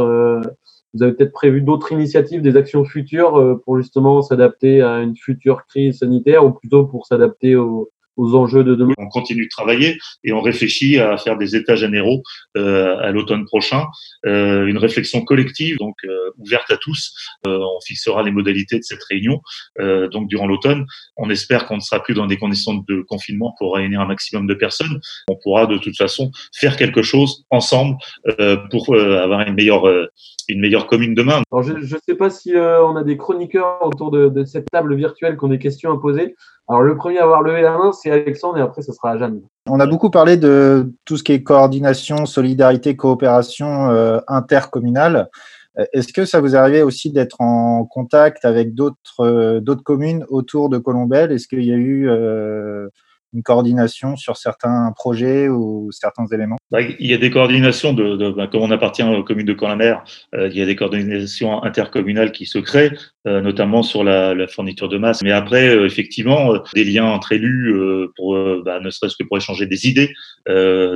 vous 0.95 1.03
avez 1.03 1.13
peut-être 1.15 1.33
prévu 1.33 1.61
d'autres 1.63 1.91
initiatives, 1.93 2.43
des 2.43 2.57
actions 2.57 2.85
futures 2.85 3.61
pour 3.65 3.77
justement 3.79 4.23
s'adapter 4.23 4.83
à 4.83 5.01
une 5.01 5.17
future 5.17 5.67
crise 5.67 5.99
sanitaire 5.99 6.45
ou 6.47 6.53
plutôt 6.53 6.87
pour 6.87 7.07
s'adapter 7.07 7.57
aux, 7.57 7.91
aux 8.17 8.35
enjeux 8.35 8.65
de 8.65 8.75
demain. 8.75 8.95
On 8.99 9.09
continue 9.09 9.45
de 9.45 9.51
travailler 9.51 9.99
et 10.23 10.33
on 10.33 10.41
réfléchit 10.41 10.99
à 10.99 11.17
faire 11.17 11.37
des 11.37 11.57
états 11.57 11.77
généraux 11.77 12.23
euh, 12.57 12.97
à 12.99 13.11
l'automne 13.11 13.45
prochain, 13.45 13.87
euh, 14.27 14.67
une 14.67 14.79
réflexion 14.79 15.23
collective 15.23 15.77
donc 15.79 15.97
euh, 16.05 16.31
ouverte 16.39 16.71
à 16.71 16.77
tous. 16.77 17.15
Euh, 17.47 17.59
on 17.59 17.81
fixera 17.87 18.23
les 18.23 18.31
modalités 18.31 18.79
de 18.79 18.85
cette 18.85 19.03
réunion 19.05 19.41
euh, 19.81 20.09
donc 20.09 20.29
durant 20.29 20.47
l'automne. 20.47 20.87
On 21.17 21.31
espère 21.31 21.67
qu'on 21.67 21.77
ne 21.77 21.81
sera 21.81 22.03
plus 22.03 22.15
dans 22.15 22.27
des 22.27 22.37
conditions 22.37 22.75
de 22.89 23.03
confinement 23.03 23.55
pour 23.59 23.75
réunir 23.75 24.01
un 24.01 24.07
maximum 24.07 24.47
de 24.47 24.55
personnes. 24.55 25.01
On 25.29 25.37
pourra 25.43 25.67
de 25.67 25.79
toute 25.79 25.97
façon 25.97 26.31
faire 26.55 26.77
quelque 26.77 27.03
chose 27.03 27.45
ensemble 27.51 27.97
euh, 28.41 28.57
pour 28.71 28.95
euh, 28.95 29.23
avoir 29.23 29.41
une 29.41 29.55
meilleure 29.55 29.87
euh, 29.87 30.07
une 30.49 30.61
meilleure 30.61 30.87
commune 30.87 31.15
demain. 31.15 31.43
Alors, 31.51 31.63
je 31.63 31.73
ne 31.73 32.01
sais 32.07 32.15
pas 32.17 32.29
si 32.29 32.55
euh, 32.55 32.85
on 32.85 32.97
a 32.97 33.03
des 33.03 33.17
chroniqueurs 33.17 33.79
autour 33.83 34.11
de, 34.11 34.29
de 34.29 34.45
cette 34.45 34.71
table 34.71 34.95
virtuelle 34.95 35.39
qui 35.39 35.45
ont 35.45 35.49
des 35.49 35.59
questions 35.59 35.91
à 35.91 35.99
poser. 35.99 36.35
Alors, 36.69 36.83
le 36.83 36.97
premier 36.97 37.19
à 37.19 37.25
avoir 37.25 37.43
levé 37.43 37.61
la 37.61 37.77
main, 37.77 37.93
c'est 37.93 38.11
Alexandre 38.11 38.59
et 38.59 38.63
après, 38.63 38.83
ce 38.83 38.93
sera 38.93 39.19
Jeanne. 39.19 39.43
On 39.67 39.81
a 39.81 39.87
beaucoup 39.87 40.11
parlé 40.11 40.37
de 40.37 40.93
tout 41.05 41.17
ce 41.17 41.23
qui 41.23 41.33
est 41.33 41.43
coordination, 41.43 42.25
solidarité, 42.25 42.97
coopération 42.97 43.91
euh, 43.91 44.19
intercommunale. 44.29 45.29
Euh, 45.79 45.85
Est-ce 45.93 46.13
que 46.13 46.25
ça 46.25 46.41
vous 46.41 46.57
arrivait 46.57 46.83
aussi 46.83 47.11
d'être 47.11 47.41
en 47.41 47.85
contact 47.85 48.45
avec 48.45 48.75
d'autres 48.75 49.21
euh, 49.21 49.77
communes 49.85 50.25
autour 50.29 50.69
de 50.69 50.79
Colombelle? 50.79 51.33
Est-ce 51.33 51.49
qu'il 51.49 51.65
y 51.65 51.73
a 51.73 51.77
eu 51.77 52.09
euh, 52.09 52.89
une 53.35 53.43
coordination 53.43 54.17
sur 54.17 54.37
certains 54.37 54.93
projets 54.97 55.49
ou 55.49 55.91
certains 55.91 56.27
éléments? 56.33 56.57
Bah, 56.71 56.81
Il 56.81 57.07
y 57.07 57.13
a 57.13 57.19
des 57.19 57.31
coordinations, 57.31 57.93
de, 57.93 58.31
bah, 58.31 58.47
comme 58.47 58.63
on 58.63 58.71
appartient 58.71 59.03
aux 59.03 59.25
communes 59.25 59.47
de 59.47 59.53
Camp-la-Mer, 59.53 60.05
euh, 60.35 60.49
il 60.49 60.57
y 60.57 60.63
a 60.63 60.67
des 60.67 60.77
coordinations 60.77 61.63
intercommunales 61.65 62.33
qui 62.33 62.47
se 62.47 62.59
créent, 62.59 62.93
euh, 63.27 63.41
notamment 63.41 63.83
sur 63.83 64.05
la, 64.05 64.35
fourniture 64.47 64.89
de 64.89 64.99
masse. 64.99 65.23
Mais 65.23 65.33
après, 65.33 65.69
euh, 65.69 65.87
effectivement, 65.87 66.55
des 66.75 66.85
liens 66.85 67.07
entre 67.07 67.33
élus, 67.33 67.75
pour, 68.17 68.39
bah, 68.65 68.79
ne 68.81 68.91
serait-ce 68.91 69.17
que 69.17 69.25
pour 69.25 69.37
échanger 69.37 69.67
des 69.67 69.89
idées. 69.89 70.13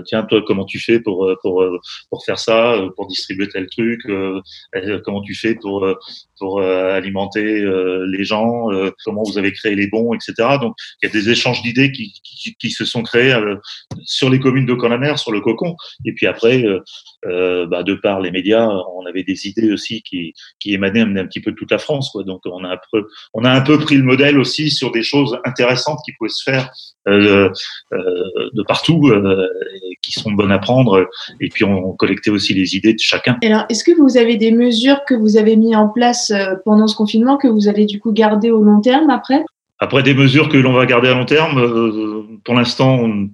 Tiens, 0.07 0.23
toi, 0.23 0.43
comment 0.47 0.65
tu 0.65 0.79
fais 0.79 1.01
pour 1.01 1.29
pour 1.43 1.65
pour 2.11 2.25
faire 2.25 2.39
ça, 2.39 2.77
pour 2.97 3.07
distribuer 3.07 3.49
tel 3.49 3.67
truc 3.67 4.01
Comment 5.05 5.23
tu 5.23 5.35
fais 5.35 5.55
pour 5.55 5.87
pour 6.39 6.61
alimenter 6.61 7.65
les 8.07 8.25
gens 8.25 8.67
Comment 9.05 9.23
vous 9.25 9.39
avez 9.39 9.53
créé 9.53 9.75
les 9.75 9.89
bons, 9.89 10.13
etc. 10.15 10.59
Donc, 10.61 10.75
il 11.03 11.07
y 11.07 11.09
a 11.09 11.13
des 11.13 11.31
échanges 11.31 11.63
d'idées 11.63 11.91
qui, 11.91 12.13
qui, 12.37 12.55
qui 12.57 12.71
se 12.71 12.85
sont 12.85 13.03
créés 13.03 13.33
euh, 13.33 13.57
sur 14.05 14.31
les 14.31 14.41
communes 14.41 14.67
de 14.67 14.75
Camp-la-Mer, 14.75 15.19
sur 15.19 15.33
le 15.33 15.41
Cocon. 15.41 15.77
Et 16.05 16.13
puis 16.13 16.27
après, 16.27 16.65
euh, 16.65 16.81
euh, 17.27 17.67
bah, 17.67 17.83
de 17.83 17.95
par 17.95 18.21
les 18.21 18.31
médias, 18.31 18.69
on 18.95 19.07
avait 19.07 19.25
des 19.25 19.47
idées 19.47 19.73
aussi 19.73 20.03
qui, 20.03 20.35
qui 20.61 20.75
émanaient 20.75 21.01
un, 21.01 21.27
petit 21.27 21.41
peu 21.41 21.53
de 21.53 21.57
toute 21.57 21.71
la 21.71 21.79
France. 21.79 22.11
Quoi. 22.11 22.25
Donc 22.25 22.43
on 22.47 22.65
a 22.65 22.69
un 22.69 22.79
peu, 22.93 23.07
on 23.35 23.45
a 23.45 23.51
un 23.51 23.61
peu 23.61 23.79
pris 23.79 23.97
le 23.97 24.05
modèle 24.05 24.39
aussi 24.39 24.71
sur 24.71 24.93
des 24.93 25.03
choses 25.03 25.39
intéressantes 25.45 26.01
qui 26.05 26.13
pouvaient 26.13 26.29
se 26.29 26.43
faire 26.43 26.71
euh, 27.09 27.49
euh, 27.93 28.51
de 28.53 28.63
partout, 28.63 29.09
euh, 29.09 29.49
qui 30.03 30.13
sont 30.13 30.31
bonnes 30.33 30.53
à 30.53 30.59
prendre. 30.59 31.09
Et 31.41 31.49
puis 31.49 31.65
on 31.65 31.93
collectait 31.93 32.31
aussi 32.31 32.55
les 32.55 32.77
idées 32.77 32.93
de 32.93 32.99
chacun. 32.99 33.39
Alors, 33.43 33.65
est-ce 33.69 33.85
que 33.85 33.93
vous 33.99 34.17
avez 34.17 34.37
des 34.37 34.53
mesures 34.53 35.05
que 35.07 35.15
vous 35.15 35.37
avez 35.37 35.57
mis 35.57 35.75
en 35.75 35.89
place 35.89 36.33
pendant 36.65 36.87
ce 36.87 36.97
confinement 36.97 37.37
que 37.37 37.49
vous 37.49 37.69
allez 37.69 37.87
du 37.87 37.99
coup 37.99 38.13
garder 38.13 38.51
au 38.51 38.63
long 38.63 38.81
terme 38.81 39.11
après? 39.11 39.43
Après 39.79 40.03
des 40.03 40.15
mesures 40.15 40.49
que 40.49 40.57
l'on 40.57 40.73
va 40.73 40.87
garder 40.87 41.09
à 41.09 41.15
long 41.15 41.25
terme, 41.25 41.59
euh, 41.59 42.23
pour 42.45 42.55
l'instant, 42.55 42.99
on, 43.01 43.31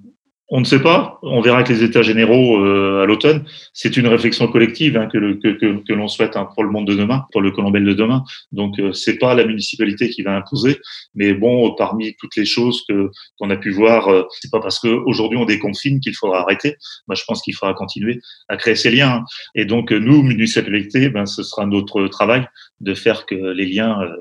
on 0.50 0.60
ne 0.60 0.64
sait 0.66 0.82
pas. 0.82 1.18
On 1.22 1.40
verra 1.40 1.56
avec 1.56 1.70
les 1.70 1.82
États 1.82 2.02
généraux 2.02 2.58
euh, 2.58 3.02
à 3.02 3.06
l'automne. 3.06 3.46
C'est 3.72 3.96
une 3.96 4.06
réflexion 4.06 4.46
collective 4.46 4.98
hein, 4.98 5.06
que, 5.06 5.16
le- 5.16 5.36
que, 5.36 5.80
que, 5.82 5.92
l'on 5.94 6.06
souhaite 6.06 6.36
hein, 6.36 6.46
pour 6.54 6.62
le 6.64 6.70
monde 6.70 6.86
de 6.86 6.94
demain, 6.94 7.24
pour 7.32 7.40
le 7.40 7.50
Colombel 7.50 7.82
de 7.84 7.94
demain. 7.94 8.24
Donc 8.52 8.78
euh, 8.78 8.92
c'est 8.92 9.16
pas 9.18 9.34
la 9.34 9.46
municipalité 9.46 10.10
qui 10.10 10.20
va 10.22 10.36
imposer, 10.36 10.76
mais 11.14 11.32
bon, 11.32 11.74
parmi 11.76 12.14
toutes 12.16 12.36
les 12.36 12.44
choses 12.44 12.84
que 12.86 13.08
qu'on 13.38 13.48
a 13.48 13.56
pu 13.56 13.70
voir, 13.70 14.26
c'est 14.40 14.50
pas 14.50 14.60
parce 14.60 14.78
qu'aujourd'hui 14.78 15.38
on 15.38 15.46
déconfine 15.46 15.98
qu'il 16.00 16.14
faudra 16.14 16.40
arrêter. 16.42 16.76
Moi, 17.08 17.14
je 17.14 17.22
pense 17.26 17.40
qu'il 17.40 17.54
faudra 17.54 17.72
continuer 17.72 18.20
à 18.48 18.58
créer 18.58 18.74
ces 18.76 18.90
liens. 18.90 19.12
hein. 19.20 19.24
Et 19.54 19.64
donc 19.64 19.92
nous, 19.92 20.22
municipalité, 20.22 21.08
ben 21.08 21.24
ce 21.24 21.42
sera 21.42 21.64
notre 21.64 22.06
travail 22.08 22.46
de 22.80 22.92
faire 22.92 23.24
que 23.24 23.34
les 23.34 23.66
liens 23.66 23.98
euh, 24.02 24.14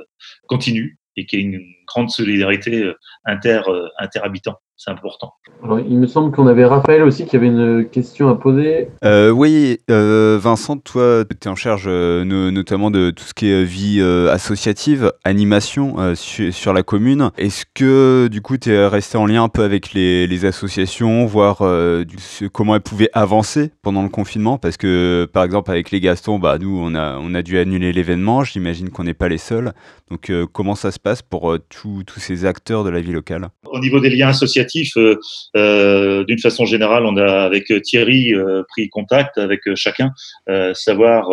continuent 0.48 0.96
et 1.16 1.26
qu'il 1.26 1.40
y 1.40 1.44
ait 1.44 1.46
une 1.46 1.74
grande 1.88 2.10
solidarité 2.10 2.84
euh, 2.84 2.94
inter 3.26 3.62
euh, 3.68 3.88
interhabitants. 4.00 4.60
C'est 4.86 4.92
important. 4.92 5.36
Alors, 5.64 5.80
il 5.80 5.98
me 5.98 6.08
semble 6.08 6.36
qu'on 6.36 6.46
avait 6.48 6.66
Raphaël 6.66 7.04
aussi 7.04 7.26
qui 7.26 7.38
avait 7.38 7.48
une 7.48 7.88
question 7.90 8.28
à 8.28 8.36
poser. 8.36 8.90
Euh, 9.06 9.30
oui, 9.30 9.78
euh, 9.90 10.38
Vincent, 10.42 10.76
toi, 10.76 11.24
tu 11.24 11.48
es 11.48 11.50
en 11.50 11.56
charge 11.56 11.86
euh, 11.88 12.26
no- 12.26 12.52
notamment 12.52 12.92
de 12.92 13.10
tout 13.12 13.24
ce 13.24 13.34
qui 13.34 13.50
est 13.50 13.64
vie 13.64 14.00
euh, 14.02 14.30
associative, 14.30 15.14
animation 15.24 16.00
euh, 16.00 16.16
su- 16.16 16.52
sur 16.52 16.74
la 16.74 16.84
commune. 16.84 17.30
Est-ce 17.38 17.64
que 17.74 18.28
du 18.30 18.42
coup, 18.42 18.58
tu 18.58 18.72
es 18.74 18.86
resté 18.88 19.18
en 19.18 19.26
lien 19.26 19.44
un 19.44 19.48
peu 19.48 19.64
avec 19.64 19.94
les, 19.94 20.28
les 20.28 20.44
associations, 20.44 21.26
voir 21.28 21.62
euh, 21.62 22.04
du- 22.04 22.18
ce- 22.20 22.44
comment 22.46 22.76
elles 22.76 22.82
pouvaient 22.82 23.10
avancer 23.14 23.72
pendant 23.84 24.04
le 24.04 24.10
confinement? 24.10 24.58
Parce 24.58 24.76
que, 24.76 25.30
par 25.32 25.46
exemple, 25.46 25.72
avec 25.72 25.92
les 25.92 26.02
Gastons, 26.02 26.40
bah, 26.40 26.58
nous, 26.60 26.78
on 26.78 26.94
a, 26.94 27.18
on 27.22 27.34
a 27.36 27.42
dû 27.42 27.58
annuler 27.58 27.94
l'événement. 27.94 28.44
J'imagine 28.44 28.90
qu'on 28.90 29.06
n'est 29.06 29.14
pas 29.14 29.30
les 29.30 29.38
seuls. 29.38 29.72
Donc, 30.12 30.30
euh, 30.30 30.46
comment 30.52 30.76
ça 30.76 30.92
se 30.92 31.00
passe 31.00 31.22
pour 31.22 31.54
euh, 31.54 31.60
tous 31.70 32.04
tous 32.06 32.20
ces 32.20 32.44
acteurs 32.46 32.84
de 32.84 32.90
la 32.90 33.00
vie 33.00 33.14
locale? 33.14 33.48
Au 33.72 33.80
niveau 33.80 34.02
des 34.02 34.10
liens 34.10 34.28
associatifs, 34.28 34.73
euh, 34.98 35.20
euh, 35.56 36.24
d'une 36.26 36.40
façon 36.40 36.66
générale, 36.66 37.06
on 37.06 37.18
a 37.18 37.44
avec 37.44 37.72
Thierry 37.84 38.34
euh, 38.34 38.64
pris 38.70 38.90
contact 38.90 39.38
avec 39.38 39.62
chacun, 39.76 40.12
savoir 40.74 41.30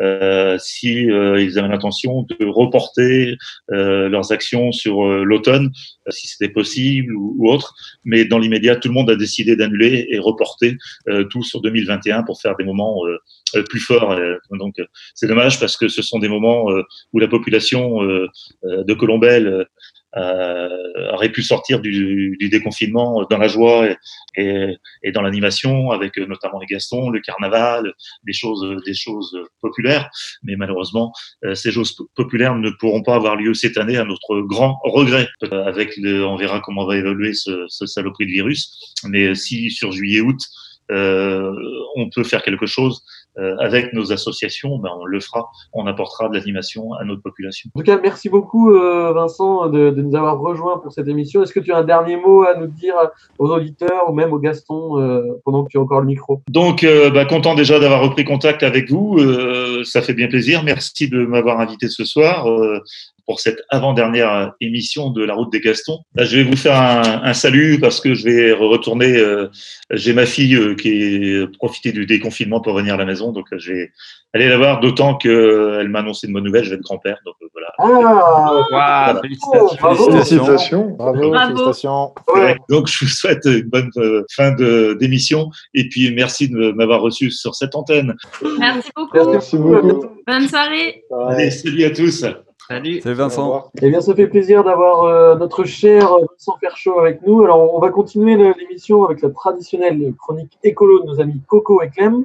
euh, 0.00 0.56
si 0.58 1.08
euh, 1.08 1.40
ils 1.40 1.58
avaient 1.58 1.68
l'intention 1.68 2.22
de 2.22 2.46
reporter 2.46 3.36
euh, 3.72 4.08
leurs 4.08 4.32
actions 4.32 4.72
sur 4.72 5.04
l'automne, 5.06 5.70
si 6.08 6.26
c'était 6.26 6.52
possible 6.52 7.14
ou, 7.14 7.48
autre. 7.48 7.74
Mais 8.04 8.24
dans 8.24 8.38
l'immédiat, 8.38 8.76
tout 8.76 8.88
le 8.88 8.94
monde 8.94 9.10
a 9.10 9.16
décidé 9.16 9.56
d'annuler 9.56 10.06
et 10.10 10.18
reporter 10.18 10.76
tout 11.30 11.42
sur 11.42 11.60
2021 11.60 12.22
pour 12.24 12.40
faire 12.40 12.56
des 12.56 12.64
moments 12.64 13.00
plus 13.68 13.80
forts. 13.80 14.18
Donc, 14.50 14.74
c'est 15.14 15.26
dommage 15.26 15.60
parce 15.60 15.76
que 15.76 15.88
ce 15.88 16.02
sont 16.02 16.18
des 16.18 16.28
moments 16.28 16.66
où 17.12 17.18
la 17.18 17.28
population 17.28 18.00
de 18.02 18.94
Colombelle 18.94 19.66
aurait 20.16 21.30
pu 21.30 21.42
sortir 21.42 21.80
du, 21.80 22.36
du 22.38 22.48
déconfinement 22.48 23.26
dans 23.28 23.38
la 23.38 23.48
joie 23.48 23.88
et, 24.36 24.76
et, 25.02 25.12
dans 25.12 25.22
l'animation, 25.22 25.90
avec 25.90 26.16
euh, 26.18 26.26
notamment 26.26 26.58
les 26.60 26.66
Gastons, 26.66 27.10
le 27.10 27.20
carnaval, 27.20 27.92
des 28.24 28.32
choses, 28.32 28.64
des 28.84 28.94
choses 28.94 29.36
populaires. 29.60 30.08
Mais 30.42 30.56
malheureusement, 30.56 31.12
euh, 31.44 31.54
ces 31.54 31.72
choses 31.72 31.92
po- 31.92 32.08
populaires 32.14 32.54
ne 32.54 32.70
pourront 32.70 33.02
pas 33.02 33.16
avoir 33.16 33.36
lieu 33.36 33.54
cette 33.54 33.76
année, 33.76 33.96
à 33.96 34.04
notre 34.04 34.40
grand 34.42 34.78
regret. 34.84 35.28
Euh, 35.44 35.64
Avec 35.64 35.96
le, 35.96 36.24
on 36.26 36.36
verra 36.36 36.60
comment 36.60 36.86
va 36.86 36.96
évoluer 36.96 37.32
ce, 37.34 37.64
ce 37.68 37.86
saloperie 37.86 38.26
de 38.26 38.32
virus. 38.32 38.94
Mais 39.04 39.34
si 39.34 39.70
sur 39.70 39.92
juillet-août, 39.92 40.38
euh, 40.90 41.50
on 41.96 42.10
peut 42.10 42.24
faire 42.24 42.42
quelque 42.42 42.66
chose 42.66 43.02
euh, 43.38 43.56
avec 43.58 43.92
nos 43.92 44.12
associations, 44.12 44.78
ben 44.78 44.90
on 44.98 45.04
le 45.04 45.20
fera. 45.20 45.50
On 45.72 45.86
apportera 45.86 46.28
de 46.28 46.34
l'animation 46.34 46.92
à 46.94 47.04
notre 47.04 47.22
population. 47.22 47.70
En 47.74 47.80
tout 47.80 47.86
cas, 47.86 47.98
merci 48.00 48.28
beaucoup 48.28 48.72
euh, 48.72 49.12
Vincent 49.12 49.68
de, 49.68 49.90
de 49.90 50.02
nous 50.02 50.16
avoir 50.16 50.38
rejoints 50.38 50.78
pour 50.78 50.92
cette 50.92 51.08
émission. 51.08 51.42
Est-ce 51.42 51.52
que 51.52 51.60
tu 51.60 51.72
as 51.72 51.78
un 51.78 51.84
dernier 51.84 52.16
mot 52.16 52.42
à 52.42 52.54
nous 52.54 52.66
dire 52.66 52.94
aux 53.38 53.50
auditeurs 53.50 54.10
ou 54.10 54.12
même 54.12 54.32
au 54.32 54.38
Gaston 54.38 55.00
euh, 55.00 55.22
pendant 55.44 55.64
que 55.64 55.68
tu 55.70 55.78
as 55.78 55.80
encore 55.80 56.00
le 56.00 56.06
micro? 56.06 56.42
Donc, 56.48 56.84
euh, 56.84 57.10
bah, 57.10 57.24
content 57.24 57.54
déjà 57.54 57.78
d'avoir 57.78 58.02
repris 58.02 58.24
contact 58.24 58.62
avec 58.62 58.90
vous. 58.90 59.18
Euh, 59.18 59.82
ça 59.84 60.02
fait 60.02 60.14
bien 60.14 60.28
plaisir. 60.28 60.62
Merci 60.62 61.08
de 61.08 61.24
m'avoir 61.24 61.60
invité 61.60 61.88
ce 61.88 62.04
soir 62.04 62.48
euh, 62.50 62.80
pour 63.26 63.40
cette 63.40 63.60
avant-dernière 63.70 64.52
émission 64.60 65.10
de 65.10 65.24
La 65.24 65.34
Route 65.34 65.50
des 65.50 65.60
Gastons. 65.60 66.00
Là, 66.14 66.24
je 66.24 66.36
vais 66.36 66.42
vous 66.44 66.56
faire 66.56 66.76
un, 66.78 67.22
un 67.24 67.32
salut 67.34 67.78
parce 67.80 68.00
que 68.00 68.14
je 68.14 68.24
vais 68.24 68.52
retourner. 68.52 69.16
euh, 69.16 69.48
J'ai 69.90 70.12
ma 70.12 70.26
fille 70.26 70.54
euh, 70.56 70.74
qui 70.74 70.88
est 70.90 71.56
profité 71.58 71.92
du 71.92 72.04
déconfinement 72.06 72.60
pour 72.60 72.74
venir 72.74 72.94
à 72.94 72.96
la 72.96 73.04
maison, 73.04 73.32
donc 73.32 73.46
euh, 73.52 73.58
je 73.58 73.72
vais 73.72 73.90
aller 74.34 74.48
la 74.48 74.58
voir. 74.58 74.80
D'autant 74.80 75.16
qu'elle 75.16 75.88
m'a 75.88 76.00
annoncé 76.00 76.26
une 76.26 76.32
bonne 76.34 76.44
nouvelle. 76.44 76.64
Je 76.64 76.70
vais 76.70 76.76
être 76.76 76.82
grand-père, 76.82 77.18
donc 77.24 77.34
euh, 77.42 77.46
voilà. 77.52 77.72
Ah. 78.72 79.20
Félicitations. 79.22 79.76
Bravo, 80.98 81.30
Bravo. 81.30 81.46
félicitations. 81.46 82.14
Ouais. 82.34 82.56
Donc, 82.68 82.88
je 82.88 83.04
vous 83.04 83.10
souhaite 83.10 83.44
une 83.46 83.62
bonne 83.68 83.90
euh, 83.96 84.24
fin 84.34 84.52
de- 84.52 84.96
d'émission 85.00 85.50
et 85.74 85.88
puis 85.88 86.12
merci 86.14 86.48
de 86.48 86.72
m'avoir 86.72 87.00
reçu 87.00 87.30
sur 87.30 87.54
cette 87.54 87.74
antenne. 87.74 88.14
Merci 88.58 88.90
beaucoup. 88.96 89.30
Merci 89.30 89.56
beaucoup. 89.56 90.06
Bonne 90.26 90.48
soirée. 90.48 91.04
Allez, 91.28 91.50
salut 91.50 91.84
à 91.84 91.90
tous. 91.90 92.24
Salut. 92.68 93.02
Salut 93.02 93.14
Vincent. 93.16 93.70
Eh 93.82 93.90
bien, 93.90 94.00
ça 94.00 94.14
fait 94.14 94.26
plaisir 94.26 94.64
d'avoir 94.64 95.04
euh, 95.04 95.36
notre 95.36 95.64
cher 95.64 96.08
Vincent 96.18 96.56
Ferchaud 96.58 96.98
avec 96.98 97.20
nous. 97.26 97.42
Alors, 97.44 97.74
on 97.74 97.78
va 97.78 97.90
continuer 97.90 98.36
l'émission 98.36 99.04
avec 99.04 99.20
la 99.20 99.28
traditionnelle 99.28 100.14
chronique 100.18 100.58
écolo 100.62 101.00
de 101.00 101.06
nos 101.06 101.20
amis 101.20 101.42
Coco 101.46 101.82
et 101.82 101.90
Clem, 101.90 102.24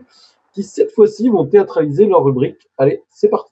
qui 0.53 0.63
cette 0.63 0.93
fois-ci 0.93 1.27
vont 1.27 1.45
théâtraliser 1.45 2.05
leur 2.05 2.23
rubrique. 2.23 2.69
Allez, 2.77 3.03
c'est 3.09 3.27
parti. 3.27 3.51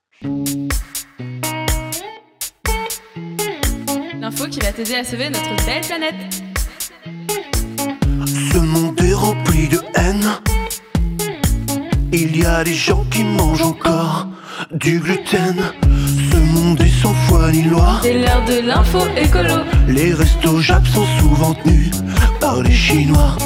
L'info 4.22 4.46
qui 4.50 4.60
va 4.62 4.72
t'aider 4.72 4.96
à 4.96 5.04
sauver 5.04 5.30
notre 5.30 5.66
belle 5.66 5.84
planète. 5.86 6.16
Ce 8.26 8.60
monde 8.60 9.00
est 9.02 9.14
rempli 9.14 9.68
de 9.68 9.80
haine. 9.96 10.26
Il 12.14 12.42
y 12.42 12.46
a 12.46 12.64
des 12.64 12.74
gens 12.74 13.04
qui 13.12 13.26
mangent 13.26 13.62
encore 13.62 14.28
du 14.72 15.00
gluten. 15.00 15.56
Monde 16.54 16.80
est 16.82 17.02
sans 17.02 17.14
foi 17.14 17.52
ni 17.52 17.64
loi. 17.64 18.00
C'est 18.02 18.14
l'heure 18.14 18.46
de 18.46 18.66
l'info 18.66 19.00
écolo. 19.18 19.64
Les 19.88 20.14
restos 20.14 20.62
Jap 20.62 20.86
sont 20.86 21.06
souvent 21.20 21.54
tenus 21.54 21.92
par 22.40 22.64
les 22.64 22.72
Chinois. 22.72 23.38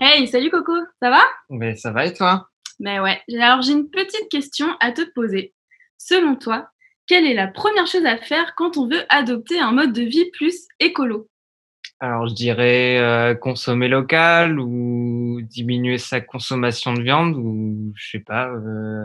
Hey, 0.00 0.26
salut 0.26 0.50
Coco, 0.50 0.72
ça 1.00 1.10
va? 1.10 1.20
Mais 1.48 1.76
ça 1.76 1.92
va 1.92 2.06
et 2.06 2.12
toi? 2.12 2.48
Mais 2.80 2.98
ouais, 2.98 3.20
alors 3.40 3.62
j'ai 3.62 3.72
une 3.72 3.88
petite 3.88 4.28
question 4.30 4.66
à 4.80 4.92
te 4.92 5.02
poser. 5.14 5.54
Selon 5.96 6.34
toi, 6.34 6.68
quelle 7.06 7.24
est 7.24 7.34
la 7.34 7.46
première 7.46 7.86
chose 7.86 8.04
à 8.04 8.16
faire 8.16 8.54
quand 8.56 8.76
on 8.76 8.88
veut 8.88 9.04
adopter 9.08 9.60
un 9.60 9.72
mode 9.72 9.92
de 9.92 10.02
vie 10.02 10.28
plus 10.32 10.66
écolo? 10.80 11.28
Alors 12.00 12.26
je 12.26 12.34
dirais 12.34 12.98
euh, 12.98 13.34
consommer 13.34 13.88
local 13.88 14.58
ou 14.58 15.40
diminuer 15.42 15.98
sa 15.98 16.20
consommation 16.20 16.92
de 16.94 17.02
viande 17.02 17.36
ou 17.36 17.92
je 17.94 18.10
sais 18.10 18.24
pas, 18.24 18.48
euh, 18.48 19.04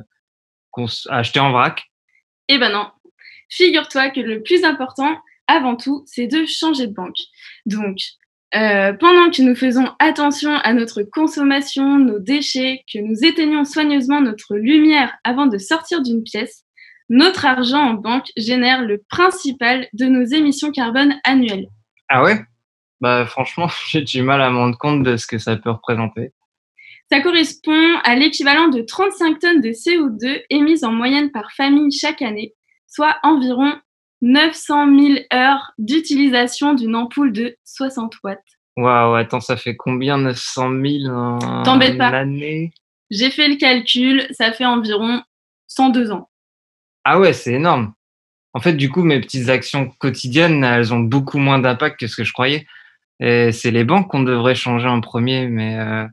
acheter 1.09 1.39
en 1.39 1.51
vrac. 1.51 1.90
Eh 2.47 2.57
ben 2.57 2.71
non. 2.71 2.87
Figure-toi 3.49 4.09
que 4.11 4.19
le 4.19 4.41
plus 4.43 4.63
important, 4.63 5.17
avant 5.47 5.75
tout, 5.75 6.03
c'est 6.05 6.27
de 6.27 6.45
changer 6.45 6.87
de 6.87 6.93
banque. 6.93 7.17
Donc, 7.65 7.97
euh, 8.53 8.93
pendant 8.93 9.29
que 9.29 9.41
nous 9.41 9.55
faisons 9.55 9.89
attention 9.99 10.55
à 10.55 10.73
notre 10.73 11.03
consommation, 11.03 11.97
nos 11.97 12.19
déchets, 12.19 12.83
que 12.91 12.99
nous 12.99 13.23
éteignons 13.23 13.63
soigneusement 13.63 14.21
notre 14.21 14.55
lumière 14.55 15.13
avant 15.23 15.45
de 15.45 15.57
sortir 15.57 16.01
d'une 16.01 16.23
pièce, 16.23 16.65
notre 17.09 17.45
argent 17.45 17.81
en 17.81 17.93
banque 17.93 18.31
génère 18.37 18.81
le 18.83 19.01
principal 19.09 19.87
de 19.93 20.05
nos 20.05 20.23
émissions 20.23 20.71
carbone 20.71 21.19
annuelles. 21.23 21.67
Ah 22.09 22.23
ouais? 22.23 22.41
Bah 22.99 23.25
franchement, 23.25 23.69
j'ai 23.89 24.01
du 24.01 24.21
mal 24.21 24.41
à 24.41 24.49
me 24.49 24.57
rendre 24.57 24.77
compte 24.77 25.03
de 25.03 25.17
ce 25.17 25.27
que 25.27 25.37
ça 25.37 25.55
peut 25.55 25.71
représenter. 25.71 26.33
Ça 27.11 27.19
correspond 27.19 27.97
à 28.05 28.15
l'équivalent 28.15 28.69
de 28.69 28.81
35 28.81 29.39
tonnes 29.39 29.59
de 29.59 29.71
CO2 29.71 30.43
émises 30.49 30.85
en 30.85 30.93
moyenne 30.93 31.29
par 31.29 31.51
famille 31.51 31.91
chaque 31.91 32.21
année, 32.21 32.53
soit 32.87 33.17
environ 33.23 33.73
900 34.21 34.97
000 34.97 35.19
heures 35.33 35.73
d'utilisation 35.77 36.73
d'une 36.73 36.95
ampoule 36.95 37.33
de 37.33 37.57
60 37.65 38.13
watts. 38.23 38.39
Waouh, 38.77 39.15
attends, 39.15 39.41
ça 39.41 39.57
fait 39.57 39.75
combien 39.75 40.19
900 40.19 40.71
000 40.81 41.13
en 41.13 41.63
T'embête 41.63 41.97
pas. 41.97 42.07
année? 42.07 42.71
J'ai 43.09 43.29
fait 43.29 43.49
le 43.49 43.57
calcul, 43.57 44.25
ça 44.31 44.53
fait 44.53 44.65
environ 44.65 45.21
102 45.67 46.11
ans. 46.11 46.29
Ah 47.03 47.19
ouais, 47.19 47.33
c'est 47.33 47.55
énorme. 47.55 47.93
En 48.53 48.61
fait, 48.61 48.73
du 48.73 48.89
coup, 48.89 49.03
mes 49.03 49.19
petites 49.19 49.49
actions 49.49 49.89
quotidiennes, 49.99 50.63
elles 50.63 50.93
ont 50.93 51.01
beaucoup 51.01 51.39
moins 51.39 51.59
d'impact 51.59 51.99
que 51.99 52.07
ce 52.07 52.15
que 52.15 52.23
je 52.23 52.31
croyais. 52.31 52.65
Et 53.19 53.51
c'est 53.51 53.71
les 53.71 53.83
banques 53.83 54.09
qu'on 54.09 54.23
devrait 54.23 54.55
changer 54.55 54.87
en 54.87 55.01
premier, 55.01 55.47
mais 55.47 55.77
euh, 55.77 56.05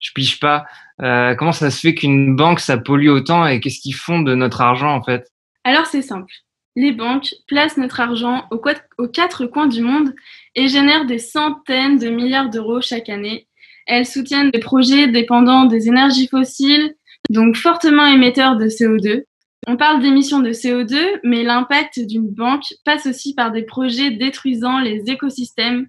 je 0.00 0.12
pige 0.14 0.40
pas. 0.40 0.66
Euh, 1.02 1.34
comment 1.34 1.52
ça 1.52 1.70
se 1.70 1.80
fait 1.80 1.94
qu'une 1.94 2.36
banque, 2.36 2.60
ça 2.60 2.78
pollue 2.78 3.08
autant 3.08 3.46
et 3.46 3.60
qu'est-ce 3.60 3.80
qu'ils 3.80 3.94
font 3.94 4.20
de 4.20 4.34
notre 4.34 4.60
argent, 4.60 4.94
en 4.94 5.02
fait? 5.02 5.28
Alors 5.64 5.86
c'est 5.86 6.02
simple. 6.02 6.32
Les 6.76 6.92
banques 6.92 7.34
placent 7.48 7.76
notre 7.76 8.00
argent 8.00 8.46
aux, 8.50 8.62
aux 8.98 9.08
quatre 9.08 9.46
coins 9.46 9.66
du 9.66 9.82
monde 9.82 10.14
et 10.54 10.68
génèrent 10.68 11.06
des 11.06 11.18
centaines 11.18 11.98
de 11.98 12.08
milliards 12.08 12.50
d'euros 12.50 12.80
chaque 12.80 13.08
année. 13.08 13.48
Elles 13.86 14.06
soutiennent 14.06 14.50
des 14.50 14.60
projets 14.60 15.08
dépendant 15.08 15.64
des 15.64 15.88
énergies 15.88 16.28
fossiles, 16.28 16.94
donc 17.30 17.56
fortement 17.56 18.06
émetteurs 18.06 18.56
de 18.56 18.66
CO2. 18.66 19.24
On 19.66 19.76
parle 19.76 20.00
d'émissions 20.00 20.40
de 20.40 20.50
CO2, 20.50 20.96
mais 21.24 21.42
l'impact 21.42 22.00
d'une 22.00 22.28
banque 22.28 22.64
passe 22.84 23.06
aussi 23.06 23.34
par 23.34 23.50
des 23.50 23.64
projets 23.64 24.12
détruisant 24.12 24.78
les 24.78 25.02
écosystèmes 25.08 25.88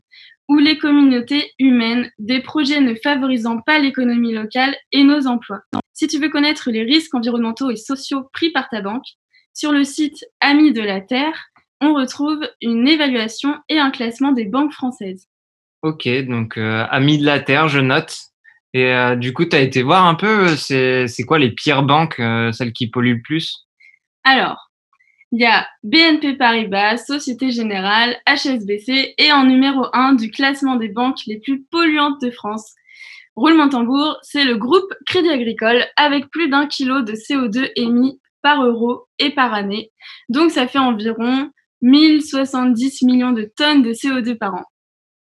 ou 0.50 0.58
les 0.58 0.78
communautés 0.78 1.54
humaines, 1.60 2.12
des 2.18 2.42
projets 2.42 2.82
ne 2.82 2.96
favorisant 2.96 3.62
pas 3.62 3.80
l'économie 3.80 4.34
locale 4.34 4.76
et 4.92 5.04
nos 5.04 5.28
emplois. 5.28 5.62
Si 5.94 6.08
tu 6.08 6.20
veux 6.20 6.30
connaître 6.30 6.72
les 6.72 6.84
risques 6.84 7.14
environnementaux 7.14 7.70
et 7.70 7.76
sociaux 7.78 8.28
pris 8.34 8.52
par 8.52 8.68
ta 8.68 8.82
banque, 8.82 9.06
sur 9.54 9.72
le 9.72 9.84
site 9.84 10.26
Amis 10.42 10.74
de 10.74 10.82
la 10.82 11.02
Terre, 11.02 11.50
on 11.82 11.94
retrouve 11.94 12.50
une 12.62 12.88
évaluation 12.88 13.58
et 13.70 13.80
un 13.80 13.92
classement 13.92 14.32
des 14.32 14.46
banques 14.46 14.74
françaises. 14.74 15.28
Ok, 15.84 16.08
donc 16.28 16.58
euh, 16.58 16.86
Amis 16.90 17.20
de 17.20 17.26
la 17.26 17.40
Terre, 17.40 17.70
je 17.70 17.80
note. 17.80 18.18
Et 18.74 18.94
euh, 18.94 19.16
du 19.16 19.34
coup, 19.34 19.46
tu 19.46 19.56
as 19.56 19.62
été 19.62 19.82
voir 19.82 20.06
un 20.06 20.16
peu, 20.16 20.50
euh, 20.50 20.56
c'est 20.56 21.08
c'est 21.08 21.24
quoi 21.24 21.40
les 21.40 21.52
pires 21.52 21.84
banques, 21.84 22.20
euh, 22.20 22.52
celles 22.52 22.74
qui 22.74 22.90
polluent 22.90 23.16
le 23.16 23.22
plus? 23.22 23.68
Alors, 24.24 24.69
il 25.32 25.42
y 25.42 25.46
a 25.46 25.68
BNP 25.84 26.38
Paribas, 26.38 26.98
Société 26.98 27.52
Générale, 27.52 28.18
HSBC 28.28 29.14
et 29.18 29.32
en 29.32 29.44
numéro 29.44 29.86
1 29.94 30.14
du 30.14 30.32
classement 30.32 30.76
des 30.76 30.90
banques 30.90 31.20
les 31.28 31.40
plus 31.40 31.64
polluantes 31.64 32.20
de 32.22 32.32
France. 32.32 32.74
Roulement 33.36 33.70
tambour, 33.70 34.18
c'est 34.24 34.44
le 34.44 34.58
groupe 34.58 34.92
Crédit 35.06 35.30
Agricole 35.30 35.86
avec 35.96 36.30
plus 36.30 36.50
d'un 36.50 36.66
kilo 36.68 37.04
de 37.04 37.14
CO2 37.14 37.72
émis 37.76 38.20
par 38.42 38.66
euro 38.66 39.06
et 39.20 39.30
par 39.30 39.54
année. 39.54 39.92
Donc 40.30 40.52
ça 40.52 40.68
fait 40.68 40.80
environ 40.80 41.52
1070 41.82 43.04
millions 43.04 43.32
de 43.32 43.50
tonnes 43.56 43.84
de 43.84 43.94
CO2 43.94 44.36
par 44.36 44.56
an. 44.56 44.64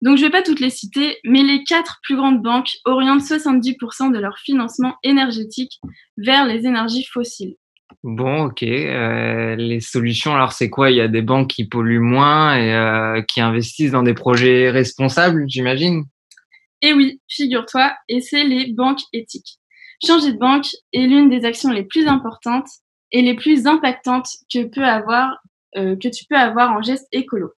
Donc 0.01 0.17
je 0.17 0.23
ne 0.23 0.27
vais 0.27 0.31
pas 0.31 0.43
toutes 0.43 0.59
les 0.59 0.69
citer, 0.69 1.17
mais 1.23 1.43
les 1.43 1.63
quatre 1.63 1.99
plus 2.03 2.17
grandes 2.17 2.41
banques 2.41 2.71
orientent 2.83 3.21
70% 3.21 4.11
de 4.11 4.19
leur 4.19 4.37
financement 4.37 4.95
énergétique 5.03 5.79
vers 6.17 6.45
les 6.45 6.65
énergies 6.65 7.05
fossiles. 7.05 7.55
Bon, 8.03 8.45
ok. 8.45 8.63
euh, 8.63 9.55
les 9.55 9.79
solutions, 9.79 10.33
alors 10.33 10.53
c'est 10.53 10.69
quoi? 10.69 10.91
Il 10.91 10.97
y 10.97 11.01
a 11.01 11.07
des 11.07 11.21
banques 11.21 11.49
qui 11.49 11.65
polluent 11.65 11.99
moins 11.99 12.57
et 12.57 12.73
euh, 12.73 13.21
qui 13.21 13.41
investissent 13.41 13.91
dans 13.91 14.03
des 14.03 14.13
projets 14.13 14.69
responsables, 14.69 15.45
j'imagine? 15.47 16.05
Et 16.81 16.93
oui, 16.93 17.21
figure-toi, 17.29 17.93
et 18.09 18.21
c'est 18.21 18.43
les 18.43 18.73
banques 18.73 19.01
éthiques. 19.13 19.57
Changer 20.05 20.33
de 20.33 20.37
banque 20.37 20.67
est 20.91 21.07
l'une 21.07 21.29
des 21.29 21.45
actions 21.45 21.71
les 21.71 21.83
plus 21.83 22.07
importantes 22.07 22.67
et 23.11 23.21
les 23.21 23.35
plus 23.35 23.67
impactantes 23.67 24.27
que, 24.51 24.59
euh, 24.59 25.95
que 25.95 26.07
tu 26.09 26.25
peux 26.29 26.35
avoir 26.35 26.71
en 26.71 26.81
geste 26.81 27.07
écolo. 27.11 27.51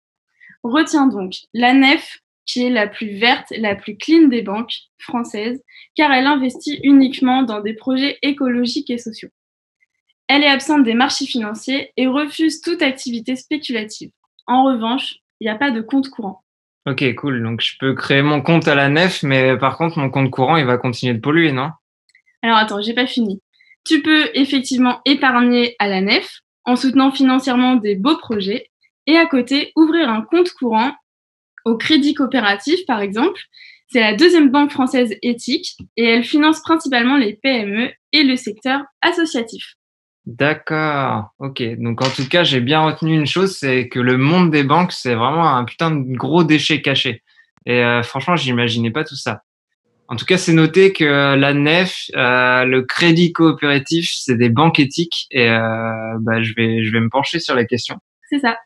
Retiens 0.62 1.06
donc 1.06 1.34
la 1.54 1.72
NEF, 1.72 2.18
qui 2.46 2.64
est 2.64 2.70
la 2.70 2.86
plus 2.86 3.16
verte, 3.18 3.52
la 3.56 3.74
plus 3.74 3.96
clean 3.96 4.28
des 4.28 4.42
banques 4.42 4.74
françaises, 4.98 5.62
car 5.94 6.12
elle 6.12 6.26
investit 6.26 6.78
uniquement 6.82 7.42
dans 7.42 7.60
des 7.60 7.74
projets 7.74 8.18
écologiques 8.20 8.90
et 8.90 8.98
sociaux. 8.98 9.30
Elle 10.28 10.42
est 10.42 10.48
absente 10.48 10.84
des 10.84 10.94
marchés 10.94 11.26
financiers 11.26 11.92
et 11.96 12.06
refuse 12.06 12.60
toute 12.60 12.82
activité 12.82 13.36
spéculative. 13.36 14.10
En 14.46 14.64
revanche, 14.64 15.16
il 15.40 15.44
n'y 15.44 15.50
a 15.50 15.56
pas 15.56 15.70
de 15.70 15.80
compte 15.80 16.08
courant. 16.08 16.42
Ok, 16.86 17.14
cool. 17.14 17.42
Donc 17.42 17.60
je 17.60 17.76
peux 17.78 17.94
créer 17.94 18.22
mon 18.22 18.42
compte 18.42 18.68
à 18.68 18.74
la 18.74 18.88
nef, 18.88 19.22
mais 19.22 19.56
par 19.56 19.76
contre, 19.78 19.98
mon 19.98 20.10
compte 20.10 20.30
courant, 20.30 20.56
il 20.56 20.66
va 20.66 20.76
continuer 20.76 21.14
de 21.14 21.20
polluer, 21.20 21.52
non? 21.52 21.70
Alors 22.42 22.58
attends, 22.58 22.82
j'ai 22.82 22.94
pas 22.94 23.06
fini. 23.06 23.40
Tu 23.84 24.02
peux 24.02 24.30
effectivement 24.34 25.00
épargner 25.04 25.76
à 25.78 25.88
la 25.88 26.00
nef 26.00 26.40
en 26.64 26.76
soutenant 26.76 27.10
financièrement 27.10 27.76
des 27.76 27.96
beaux 27.96 28.16
projets 28.16 28.70
et 29.06 29.16
à 29.16 29.26
côté 29.26 29.72
ouvrir 29.76 30.08
un 30.08 30.22
compte 30.22 30.50
courant 30.52 30.92
au 31.64 31.76
Crédit 31.76 32.14
Coopératif 32.14 32.84
par 32.86 33.00
exemple. 33.00 33.40
C'est 33.88 34.00
la 34.00 34.14
deuxième 34.14 34.50
banque 34.50 34.72
française 34.72 35.14
éthique 35.22 35.76
et 35.96 36.04
elle 36.04 36.24
finance 36.24 36.60
principalement 36.62 37.16
les 37.16 37.34
PME 37.34 37.92
et 38.12 38.22
le 38.24 38.36
secteur 38.36 38.82
associatif. 39.02 39.74
D'accord. 40.26 41.30
Ok. 41.38 41.62
Donc 41.78 42.02
en 42.02 42.08
tout 42.08 42.26
cas, 42.28 42.44
j'ai 42.44 42.60
bien 42.60 42.80
retenu 42.80 43.14
une 43.14 43.26
chose, 43.26 43.56
c'est 43.56 43.88
que 43.88 44.00
le 44.00 44.16
monde 44.16 44.50
des 44.50 44.64
banques, 44.64 44.92
c'est 44.92 45.14
vraiment 45.14 45.54
un 45.54 45.64
putain 45.64 45.90
de 45.90 46.16
gros 46.16 46.44
déchet 46.44 46.80
caché. 46.80 47.22
Et 47.66 47.82
euh, 47.82 48.02
franchement, 48.02 48.36
j'imaginais 48.36 48.90
pas 48.90 49.04
tout 49.04 49.16
ça. 49.16 49.42
En 50.08 50.16
tout 50.16 50.26
cas, 50.26 50.36
c'est 50.36 50.52
noté 50.52 50.92
que 50.92 51.34
la 51.34 51.54
NEF, 51.54 52.10
euh, 52.14 52.64
le 52.64 52.82
crédit 52.82 53.32
coopératif, 53.32 54.10
c'est 54.14 54.36
des 54.36 54.50
banques 54.50 54.78
éthiques 54.78 55.26
et 55.30 55.48
euh, 55.48 56.18
bah, 56.20 56.42
je 56.42 56.52
vais 56.56 56.84
je 56.84 56.92
vais 56.92 57.00
me 57.00 57.08
pencher 57.08 57.40
sur 57.40 57.54
la 57.54 57.64
question. 57.64 57.96
C'est 58.28 58.38
ça. 58.38 58.56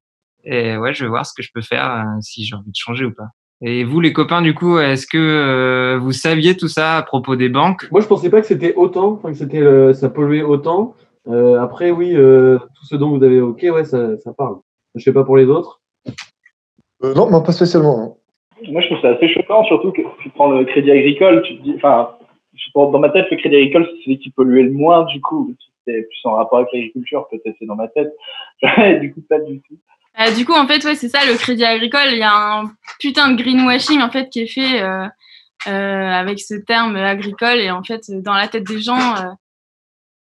Et 0.44 0.76
ouais, 0.76 0.94
je 0.94 1.04
vais 1.04 1.09
voir 1.09 1.26
ce 1.26 1.32
que 1.36 1.42
je 1.42 1.50
peux 1.52 1.61
faire 1.61 1.90
euh, 1.90 2.20
si 2.20 2.44
j'ai 2.44 2.54
envie 2.54 2.70
de 2.70 2.76
changer 2.76 3.04
ou 3.04 3.12
pas. 3.12 3.28
Et 3.61 3.82
vous, 3.84 4.00
les 4.00 4.12
copains, 4.12 4.40
du 4.40 4.54
coup, 4.54 4.78
est-ce 4.78 5.06
que 5.06 5.18
euh, 5.18 5.98
vous 5.98 6.12
saviez 6.12 6.56
tout 6.56 6.68
ça 6.68 6.96
à 6.96 7.02
propos 7.02 7.34
des 7.34 7.48
banques? 7.48 7.88
Moi, 7.90 8.00
je 8.00 8.06
pensais 8.06 8.30
pas 8.30 8.40
que 8.40 8.46
c'était 8.46 8.74
autant, 8.74 9.14
enfin, 9.14 9.32
que 9.32 9.38
c'était 9.38 9.61
euh, 9.61 9.92
ça 9.92 10.09
polluait 10.09 10.42
autant. 10.42 10.94
Euh, 11.29 11.61
après, 11.61 11.91
oui, 11.91 12.14
euh, 12.14 12.59
tout 12.59 12.85
ce 12.85 12.97
dont 12.97 13.16
vous 13.16 13.22
avez 13.22 13.37
évoqué, 13.37 13.70
ouais, 13.70 13.85
ça, 13.85 14.16
ça 14.18 14.33
parle. 14.33 14.57
Je 14.95 15.03
sais 15.03 15.12
pas 15.12 15.24
pour 15.24 15.37
les 15.37 15.47
autres. 15.47 15.81
Euh, 17.05 17.14
non, 17.14 17.31
moi, 17.31 17.43
pas 17.43 17.53
spécialement. 17.53 18.18
Moi, 18.66 18.81
je 18.83 18.87
trouve 18.87 19.01
ça 19.01 19.11
assez 19.11 19.29
choquant, 19.29 19.64
surtout 19.64 19.93
que 19.93 20.03
tu 20.22 20.31
prends 20.31 20.51
le 20.51 20.64
crédit 20.64 20.91
agricole, 20.91 21.43
tu 21.43 21.59
te 21.59 21.62
dis, 21.62 21.74
enfin, 21.76 22.16
dans 22.74 22.99
ma 22.99 23.11
tête, 23.11 23.26
le 23.31 23.37
crédit 23.37 23.57
agricole, 23.57 23.87
c'est 23.91 24.05
celui 24.05 24.18
qui 24.18 24.31
polluait 24.31 24.64
le 24.64 24.72
moins, 24.72 25.05
du 25.05 25.20
coup. 25.20 25.55
C'est 25.87 26.03
plus 26.03 26.20
en 26.24 26.35
rapport 26.35 26.59
avec 26.59 26.72
l'agriculture, 26.72 27.26
peut-être, 27.31 27.57
c'est 27.59 27.66
dans 27.66 27.76
ma 27.76 27.89
tête. 27.89 28.14
du 29.01 29.12
coup, 29.12 29.20
pas 29.29 29.39
du 29.41 29.61
tout. 29.61 29.76
Euh, 30.20 30.35
du 30.35 30.45
coup, 30.45 30.53
en 30.53 30.66
fait, 30.66 30.85
ouais, 30.85 30.95
c'est 30.95 31.09
ça, 31.09 31.20
le 31.26 31.37
crédit 31.37 31.64
agricole. 31.64 32.09
Il 32.11 32.18
y 32.18 32.22
a 32.22 32.61
un 32.61 32.64
putain 32.99 33.31
de 33.31 33.41
greenwashing 33.41 34.01
en 34.01 34.11
fait 34.11 34.29
qui 34.31 34.41
est 34.41 34.47
fait 34.49 34.83
euh, 34.83 35.07
euh, 35.68 35.70
avec 35.70 36.41
ce 36.41 36.55
terme 36.55 36.97
agricole 36.97 37.59
et 37.59 37.70
en 37.70 37.85
fait, 37.85 38.11
dans 38.11 38.35
la 38.35 38.49
tête 38.49 38.64
des 38.64 38.81
gens, 38.81 39.16
euh, 39.16 39.31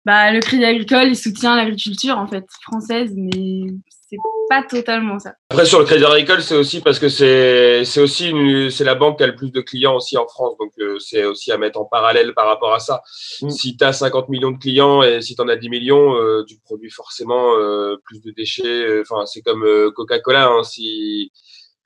bah, 0.07 0.31
le 0.31 0.39
crédit 0.39 0.65
agricole, 0.65 1.09
il 1.09 1.17
soutient 1.17 1.57
l'agriculture 1.57 2.17
en 2.17 2.29
fait 2.29 2.45
française, 2.63 3.13
mais 3.17 3.67
c'est 4.09 4.19
pas 4.49 4.63
totalement 4.63 5.19
ça. 5.19 5.35
Après, 5.51 5.67
sur 5.67 5.81
le 5.81 5.85
Crédit 5.85 6.05
Agricole, 6.05 6.41
c'est 6.41 6.55
aussi 6.55 6.81
parce 6.81 7.01
que 7.01 7.09
c'est 7.09 7.85
c'est 7.85 8.01
aussi 8.01 8.31
une, 8.31 8.71
c'est 8.71 8.85
la 8.85 8.95
banque 8.95 9.19
qui 9.19 9.25
a 9.25 9.27
le 9.27 9.35
plus 9.35 9.51
de 9.51 9.61
clients 9.61 9.97
aussi 9.97 10.17
en 10.17 10.29
France. 10.29 10.57
Donc, 10.61 10.71
euh, 10.79 11.01
c'est 11.01 11.25
aussi 11.25 11.51
à 11.51 11.59
mettre 11.59 11.81
en 11.81 11.87
parallèle 11.87 12.33
par 12.35 12.47
rapport 12.47 12.73
à 12.73 12.79
ça. 12.79 13.03
Si 13.49 13.77
tu 13.77 13.85
as 13.85 13.93
50 13.93 14.29
millions 14.29 14.53
de 14.53 14.59
clients 14.59 15.03
et 15.03 15.21
si 15.23 15.35
tu 15.35 15.43
en 15.43 15.49
as 15.49 15.57
10 15.57 15.71
millions, 15.71 16.15
euh, 16.15 16.45
tu 16.47 16.57
produis 16.65 16.91
forcément 16.91 17.57
euh, 17.57 17.97
plus 18.05 18.21
de 18.21 18.31
déchets. 18.31 19.01
Enfin, 19.01 19.27
c'est 19.27 19.43
comme 19.43 19.65
euh, 19.65 19.91
Coca-Cola. 19.91 20.47
Hein. 20.47 20.63
Si 20.63 21.33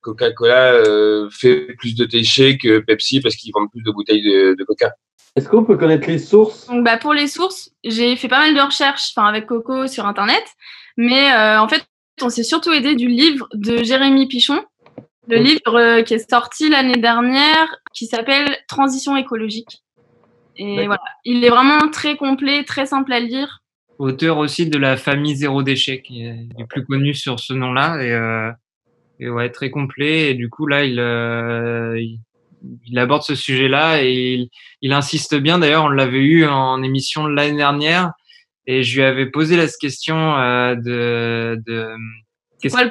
Coca-Cola 0.02 0.74
euh, 0.74 1.30
fait 1.30 1.74
plus 1.78 1.94
de 1.94 2.04
déchets 2.04 2.58
que 2.58 2.80
Pepsi 2.80 3.20
parce 3.20 3.36
qu'ils 3.36 3.52
vendent 3.54 3.70
plus 3.70 3.82
de 3.82 3.90
bouteilles 3.90 4.22
de, 4.22 4.54
de 4.58 4.64
Coca. 4.64 4.92
Est-ce 5.36 5.48
qu'on 5.48 5.64
peut 5.64 5.76
connaître 5.76 6.08
les 6.08 6.18
sources? 6.18 6.66
Donc, 6.66 6.84
bah, 6.84 6.98
pour 6.98 7.12
les 7.12 7.28
sources, 7.28 7.70
j'ai 7.84 8.16
fait 8.16 8.28
pas 8.28 8.40
mal 8.40 8.54
de 8.54 8.60
recherches 8.60 9.12
enfin, 9.14 9.28
avec 9.28 9.46
Coco 9.46 9.86
sur 9.86 10.06
Internet, 10.06 10.44
mais 10.96 11.32
euh, 11.32 11.60
en 11.60 11.68
fait, 11.68 11.84
on 12.20 12.30
s'est 12.30 12.42
surtout 12.42 12.72
aidé 12.72 12.94
du 12.96 13.08
livre 13.08 13.48
de 13.54 13.82
Jérémy 13.82 14.26
Pichon, 14.26 14.62
le 15.28 15.36
livre 15.36 15.76
euh, 15.76 16.02
qui 16.02 16.14
est 16.14 16.30
sorti 16.30 16.68
l'année 16.68 16.98
dernière, 16.98 17.76
qui 17.94 18.06
s'appelle 18.06 18.56
Transition 18.68 19.16
écologique. 19.16 19.82
Et 20.56 20.84
voilà, 20.86 21.00
il 21.24 21.42
est 21.44 21.48
vraiment 21.48 21.88
très 21.90 22.16
complet, 22.16 22.64
très 22.64 22.84
simple 22.84 23.12
à 23.12 23.20
lire. 23.20 23.62
auteur 23.98 24.36
aussi 24.38 24.68
de 24.68 24.76
la 24.76 24.96
famille 24.96 25.36
Zéro 25.36 25.62
Déchet, 25.62 26.02
qui 26.02 26.26
est 26.26 26.48
le 26.58 26.66
plus 26.66 26.84
connu 26.84 27.14
sur 27.14 27.40
ce 27.40 27.54
nom-là, 27.54 28.02
et, 28.02 28.12
euh, 28.12 28.50
et 29.20 29.30
ouais, 29.30 29.50
très 29.50 29.70
complet. 29.70 30.30
Et 30.30 30.34
du 30.34 30.50
coup, 30.50 30.66
là, 30.66 30.84
il, 30.84 30.98
euh, 30.98 31.98
il, 31.98 32.20
il 32.86 32.98
aborde 32.98 33.22
ce 33.22 33.34
sujet-là 33.34 34.02
et 34.02 34.12
il, 34.12 34.50
il 34.82 34.92
insiste 34.92 35.34
bien. 35.34 35.58
D'ailleurs, 35.58 35.84
on 35.84 35.88
l'avait 35.88 36.18
eu 36.18 36.46
en 36.46 36.82
émission 36.82 37.26
l'année 37.26 37.56
dernière, 37.56 38.12
et 38.66 38.82
je 38.82 38.96
lui 38.96 39.04
avais 39.04 39.26
posé 39.26 39.56
la 39.56 39.66
question 39.66 40.36
euh, 40.36 40.74
de, 40.76 41.60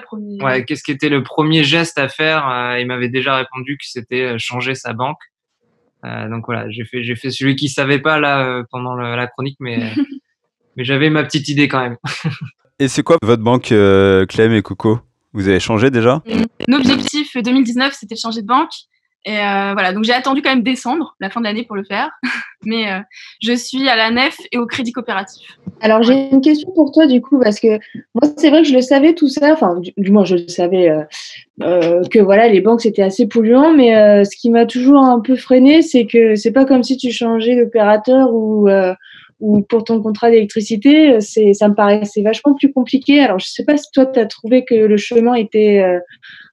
premier 0.04 0.44
Ouais, 0.44 0.66
qu'est-ce 0.66 0.84
qui 0.84 0.92
était 0.92 1.10
le 1.10 1.24
premier 1.24 1.64
geste 1.64 1.98
à 1.98 2.10
faire 2.10 2.50
euh, 2.50 2.80
Il 2.80 2.88
m'avait 2.88 3.10
déjà 3.10 3.36
répondu 3.36 3.78
que 3.78 3.86
c'était 3.86 4.34
euh, 4.34 4.36
changer 4.38 4.76
sa 4.76 4.94
banque. 4.94 5.20
Euh, 6.06 6.30
donc 6.30 6.46
voilà, 6.46 6.70
j'ai 6.70 6.86
fait, 6.86 7.04
j'ai 7.04 7.16
fait 7.16 7.30
celui 7.30 7.56
qui 7.56 7.70
savait 7.70 8.00
pas 8.00 8.20
là 8.20 8.64
pendant 8.72 8.96
le- 8.96 9.16
la 9.16 9.28
chronique, 9.28 9.58
mais 9.60 9.78
mais 10.76 10.84
j'avais 10.84 11.10
ma 11.10 11.24
petite 11.24 11.50
idée 11.50 11.68
quand 11.68 11.82
même. 11.82 11.98
Et 12.80 12.88
c'est 12.88 13.04
quoi 13.04 13.18
votre 13.22 13.44
banque, 13.44 13.74
euh, 13.74 14.26
Clem 14.26 14.54
et 14.54 14.62
Coco? 14.62 15.02
Vous 15.34 15.50
avez 15.50 15.60
changé 15.60 15.92
déjà? 15.92 16.24
L'objectif 16.68 17.36
2019, 17.36 17.94
c'était 17.94 18.16
de 18.16 18.20
changer 18.20 18.42
de 18.42 18.48
banque. 18.48 18.72
Et 19.26 19.38
euh, 19.38 19.74
voilà, 19.74 19.92
donc 19.94 20.06
j'ai 20.06 20.14
attendu 20.14 20.42
quand 20.42 20.50
même 20.50 20.64
décembre, 20.64 21.16
la 21.20 21.30
fin 21.30 21.42
de 21.42 21.46
l'année, 21.46 21.64
pour 21.64 21.76
le 21.76 21.84
faire. 21.84 22.10
Mais 22.66 22.92
euh, 22.92 23.00
je 23.42 23.54
suis 23.54 23.88
à 23.88 23.96
la 23.96 24.12
nef 24.12 24.38
et 24.52 24.58
au 24.58 24.66
crédit 24.66 24.92
coopératif. 24.92 25.58
Alors 25.82 26.04
j'ai 26.04 26.30
une 26.30 26.42
question 26.42 26.72
pour 26.74 26.92
toi 26.92 27.08
du 27.08 27.22
coup 27.22 27.40
parce 27.40 27.60
que 27.60 27.80
moi 28.14 28.34
c'est 28.36 28.50
vrai 28.50 28.64
que 28.64 28.68
je 28.68 28.74
le 28.74 28.82
savais 28.82 29.14
tout 29.14 29.30
ça, 29.30 29.54
enfin 29.54 29.80
du, 29.80 29.94
du 29.96 30.12
moins 30.12 30.26
je 30.26 30.36
le 30.36 30.48
savais 30.50 30.90
euh, 30.90 31.04
euh, 31.62 32.04
que 32.12 32.20
voilà 32.20 32.50
les 32.50 32.60
banques 32.60 32.82
c'était 32.82 33.02
assez 33.02 33.28
polluant, 33.28 33.74
mais 33.74 33.96
euh, 33.96 34.26
ce 34.26 34.36
qui 34.36 34.50
m'a 34.50 34.66
toujours 34.66 34.98
un 34.98 35.22
peu 35.22 35.38
freiné 35.38 35.82
c'est 35.82 36.06
que 36.06 36.36
c'est 36.36 36.52
pas 36.52 36.66
comme 36.66 36.84
si 36.84 36.98
tu 36.98 37.12
changeais 37.12 37.56
d'opérateur 37.56 38.34
ou 38.34 38.68
euh, 38.68 38.94
ou 39.40 39.62
pour 39.62 39.86
ton 39.86 40.02
contrat 40.02 40.30
d'électricité, 40.30 41.22
c'est, 41.22 41.54
ça 41.54 41.70
me 41.70 41.74
paraissait 41.74 42.22
vachement 42.22 42.56
plus 42.56 42.74
compliqué. 42.74 43.22
Alors, 43.22 43.40
je 43.40 43.48
sais 43.48 43.64
pas 43.64 43.78
si 43.78 43.90
toi, 43.94 44.06
tu 44.06 44.20
as 44.20 44.26
trouvé 44.26 44.66
que 44.66 44.76
le 44.76 44.98
chemin 44.98 45.34
était 45.34 45.82
euh, 45.82 46.00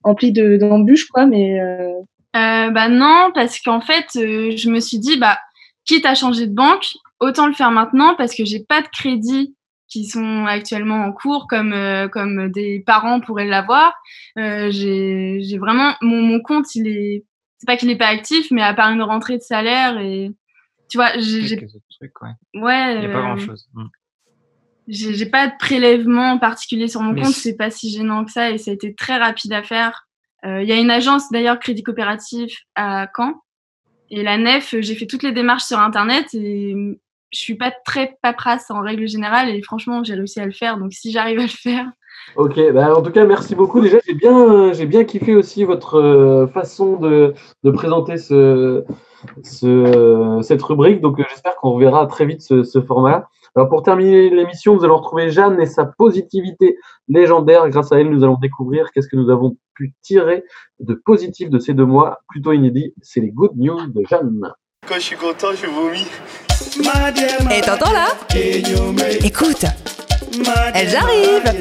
empli 0.04 0.30
de, 0.30 0.56
d'embûches, 0.56 1.08
quoi, 1.08 1.26
mais. 1.26 1.60
Euh... 1.60 1.90
Euh, 2.36 2.70
bah 2.70 2.88
non, 2.88 3.30
parce 3.34 3.60
qu'en 3.60 3.80
fait, 3.80 4.06
euh, 4.16 4.56
je 4.56 4.68
me 4.70 4.80
suis 4.80 4.98
dit, 4.98 5.16
bah, 5.16 5.38
quitte 5.86 6.04
à 6.04 6.14
changer 6.14 6.46
de 6.46 6.54
banque, 6.54 6.86
autant 7.20 7.46
le 7.46 7.54
faire 7.54 7.70
maintenant 7.70 8.14
parce 8.14 8.34
que 8.34 8.44
j'ai 8.44 8.60
pas 8.60 8.82
de 8.82 8.88
crédit 8.88 9.54
qui 9.88 10.04
sont 10.04 10.46
actuellement 10.46 11.04
en 11.04 11.12
cours 11.12 11.46
comme 11.48 11.72
euh, 11.72 12.08
comme 12.08 12.50
des 12.50 12.82
parents 12.84 13.20
pourraient 13.20 13.46
l'avoir. 13.46 13.94
Euh, 14.38 14.68
j'ai 14.70 15.38
j'ai 15.42 15.58
vraiment 15.58 15.94
mon, 16.00 16.22
mon 16.22 16.40
compte, 16.40 16.74
il 16.74 16.88
est 16.88 17.24
c'est 17.58 17.66
pas 17.66 17.76
qu'il 17.76 17.90
est 17.90 17.96
pas 17.96 18.08
actif, 18.08 18.50
mais 18.50 18.62
à 18.62 18.74
part 18.74 18.90
une 18.90 19.02
rentrée 19.02 19.38
de 19.38 19.42
salaire 19.42 19.98
et 19.98 20.30
tu 20.90 20.98
vois, 20.98 21.12
j'ai 21.18 21.56
trucs, 21.56 22.22
ouais. 22.22 22.60
ouais. 22.60 22.94
Il 22.94 23.00
n'y 23.00 23.06
a 23.06 23.08
pas 23.08 23.18
euh, 23.18 23.22
grand 23.22 23.36
chose. 23.38 23.68
j'ai 24.88 25.14
j'ai 25.14 25.26
pas 25.26 25.48
de 25.48 25.52
prélèvement 25.58 26.38
particulier 26.38 26.88
sur 26.88 27.00
mon 27.00 27.12
Mais 27.12 27.22
compte, 27.22 27.32
c'est 27.32 27.56
pas 27.56 27.70
si 27.70 27.90
gênant 27.90 28.24
que 28.24 28.32
ça 28.32 28.50
et 28.50 28.58
ça 28.58 28.72
a 28.72 28.74
été 28.74 28.94
très 28.94 29.16
rapide 29.16 29.52
à 29.52 29.62
faire. 29.62 30.05
Euh, 30.44 30.62
Il 30.62 30.68
y 30.68 30.72
a 30.72 30.76
une 30.76 30.90
agence 30.90 31.30
d'ailleurs 31.30 31.58
Crédit 31.58 31.82
Coopératif 31.82 32.62
à 32.74 33.08
Caen 33.16 33.34
et 34.10 34.22
la 34.22 34.36
nef, 34.38 34.74
j'ai 34.78 34.94
fait 34.94 35.06
toutes 35.06 35.22
les 35.22 35.32
démarches 35.32 35.64
sur 35.64 35.78
internet 35.78 36.26
et 36.34 36.74
je 37.32 37.38
suis 37.38 37.56
pas 37.56 37.72
très 37.84 38.16
paperasse 38.22 38.70
en 38.70 38.80
règle 38.80 39.08
générale 39.08 39.48
et 39.48 39.62
franchement 39.62 40.04
j'ai 40.04 40.14
réussi 40.14 40.38
à 40.38 40.46
le 40.46 40.52
faire 40.52 40.78
donc 40.78 40.92
si 40.92 41.10
j'arrive 41.10 41.40
à 41.40 41.42
le 41.42 41.48
faire. 41.48 41.86
Ok, 42.34 42.58
bah 42.72 42.96
en 42.96 43.02
tout 43.02 43.12
cas, 43.12 43.24
merci 43.24 43.54
beaucoup. 43.54 43.80
Déjà, 43.80 43.98
j'ai 44.06 44.14
bien, 44.14 44.72
j'ai 44.72 44.86
bien 44.86 45.04
kiffé 45.04 45.34
aussi 45.36 45.64
votre 45.64 45.96
euh, 45.96 46.46
façon 46.48 46.96
de, 46.96 47.34
de 47.62 47.70
présenter 47.70 48.16
ce, 48.16 48.84
ce, 49.44 50.40
cette 50.42 50.62
rubrique. 50.62 51.00
Donc, 51.00 51.20
euh, 51.20 51.24
j'espère 51.30 51.54
qu'on 51.56 51.72
reverra 51.72 52.06
très 52.06 52.26
vite 52.26 52.42
ce, 52.42 52.64
ce 52.64 52.80
format-là. 52.80 53.28
Alors, 53.54 53.68
pour 53.68 53.82
terminer 53.82 54.28
l'émission, 54.30 54.74
nous 54.74 54.84
allons 54.84 54.96
retrouver 54.96 55.30
Jeanne 55.30 55.60
et 55.60 55.66
sa 55.66 55.84
positivité 55.86 56.76
légendaire. 57.06 57.68
Grâce 57.68 57.92
à 57.92 58.00
elle, 58.00 58.10
nous 58.10 58.24
allons 58.24 58.38
découvrir 58.38 58.90
qu'est-ce 58.92 59.08
que 59.08 59.16
nous 59.16 59.30
avons 59.30 59.56
pu 59.76 59.94
tirer 60.02 60.44
de 60.80 60.94
positif 60.94 61.50
de 61.50 61.58
ces 61.58 61.74
deux 61.74 61.84
mois 61.84 62.20
plutôt 62.28 62.52
inédits. 62.52 62.94
C'est 63.02 63.20
les 63.20 63.30
good 63.30 63.52
news 63.56 63.86
de 63.88 64.02
Jeanne. 64.08 64.52
Quand 64.88 64.94
je 64.96 65.00
suis 65.00 65.16
content, 65.16 65.48
je 65.52 65.66
vomis. 65.66 66.06
Et 67.54 67.60
t'entends 67.60 67.92
là? 67.92 68.08
Écoute, 69.24 69.64
elles 70.74 70.96
arrivent 70.96 71.52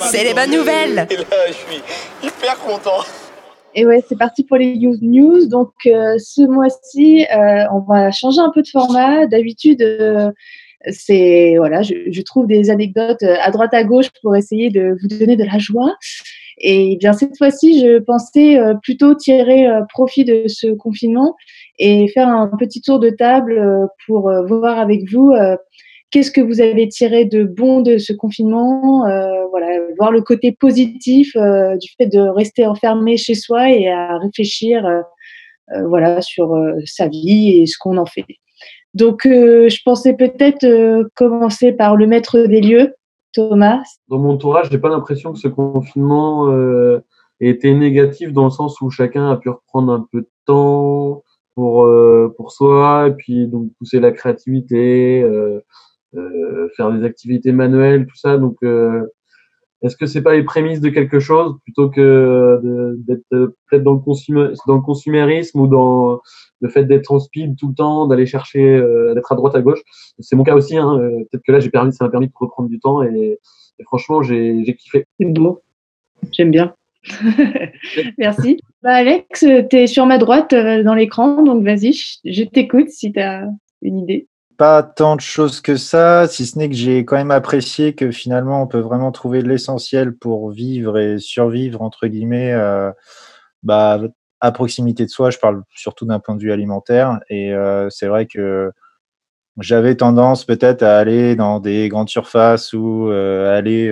C'est 0.00 0.24
les 0.24 0.34
bonnes 0.34 0.50
nouvelles 0.50 1.06
Et 1.10 1.16
là, 1.16 1.24
je 1.48 1.52
suis 1.52 1.82
hyper 2.22 2.58
content. 2.58 3.04
Et 3.74 3.86
ouais, 3.86 4.02
c'est 4.08 4.18
parti 4.18 4.44
pour 4.44 4.56
les 4.56 4.76
news 4.76 4.96
news. 5.02 5.46
Donc 5.46 5.72
euh, 5.86 6.16
ce 6.18 6.42
mois-ci, 6.42 7.26
euh, 7.32 7.64
on 7.72 7.80
va 7.80 8.10
changer 8.10 8.40
un 8.40 8.50
peu 8.50 8.62
de 8.62 8.68
format. 8.68 9.26
D'habitude, 9.26 9.82
euh, 9.82 10.32
c'est 10.86 11.54
voilà, 11.56 11.82
je, 11.82 11.94
je 12.10 12.22
trouve 12.22 12.46
des 12.46 12.70
anecdotes 12.70 13.22
euh, 13.22 13.36
à 13.42 13.50
droite 13.50 13.74
à 13.74 13.84
gauche 13.84 14.08
pour 14.22 14.36
essayer 14.36 14.70
de 14.70 14.96
vous 15.00 15.08
donner 15.08 15.36
de 15.36 15.44
la 15.44 15.58
joie. 15.58 15.96
Et 16.58 16.96
bien 16.96 17.12
cette 17.12 17.36
fois-ci, 17.36 17.80
je 17.80 17.98
pensais 17.98 18.58
euh, 18.58 18.74
plutôt 18.82 19.14
tirer 19.14 19.66
euh, 19.66 19.82
profit 19.92 20.24
de 20.24 20.44
ce 20.46 20.68
confinement 20.68 21.36
et 21.78 22.08
faire 22.08 22.28
un 22.28 22.50
petit 22.58 22.80
tour 22.80 22.98
de 22.98 23.10
table 23.10 23.88
pour 24.06 24.32
voir 24.48 24.80
avec 24.80 25.08
vous 25.12 25.32
qu'est-ce 26.10 26.32
que 26.32 26.40
vous 26.40 26.60
avez 26.60 26.88
tiré 26.88 27.24
de 27.24 27.44
bon 27.44 27.82
de 27.82 27.98
ce 27.98 28.12
confinement, 28.12 29.04
voilà, 29.50 29.78
voir 29.96 30.10
le 30.10 30.20
côté 30.20 30.50
positif 30.50 31.36
du 31.36 31.88
fait 31.96 32.06
de 32.06 32.18
rester 32.18 32.66
enfermé 32.66 33.16
chez 33.16 33.36
soi 33.36 33.70
et 33.70 33.88
à 33.88 34.18
réfléchir, 34.18 35.04
voilà, 35.86 36.20
sur 36.20 36.52
sa 36.84 37.06
vie 37.06 37.60
et 37.60 37.66
ce 37.66 37.78
qu'on 37.78 37.96
en 37.96 38.06
fait. 38.06 38.24
Donc, 38.94 39.26
euh, 39.26 39.68
je 39.68 39.80
pensais 39.84 40.14
peut-être 40.14 40.64
euh, 40.64 41.04
commencer 41.14 41.72
par 41.72 41.96
le 41.96 42.06
maître 42.06 42.38
des 42.46 42.60
lieux, 42.60 42.94
Thomas. 43.32 43.82
Dans 44.08 44.18
mon 44.18 44.30
entourage, 44.30 44.70
j'ai 44.70 44.78
pas 44.78 44.88
l'impression 44.88 45.32
que 45.32 45.38
ce 45.38 45.48
confinement 45.48 46.50
euh, 46.50 47.04
ait 47.40 47.50
été 47.50 47.74
négatif 47.74 48.32
dans 48.32 48.44
le 48.44 48.50
sens 48.50 48.80
où 48.80 48.90
chacun 48.90 49.30
a 49.30 49.36
pu 49.36 49.50
reprendre 49.50 49.92
un 49.92 50.06
peu 50.10 50.22
de 50.22 50.30
temps 50.46 51.22
pour 51.54 51.84
euh, 51.84 52.32
pour 52.36 52.52
soi 52.52 53.08
et 53.08 53.12
puis 53.12 53.46
donc 53.46 53.70
pousser 53.78 54.00
la 54.00 54.12
créativité, 54.12 55.22
faire 56.76 56.92
des 56.92 57.04
activités 57.04 57.52
manuelles, 57.52 58.06
tout 58.06 58.16
ça. 58.16 58.38
Donc, 58.38 58.56
est-ce 59.82 59.96
que 59.96 60.06
c'est 60.06 60.22
pas 60.22 60.34
les 60.34 60.42
prémices 60.42 60.80
de 60.80 60.88
quelque 60.88 61.20
chose 61.20 61.56
plutôt 61.62 61.88
que 61.88 62.96
d'être 63.06 63.22
euh, 63.32 63.54
peut-être 63.70 63.84
dans 63.84 63.94
dans 63.94 64.74
le 64.74 64.80
consumérisme 64.80 65.60
ou 65.60 65.66
dans 65.68 66.20
le 66.60 66.68
fait 66.68 66.84
d'être 66.84 67.12
en 67.12 67.20
speed 67.20 67.56
tout 67.56 67.68
le 67.68 67.74
temps, 67.74 68.06
d'aller 68.06 68.26
chercher, 68.26 68.60
euh, 68.60 69.14
d'être 69.14 69.30
à 69.30 69.36
droite 69.36 69.54
à 69.54 69.62
gauche? 69.62 69.80
C'est 70.18 70.34
mon 70.34 70.42
cas 70.42 70.56
aussi. 70.56 70.76
Hein. 70.76 70.98
euh, 70.98 71.24
Peut-être 71.30 71.44
que 71.46 71.52
là, 71.52 71.60
j'ai 71.60 71.70
permis, 71.70 71.92
ça 71.92 72.04
m'a 72.04 72.10
permis 72.10 72.26
de 72.26 72.32
reprendre 72.34 72.68
du 72.68 72.80
temps 72.80 73.02
et, 73.02 73.38
et 73.78 73.84
franchement, 73.84 74.22
j'ai 74.22 74.76
kiffé. 74.76 75.04
C'est 75.20 75.26
beau. 75.26 75.60
J'aime 76.32 76.50
bien. 76.50 76.74
Merci. 78.18 78.58
Bah, 78.82 78.94
Alex, 78.94 79.44
tu 79.70 79.76
es 79.76 79.86
sur 79.86 80.06
ma 80.06 80.18
droite 80.18 80.52
euh, 80.52 80.82
dans 80.82 80.94
l'écran, 80.94 81.42
donc 81.42 81.62
vas-y, 81.62 81.92
je, 81.92 82.18
je 82.24 82.42
t'écoute 82.42 82.88
si 82.88 83.12
tu 83.12 83.20
as 83.20 83.46
une 83.82 83.98
idée. 83.98 84.26
Pas 84.58 84.82
tant 84.82 85.14
de 85.14 85.20
choses 85.20 85.60
que 85.60 85.76
ça, 85.76 86.26
si 86.26 86.44
ce 86.44 86.58
n'est 86.58 86.68
que 86.68 86.74
j'ai 86.74 87.04
quand 87.04 87.16
même 87.16 87.30
apprécié 87.30 87.94
que 87.94 88.10
finalement 88.10 88.60
on 88.60 88.66
peut 88.66 88.80
vraiment 88.80 89.12
trouver 89.12 89.40
l'essentiel 89.40 90.16
pour 90.16 90.50
vivre 90.50 90.98
et 90.98 91.20
survivre, 91.20 91.80
entre 91.80 92.08
guillemets, 92.08 92.52
euh, 92.52 92.90
bah, 93.62 94.00
à 94.40 94.52
proximité 94.52 95.04
de 95.04 95.10
soi. 95.10 95.30
Je 95.30 95.38
parle 95.38 95.62
surtout 95.76 96.06
d'un 96.06 96.18
point 96.18 96.34
de 96.34 96.42
vue 96.42 96.50
alimentaire. 96.52 97.20
Et 97.30 97.54
euh, 97.54 97.88
c'est 97.90 98.08
vrai 98.08 98.26
que 98.26 98.72
j'avais 99.60 99.94
tendance 99.96 100.44
peut-être 100.44 100.82
à 100.82 100.98
aller 100.98 101.36
dans 101.36 101.60
des 101.60 101.88
grandes 101.88 102.08
surfaces 102.08 102.72
ou 102.72 103.10
euh, 103.10 103.56
aller 103.56 103.88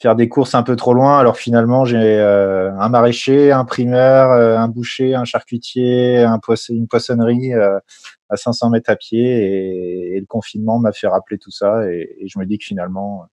faire 0.00 0.14
des 0.14 0.28
courses 0.28 0.54
un 0.54 0.62
peu 0.62 0.76
trop 0.76 0.94
loin, 0.94 1.18
alors 1.18 1.36
finalement 1.36 1.84
j'ai 1.84 1.96
euh, 1.96 2.72
un 2.78 2.88
maraîcher, 2.88 3.52
un 3.52 3.64
primeur, 3.64 4.30
euh, 4.30 4.56
un 4.56 4.68
boucher, 4.68 5.14
un 5.14 5.24
charcutier, 5.24 6.18
un 6.18 6.38
poisson, 6.38 6.74
une 6.74 6.86
poissonnerie 6.86 7.52
euh, 7.54 7.78
à 8.28 8.36
500 8.36 8.70
mètres 8.70 8.90
à 8.90 8.96
pied 8.96 9.24
et, 9.24 10.16
et 10.16 10.20
le 10.20 10.26
confinement 10.26 10.78
m'a 10.78 10.92
fait 10.92 11.08
rappeler 11.08 11.38
tout 11.38 11.50
ça 11.50 11.90
et, 11.90 12.16
et 12.20 12.28
je 12.28 12.38
me 12.38 12.46
dis 12.46 12.58
que 12.58 12.64
finalement 12.64 13.26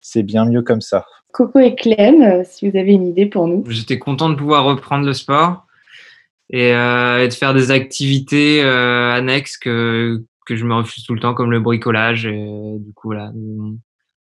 c'est 0.00 0.22
bien 0.22 0.44
mieux 0.44 0.62
comme 0.62 0.80
ça. 0.80 1.04
Coco 1.32 1.58
et 1.58 1.74
Clem, 1.74 2.22
euh, 2.22 2.42
si 2.44 2.68
vous 2.68 2.76
avez 2.76 2.92
une 2.92 3.06
idée 3.06 3.26
pour 3.26 3.46
nous. 3.46 3.64
J'étais 3.68 3.98
content 3.98 4.30
de 4.30 4.34
pouvoir 4.34 4.64
reprendre 4.64 5.04
le 5.04 5.12
sport 5.12 5.66
et, 6.50 6.72
euh, 6.72 7.24
et 7.24 7.28
de 7.28 7.32
faire 7.32 7.54
des 7.54 7.70
activités 7.70 8.62
euh, 8.62 9.12
annexes 9.12 9.58
que, 9.58 10.24
que 10.46 10.56
je 10.56 10.64
me 10.64 10.74
refuse 10.74 11.04
tout 11.04 11.14
le 11.14 11.20
temps, 11.20 11.34
comme 11.34 11.50
le 11.50 11.60
bricolage. 11.60 12.26
Et, 12.26 12.78
du 12.78 12.92
coup, 12.94 13.12
là, 13.12 13.30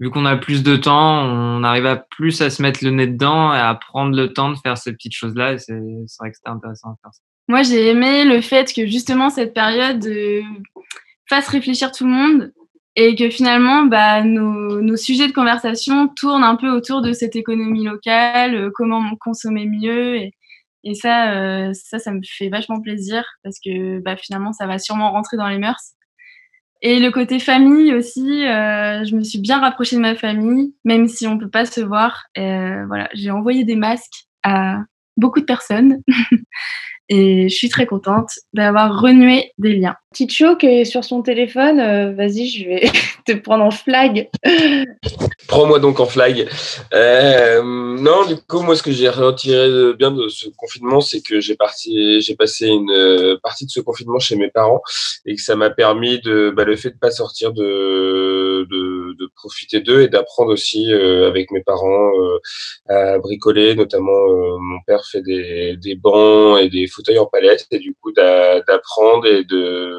vu 0.01 0.11
qu'on 0.11 0.25
a 0.25 0.37
plus 0.37 0.63
de 0.63 0.77
temps, 0.77 1.25
on 1.25 1.65
arrive 1.65 1.87
à 1.87 1.97
plus 1.97 2.41
à 2.41 2.51
se 2.51 2.63
mettre 2.63 2.85
le 2.85 2.91
nez 2.91 3.07
dedans 3.07 3.53
et 3.55 3.59
à 3.59 3.75
prendre 3.75 4.17
le 4.17 4.33
temps 4.33 4.51
de 4.51 4.57
faire 4.57 4.79
ces 4.79 4.93
petites 4.93 5.15
choses-là. 5.15 5.59
C'est 5.59 5.75
vrai 5.75 6.31
que 6.31 6.37
c'était 6.37 6.51
intéressant 6.51 6.91
de 6.91 6.97
faire 7.03 7.13
ça. 7.13 7.21
Moi, 7.49 7.63
j'ai 7.63 7.89
aimé 7.89 8.25
le 8.25 8.41
fait 8.43 8.73
que 8.75 8.87
justement 8.87 9.31
cette 9.31 9.55
période 9.55 10.05
euh, 10.07 10.43
fasse 11.29 11.49
réfléchir 11.49 11.93
tout 11.93 12.05
le 12.05 12.11
monde 12.11 12.53
et 12.95 13.15
que 13.15 13.31
finalement, 13.31 13.85
bah, 13.85 14.23
nos, 14.23 14.97
sujets 14.97 15.29
de 15.29 15.33
conversation 15.33 16.09
tournent 16.09 16.45
un 16.45 16.57
peu 16.57 16.69
autour 16.69 17.01
de 17.01 17.13
cette 17.13 17.37
économie 17.37 17.85
locale, 17.85 18.55
euh, 18.55 18.71
comment 18.75 19.03
consommer 19.21 19.67
mieux. 19.67 20.17
Et, 20.17 20.33
euh, 21.05 21.73
ça, 21.75 21.99
ça 21.99 22.13
me 22.13 22.21
fait 22.25 22.49
vachement 22.49 22.81
plaisir 22.81 23.25
parce 23.43 23.57
que 23.65 24.01
bah, 24.01 24.17
finalement, 24.17 24.53
ça 24.53 24.67
va 24.67 24.79
sûrement 24.79 25.13
rentrer 25.13 25.37
dans 25.37 25.49
les 25.49 25.59
mœurs. 25.59 25.95
Et 26.81 27.01
le 27.01 27.11
côté 27.11 27.41
famille 27.41 27.93
aussi, 27.93 28.47
euh, 28.47 29.05
je 29.05 29.17
me 29.17 29.25
suis 29.25 29.41
bien 29.41 29.61
rapprochée 29.61 29.97
de 29.97 30.01
ma 30.01 30.15
famille, 30.15 30.75
même 30.85 31.09
si 31.09 31.27
on 31.27 31.39
peut 31.39 31.51
pas 31.51 31.65
se 31.65 31.81
voir. 31.81 32.27
Euh, 32.39 32.87
voilà, 32.87 33.09
j'ai 33.15 33.31
envoyé 33.31 33.65
des 33.65 33.75
masques 33.75 34.27
à 34.45 34.79
beaucoup 35.17 35.41
de 35.41 35.45
personnes. 35.45 36.03
Et 37.09 37.49
je 37.49 37.55
suis 37.55 37.71
très 37.71 37.87
contente 37.87 38.31
d'avoir 38.53 39.01
renoué 39.01 39.53
des 39.57 39.75
liens. 39.75 39.97
Ticho 40.15 40.57
qui 40.57 40.67
est 40.67 40.85
sur 40.87 41.05
son 41.05 41.21
téléphone, 41.21 41.81
euh, 41.81 42.13
vas-y, 42.15 42.49
je 42.49 42.67
vais 42.67 42.91
te 43.27 43.33
prendre 43.33 43.63
en 43.63 43.71
flag. 43.71 44.31
Prends-moi 45.49 45.81
donc 45.81 46.01
en 46.01 46.07
flag. 46.07 46.49
Euh, 46.95 47.63
non, 47.63 48.25
du 48.25 48.37
coup, 48.37 48.61
moi, 48.63 48.75
ce 48.75 48.83
que 48.83 48.91
j'ai 48.91 49.11
retiré 49.11 49.69
de 49.69 49.93
bien 49.93 50.11
de 50.11 50.29
ce 50.29 50.49
confinement, 50.57 51.03
c'est 51.03 51.21
que 51.21 51.41
j'ai 51.41 51.57
passé 51.57 52.69
une 52.69 52.91
euh, 52.91 53.37
partie 53.43 53.67
de 53.67 53.71
ce 53.71 53.81
confinement 53.81 54.19
chez 54.19 54.37
mes 54.37 54.49
parents 54.49 54.81
et 55.27 55.37
que 55.37 55.43
ça 55.43 55.57
m'a 55.57 55.69
permis 55.69 56.21
de, 56.21 56.51
bah, 56.57 56.65
le 56.65 56.77
fait 56.77 56.91
de 56.91 56.99
pas 56.99 57.11
sortir, 57.11 57.53
de, 57.53 58.67
de, 58.71 59.29
profiter 59.37 59.81
d'eux 59.81 60.03
et 60.03 60.09
d'apprendre 60.09 60.53
aussi 60.53 60.93
avec 60.93 61.53
mes 61.53 61.63
parents 61.63 62.11
à 62.89 63.19
bricoler. 63.19 63.75
Notamment, 63.75 64.59
mon 64.59 64.79
père 64.87 65.05
fait 65.05 65.23
des, 65.23 65.77
des 65.77 65.95
bancs 65.95 66.59
et 66.61 66.69
des 66.69 66.87
fauteuils 66.89 67.19
en 67.19 67.27
palette 67.27 67.67
et 67.71 67.79
du 67.79 67.95
coup 67.95 68.11
d'a- 68.11 68.61
d'apprendre 68.63 69.27
et 69.27 69.45
de 69.45 69.98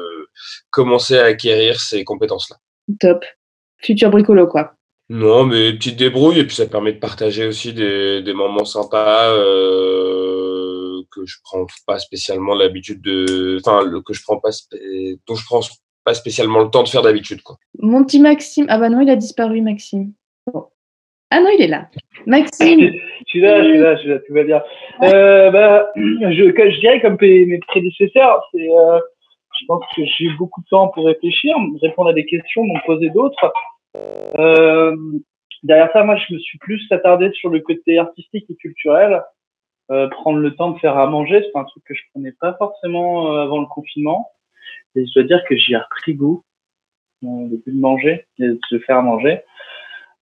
commencer 0.70 1.18
à 1.18 1.24
acquérir 1.24 1.80
ces 1.80 2.04
compétences-là. 2.04 2.56
Top. 2.98 3.24
Futur 3.78 4.10
bricolo, 4.10 4.46
quoi. 4.46 4.74
Non, 5.08 5.44
mais 5.44 5.72
petite 5.72 5.96
débrouille, 5.96 6.38
et 6.38 6.44
puis 6.44 6.54
ça 6.54 6.66
permet 6.66 6.92
de 6.92 6.98
partager 6.98 7.46
aussi 7.46 7.72
des, 7.72 8.22
des 8.22 8.32
moments 8.32 8.64
sympas, 8.64 9.32
euh, 9.32 11.02
que 11.10 11.26
je 11.26 11.36
prends 11.42 11.66
pas 11.86 11.98
spécialement 11.98 12.54
l'habitude 12.54 13.02
de, 13.02 13.58
enfin, 13.58 13.80
que 14.06 14.14
je 14.14 14.22
prends 14.22 14.38
pas, 14.38 14.50
dont 15.26 15.34
je 15.34 15.44
prends 15.46 15.62
pas 16.04 16.14
spécialement 16.14 16.62
le 16.62 16.70
temps 16.70 16.84
de 16.84 16.88
faire 16.88 17.02
d'habitude, 17.02 17.42
quoi. 17.42 17.56
Mon 17.80 18.04
petit 18.04 18.20
Maxime. 18.20 18.66
Ah 18.68 18.78
bah 18.78 18.88
non, 18.88 19.00
il 19.00 19.10
a 19.10 19.16
disparu, 19.16 19.60
Maxime. 19.62 20.12
Bon. 20.52 20.66
Ah 21.30 21.40
non, 21.40 21.50
il 21.56 21.62
est 21.62 21.68
là. 21.68 21.88
Maxime. 22.26 22.80
Je 22.80 23.24
suis 23.26 23.40
là, 23.40 23.62
je 23.64 23.68
suis 23.68 23.78
là, 23.78 23.96
je 23.96 24.00
suis 24.00 24.08
là, 24.10 24.18
tout 24.20 24.34
va 24.34 24.44
bien. 24.44 24.62
Euh, 25.02 25.50
bah, 25.50 25.90
je, 25.96 26.30
je 26.30 26.80
dirais 26.80 27.00
comme 27.00 27.16
mes 27.20 27.46
mes 27.46 27.58
prédécesseurs, 27.66 28.42
c'est, 28.52 28.68
euh, 28.68 29.00
je 29.60 29.66
pense 29.66 29.82
que 29.94 30.02
j'ai 30.04 30.24
eu 30.24 30.36
beaucoup 30.36 30.60
de 30.62 30.66
temps 30.66 30.88
pour 30.88 31.06
réfléchir, 31.06 31.54
répondre 31.82 32.10
à 32.10 32.12
des 32.12 32.24
questions, 32.26 32.64
m'en 32.64 32.80
poser 32.86 33.10
d'autres. 33.10 33.52
Euh, 34.38 34.96
derrière 35.62 35.90
ça, 35.92 36.04
moi, 36.04 36.16
je 36.16 36.34
me 36.34 36.38
suis 36.38 36.58
plus 36.58 36.82
attardé 36.90 37.30
sur 37.32 37.50
le 37.50 37.60
côté 37.60 37.98
artistique 37.98 38.46
et 38.48 38.56
culturel. 38.56 39.22
Euh, 39.90 40.08
prendre 40.08 40.38
le 40.38 40.54
temps 40.54 40.70
de 40.70 40.78
faire 40.78 40.96
à 40.96 41.06
manger, 41.06 41.42
c'est 41.42 41.58
un 41.58 41.64
truc 41.64 41.82
que 41.84 41.94
je 41.94 42.02
prenais 42.12 42.32
pas 42.40 42.54
forcément 42.54 43.32
euh, 43.32 43.42
avant 43.42 43.60
le 43.60 43.66
confinement. 43.66 44.30
Et 44.94 45.04
je 45.04 45.12
dois 45.14 45.24
dire 45.24 45.44
que 45.48 45.56
j'y 45.56 45.72
ai 45.72 45.78
repris 45.78 46.14
goût, 46.14 46.44
le 47.22 47.56
goût 47.56 47.62
de 47.66 47.80
manger, 47.80 48.26
de 48.38 48.58
se 48.68 48.78
faire 48.78 48.98
à 48.98 49.02
manger. 49.02 49.40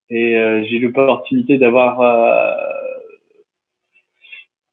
Et 0.09 0.33
j'ai 0.63 0.77
eu 0.77 0.79
l'opportunité 0.79 1.57
d'avoir 1.57 1.99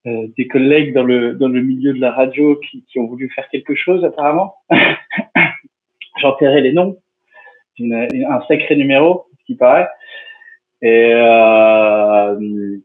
euh, 0.06 0.26
des 0.36 0.46
collègues 0.48 0.92
dans 0.94 1.02
le 1.04 1.34
dans 1.34 1.48
le 1.48 1.62
milieu 1.62 1.92
de 1.94 2.00
la 2.00 2.12
radio 2.12 2.56
qui, 2.56 2.84
qui 2.84 2.98
ont 2.98 3.06
voulu 3.06 3.30
faire 3.30 3.48
quelque 3.48 3.74
chose 3.74 4.04
apparemment. 4.04 4.56
J'enterrai 6.20 6.60
les 6.60 6.72
noms, 6.72 6.98
Une- 7.78 8.06
une- 8.12 8.24
un 8.26 8.40
sacré 8.46 8.76
numéro, 8.76 9.26
ce 9.40 9.44
qui 9.46 9.54
paraît. 9.56 9.88
Et 10.82 11.10
euh, 11.14 12.78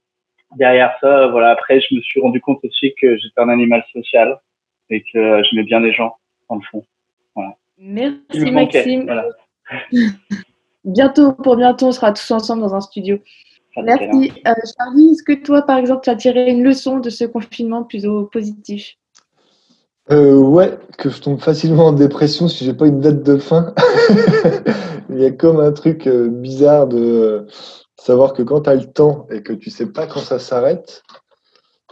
derrière 0.58 0.94
ça, 1.02 1.28
voilà. 1.28 1.50
Après, 1.52 1.80
je 1.82 1.94
me 1.96 2.02
suis 2.02 2.20
rendu 2.22 2.40
compte 2.42 2.60
aussi 2.64 2.94
que 3.00 3.18
j'étais 3.18 3.40
un 3.42 3.50
animal 3.50 3.84
social 3.94 4.40
et 4.90 5.02
que 5.04 5.44
j'aimais 5.44 5.64
bien 5.64 5.80
les 5.80 5.94
gens, 5.94 6.16
dans 6.50 6.56
le 6.56 6.62
fond. 6.72 6.84
Voilà. 7.36 7.56
Il 7.78 7.94
Merci 7.94 8.52
Maxime. 8.52 9.04
voilà. 9.04 9.26
Bientôt, 10.86 11.34
pour 11.34 11.58
bientôt, 11.58 11.88
on 11.88 11.92
sera 11.92 12.12
tous 12.14 12.32
ensemble 12.32 12.62
dans 12.62 12.74
un 12.74 12.82
studio. 12.82 13.20
Merci. 13.78 14.32
Euh, 14.48 14.54
Charlie, 14.78 15.12
est-ce 15.12 15.24
que 15.24 15.44
toi, 15.44 15.62
par 15.62 15.78
exemple, 15.78 16.02
tu 16.04 16.10
as 16.10 16.16
tiré 16.16 16.50
une 16.50 16.64
leçon 16.64 17.00
de 17.00 17.10
ce 17.10 17.26
confinement 17.26 17.84
plutôt 17.84 18.26
positif 18.26 18.96
Euh, 20.12 20.38
ouais, 20.38 20.78
que 20.98 21.10
je 21.10 21.22
tombe 21.22 21.40
facilement 21.40 21.88
en 21.88 21.94
dépression 21.94 22.48
si 22.48 22.66
j'ai 22.66 22.74
pas 22.74 22.88
une 22.88 23.00
date 23.00 23.24
de 23.24 23.38
fin. 23.38 23.74
Il 25.10 25.20
y 25.20 25.26
a 25.26 25.32
comme 25.32 25.60
un 25.60 25.72
truc 25.72 26.08
euh, 26.08 26.30
bizarre 26.30 26.88
de 26.88 26.98
euh, 26.98 27.48
savoir 27.96 28.34
que 28.34 28.44
quand 28.44 28.62
tu 28.62 28.70
as 28.70 28.76
le 28.76 28.86
temps 28.86 29.28
et 29.32 29.42
que 29.42 29.54
tu 29.54 29.70
sais 29.70 29.88
pas 29.88 30.08
quand 30.08 30.20
ça 30.20 30.40
s'arrête, 30.40 31.04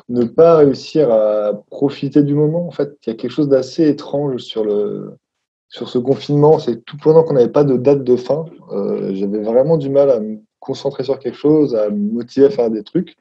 ne 0.10 0.24
pas 0.24 0.58
réussir 0.58 1.12
à 1.12 1.54
profiter 1.70 2.24
du 2.24 2.34
moment. 2.34 2.68
En 2.68 2.72
fait, 2.72 2.98
il 3.06 3.10
y 3.10 3.14
a 3.14 3.16
quelque 3.16 3.32
chose 3.32 3.50
d'assez 3.50 3.88
étrange 3.88 4.42
sur 4.42 4.64
le 4.64 5.18
sur 5.70 5.90
ce 5.90 5.98
confinement. 5.98 6.60
C'est 6.60 6.76
que 6.76 6.82
tout 6.86 6.98
pendant 6.98 7.24
qu'on 7.24 7.34
n'avait 7.34 7.50
pas 7.50 7.64
de 7.64 7.78
date 7.78 8.04
de 8.04 8.16
fin, 8.16 8.46
euh, 8.72 9.14
j'avais 9.14 9.42
vraiment 9.42 9.78
du 9.78 9.90
mal 9.90 10.10
à 10.10 10.20
me 10.20 10.40
concentrer 10.68 11.04
sur 11.04 11.18
quelque 11.18 11.38
chose, 11.38 11.76
à 11.76 11.90
me 11.90 12.12
motiver 12.14 12.48
à 12.48 12.50
faire 12.50 12.70
des 12.70 12.84
trucs. 12.84 13.16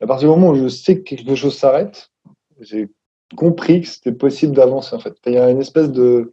À 0.00 0.06
partir 0.06 0.28
du 0.28 0.34
moment 0.34 0.50
où 0.50 0.56
je 0.56 0.68
sais 0.68 0.98
que 0.98 1.14
quelque 1.14 1.36
chose 1.36 1.56
s'arrête, 1.56 2.10
j'ai 2.60 2.88
compris 3.36 3.82
que 3.82 3.88
c'était 3.88 4.12
possible 4.12 4.54
d'avancer 4.54 4.94
en 4.96 4.98
fait. 4.98 5.14
Il 5.26 5.34
y 5.34 5.38
a 5.38 5.48
une 5.48 5.60
espèce 5.60 5.90
de 5.90 6.32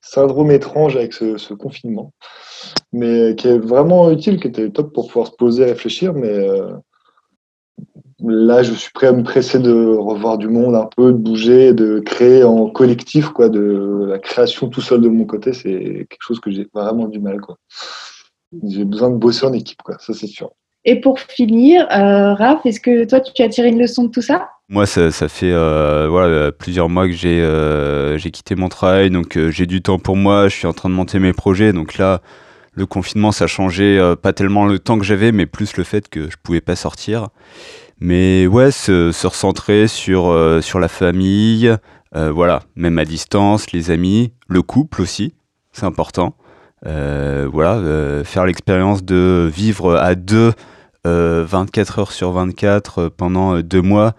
syndrome 0.00 0.50
étrange 0.50 0.96
avec 0.96 1.12
ce, 1.12 1.54
confinement, 1.54 2.12
mais 2.92 3.34
qui 3.36 3.48
est 3.48 3.58
vraiment 3.58 4.10
utile, 4.10 4.40
qui 4.40 4.48
était 4.48 4.68
top 4.70 4.92
pour 4.92 5.06
pouvoir 5.06 5.28
se 5.28 5.36
poser, 5.36 5.64
réfléchir. 5.64 6.12
Mais 6.12 6.28
euh, 6.28 6.72
là, 8.20 8.62
je 8.62 8.74
suis 8.74 8.92
prêt 8.92 9.06
à 9.06 9.12
me 9.12 9.22
presser 9.22 9.60
de 9.60 9.72
revoir 9.72 10.36
du 10.36 10.48
monde 10.48 10.74
un 10.74 10.88
peu, 10.96 11.12
de 11.12 11.18
bouger, 11.18 11.72
de 11.72 12.00
créer 12.00 12.42
en 12.42 12.68
collectif, 12.68 13.28
quoi, 13.30 13.48
de 13.48 14.06
la 14.08 14.18
création 14.18 14.68
tout 14.68 14.82
seul 14.82 15.00
de 15.00 15.08
mon 15.08 15.24
côté. 15.24 15.52
C'est 15.52 16.06
quelque 16.10 16.22
chose 16.22 16.40
que 16.40 16.50
j'ai 16.50 16.68
vraiment 16.74 17.06
du 17.06 17.20
mal, 17.20 17.40
quoi. 17.40 17.56
J'ai 18.62 18.84
besoin 18.84 19.10
de 19.10 19.16
bosser 19.16 19.46
en 19.46 19.52
équipe, 19.52 19.82
quoi. 19.82 19.96
Ça, 19.98 20.12
c'est 20.14 20.26
sûr. 20.26 20.50
Et 20.84 21.00
pour 21.00 21.18
finir, 21.18 21.86
euh, 21.90 22.34
Raph, 22.34 22.64
est-ce 22.66 22.80
que 22.80 23.04
toi, 23.04 23.20
tu 23.20 23.42
as 23.42 23.48
tiré 23.48 23.68
une 23.68 23.78
leçon 23.78 24.04
de 24.04 24.10
tout 24.10 24.22
ça? 24.22 24.50
Moi, 24.68 24.86
ça, 24.86 25.10
ça 25.10 25.28
fait 25.28 25.52
euh, 25.52 26.08
voilà, 26.08 26.52
plusieurs 26.52 26.88
mois 26.88 27.06
que 27.06 27.12
j'ai 27.12 27.40
euh, 27.42 28.18
quitté 28.18 28.54
mon 28.54 28.68
travail, 28.68 29.10
donc 29.10 29.36
euh, 29.36 29.50
j'ai 29.50 29.66
du 29.66 29.82
temps 29.82 29.98
pour 29.98 30.16
moi, 30.16 30.48
je 30.48 30.56
suis 30.56 30.66
en 30.66 30.72
train 30.72 30.88
de 30.88 30.94
monter 30.94 31.18
mes 31.18 31.32
projets. 31.32 31.72
Donc 31.72 31.96
là, 31.96 32.20
le 32.72 32.86
confinement, 32.86 33.32
ça 33.32 33.44
a 33.44 33.46
changé 33.46 33.98
euh, 33.98 34.16
pas 34.16 34.32
tellement 34.32 34.66
le 34.66 34.78
temps 34.78 34.98
que 34.98 35.04
j'avais, 35.04 35.32
mais 35.32 35.46
plus 35.46 35.76
le 35.76 35.84
fait 35.84 36.08
que 36.08 36.30
je 36.30 36.36
pouvais 36.42 36.60
pas 36.60 36.76
sortir. 36.76 37.28
Mais 38.00 38.46
ouais, 38.46 38.70
se, 38.70 39.12
se 39.12 39.26
recentrer 39.26 39.86
sur, 39.86 40.30
euh, 40.30 40.60
sur 40.60 40.80
la 40.80 40.88
famille, 40.88 41.74
euh, 42.16 42.30
voilà, 42.30 42.62
même 42.74 42.98
à 42.98 43.04
distance, 43.04 43.72
les 43.72 43.90
amis, 43.90 44.32
le 44.48 44.62
couple 44.62 45.00
aussi, 45.00 45.34
c'est 45.72 45.84
important. 45.84 46.36
Euh, 46.86 47.48
voilà, 47.50 47.74
euh, 47.76 48.24
faire 48.24 48.44
l'expérience 48.44 49.02
de 49.04 49.50
vivre 49.52 49.96
à 49.96 50.14
deux 50.14 50.52
euh, 51.06 51.44
24 51.46 51.98
heures 51.98 52.12
sur 52.12 52.32
24 52.32 52.98
euh, 52.98 53.10
pendant 53.14 53.56
euh, 53.56 53.62
deux 53.62 53.82
mois, 53.82 54.14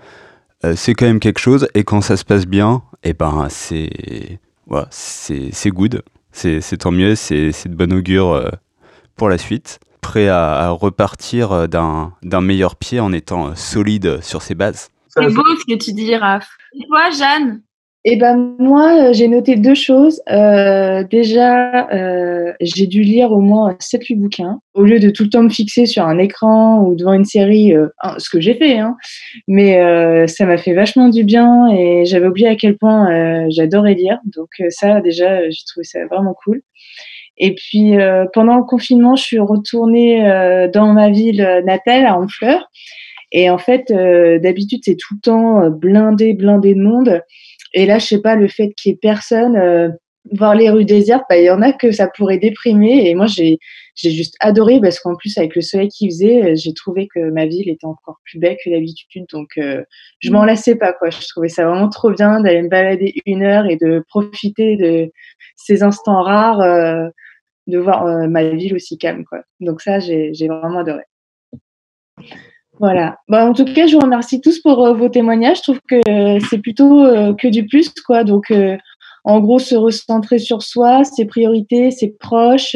euh, 0.64 0.74
c'est 0.76 0.94
quand 0.94 1.06
même 1.06 1.20
quelque 1.20 1.40
chose. 1.40 1.68
Et 1.74 1.84
quand 1.84 2.02
ça 2.02 2.18
se 2.18 2.26
passe 2.26 2.46
bien, 2.46 2.82
et 3.04 3.14
ben 3.14 3.48
c'est 3.50 4.40
voilà, 4.68 4.88
c'est 4.92 5.70
good, 5.70 6.02
c'est 6.32 6.78
tant 6.78 6.92
mieux, 6.92 7.16
c'est 7.16 7.52
de 7.68 7.76
bon 7.76 7.94
augure 7.94 8.34
euh, 8.34 8.50
pour 9.16 9.30
la 9.30 9.38
suite. 9.38 9.80
Prêt 10.02 10.28
à, 10.28 10.54
à 10.60 10.70
repartir 10.70 11.52
euh, 11.52 11.68
d'un 11.68 12.42
meilleur 12.42 12.76
pied 12.76 13.00
en 13.00 13.12
étant 13.12 13.48
euh, 13.48 13.56
solide 13.56 14.22
sur 14.22 14.42
ses 14.42 14.54
bases. 14.56 14.90
C'est 15.08 15.34
beau 15.34 15.44
ce 15.60 15.74
que 15.74 15.78
tu 15.80 15.94
dis, 15.94 16.16
Raph. 16.16 16.48
Et 16.74 16.86
toi, 16.88 17.10
Jeanne? 17.10 17.62
Eh 18.08 18.18
ben 18.18 18.56
moi, 18.60 19.10
euh, 19.10 19.14
j'ai 19.14 19.28
noté 19.28 19.56
deux 19.56 19.74
choses. 19.74 20.22
Euh, 20.30 21.04
déjà, 21.04 21.90
euh, 21.92 22.54
j'ai 22.62 22.86
dû 22.86 23.02
lire 23.02 23.32
au 23.32 23.40
moins 23.40 23.76
7-8 23.80 24.16
bouquins 24.20 24.60
au 24.76 24.84
lieu 24.84 25.00
de 25.00 25.10
tout 25.10 25.24
le 25.24 25.30
temps 25.30 25.42
me 25.42 25.50
fixer 25.50 25.88
sur 25.88 26.06
un 26.06 26.20
écran 26.20 26.84
ou 26.84 26.94
devant 26.94 27.14
une 27.14 27.26
série, 27.26 27.74
euh, 27.74 27.88
ce 28.20 28.30
que 28.30 28.40
j'ai 28.40 28.54
fait. 28.54 28.78
Hein. 28.78 28.96
Mais 29.48 29.80
euh, 29.82 30.28
ça 30.28 30.46
m'a 30.46 30.58
fait 30.58 30.74
vachement 30.76 31.10
du 31.10 31.24
bien 31.24 31.68
et 31.70 32.06
j'avais 32.06 32.28
oublié 32.28 32.48
à 32.48 32.56
quel 32.56 32.78
point 32.78 33.50
j'adorais 33.50 33.96
lire. 33.96 34.20
Donc 34.36 34.50
ça, 34.70 35.02
déjà, 35.02 35.50
j'ai 35.50 35.64
trouvé 35.68 35.84
ça 35.84 36.06
vraiment 36.06 36.36
cool. 36.44 36.62
Et 37.40 37.56
puis 37.56 37.96
pendant 38.34 38.58
le 38.58 38.64
confinement, 38.64 39.16
je 39.16 39.24
suis 39.24 39.40
retournée 39.40 40.22
dans 40.72 40.94
ma 40.94 41.10
ville 41.10 41.64
natale, 41.66 42.06
à 42.06 42.20
Honfleur. 42.20 42.70
Et 43.32 43.50
en 43.50 43.58
fait, 43.58 43.92
d'habitude, 43.92 44.82
c'est 44.84 44.96
tout 44.96 45.16
le 45.16 45.22
temps 45.22 45.70
blindé, 45.70 46.34
blindé 46.34 46.76
de 46.76 46.82
monde. 46.82 47.22
Et 47.76 47.86
là, 47.86 48.00
je 48.00 48.08
sais 48.08 48.22
pas, 48.22 48.36
le 48.36 48.48
fait 48.48 48.74
qu'il 48.74 48.92
y 48.92 48.96
ait 48.96 49.00
personne, 49.00 49.58
euh, 49.58 49.90
voir 50.32 50.56
les 50.56 50.70
rues 50.70 50.86
désertes, 50.86 51.26
bah, 51.30 51.38
il 51.38 51.44
y 51.44 51.50
en 51.50 51.62
a 51.62 51.72
que 51.74 51.92
ça 51.92 52.08
pourrait 52.08 52.38
déprimer. 52.38 53.10
Et 53.10 53.16
moi, 53.16 53.28
j'ai, 53.28 53.60
juste 53.96 54.36
adoré 54.40 54.80
parce 54.82 55.00
qu'en 55.00 55.16
plus, 55.16 55.38
avec 55.38 55.56
le 55.56 55.62
soleil 55.62 55.90
qu'il 55.90 56.10
faisait, 56.10 56.44
euh, 56.44 56.56
j'ai 56.56 56.74
trouvé 56.74 57.08
que 57.14 57.30
ma 57.32 57.46
ville 57.46 57.70
était 57.70 57.86
encore 57.86 58.20
plus 58.24 58.40
belle 58.40 58.58
que 58.64 58.70
d'habitude. 58.70 59.26
Donc, 59.32 59.50
euh, 59.58 59.84
je 60.20 60.32
m'en 60.32 60.46
lassais 60.46 60.76
pas, 60.76 60.94
quoi. 60.94 61.10
Je 61.10 61.28
trouvais 61.28 61.50
ça 61.50 61.66
vraiment 61.66 61.90
trop 61.90 62.12
bien 62.12 62.42
d'aller 62.42 62.62
me 62.62 62.70
balader 62.70 63.14
une 63.26 63.44
heure 63.44 63.66
et 63.66 63.76
de 63.76 64.04
profiter 64.08 64.78
de 64.78 65.12
ces 65.56 65.84
instants 65.84 66.24
rares, 66.24 66.62
euh, 66.62 67.08
de 67.68 67.78
voir 67.78 68.06
ma 68.30 68.44
ville 68.50 68.76
aussi 68.76 68.98
calme, 68.98 69.26
quoi. 69.26 69.42
Donc 69.60 69.82
ça, 69.82 70.00
j'ai 70.00 70.32
vraiment 70.48 70.80
adoré. 70.80 71.04
Voilà. 72.80 73.18
Bah, 73.30 73.46
en 73.46 73.54
tout 73.54 73.66
cas, 73.66 73.88
je 73.88 73.96
vous 73.96 74.02
remercie 74.02 74.42
tous 74.42 74.60
pour 74.60 74.86
euh, 74.86 74.94
vos 74.94 75.10
témoignages. 75.10 75.58
Je 75.58 75.64
trouve 75.64 75.80
que 75.88 75.96
euh, 76.10 76.40
c'est 76.50 76.60
plutôt 76.60 77.06
euh, 77.06 77.34
que 77.34 77.48
du 77.48 77.66
plus, 77.66 77.90
quoi. 78.06 78.24
Donc, 78.24 78.52
en 79.24 79.40
gros, 79.40 79.60
se 79.60 79.76
recentrer 79.76 80.40
sur 80.40 80.62
soi, 80.62 81.04
ses 81.04 81.26
priorités, 81.26 81.92
ses 81.92 82.10
proches, 82.12 82.76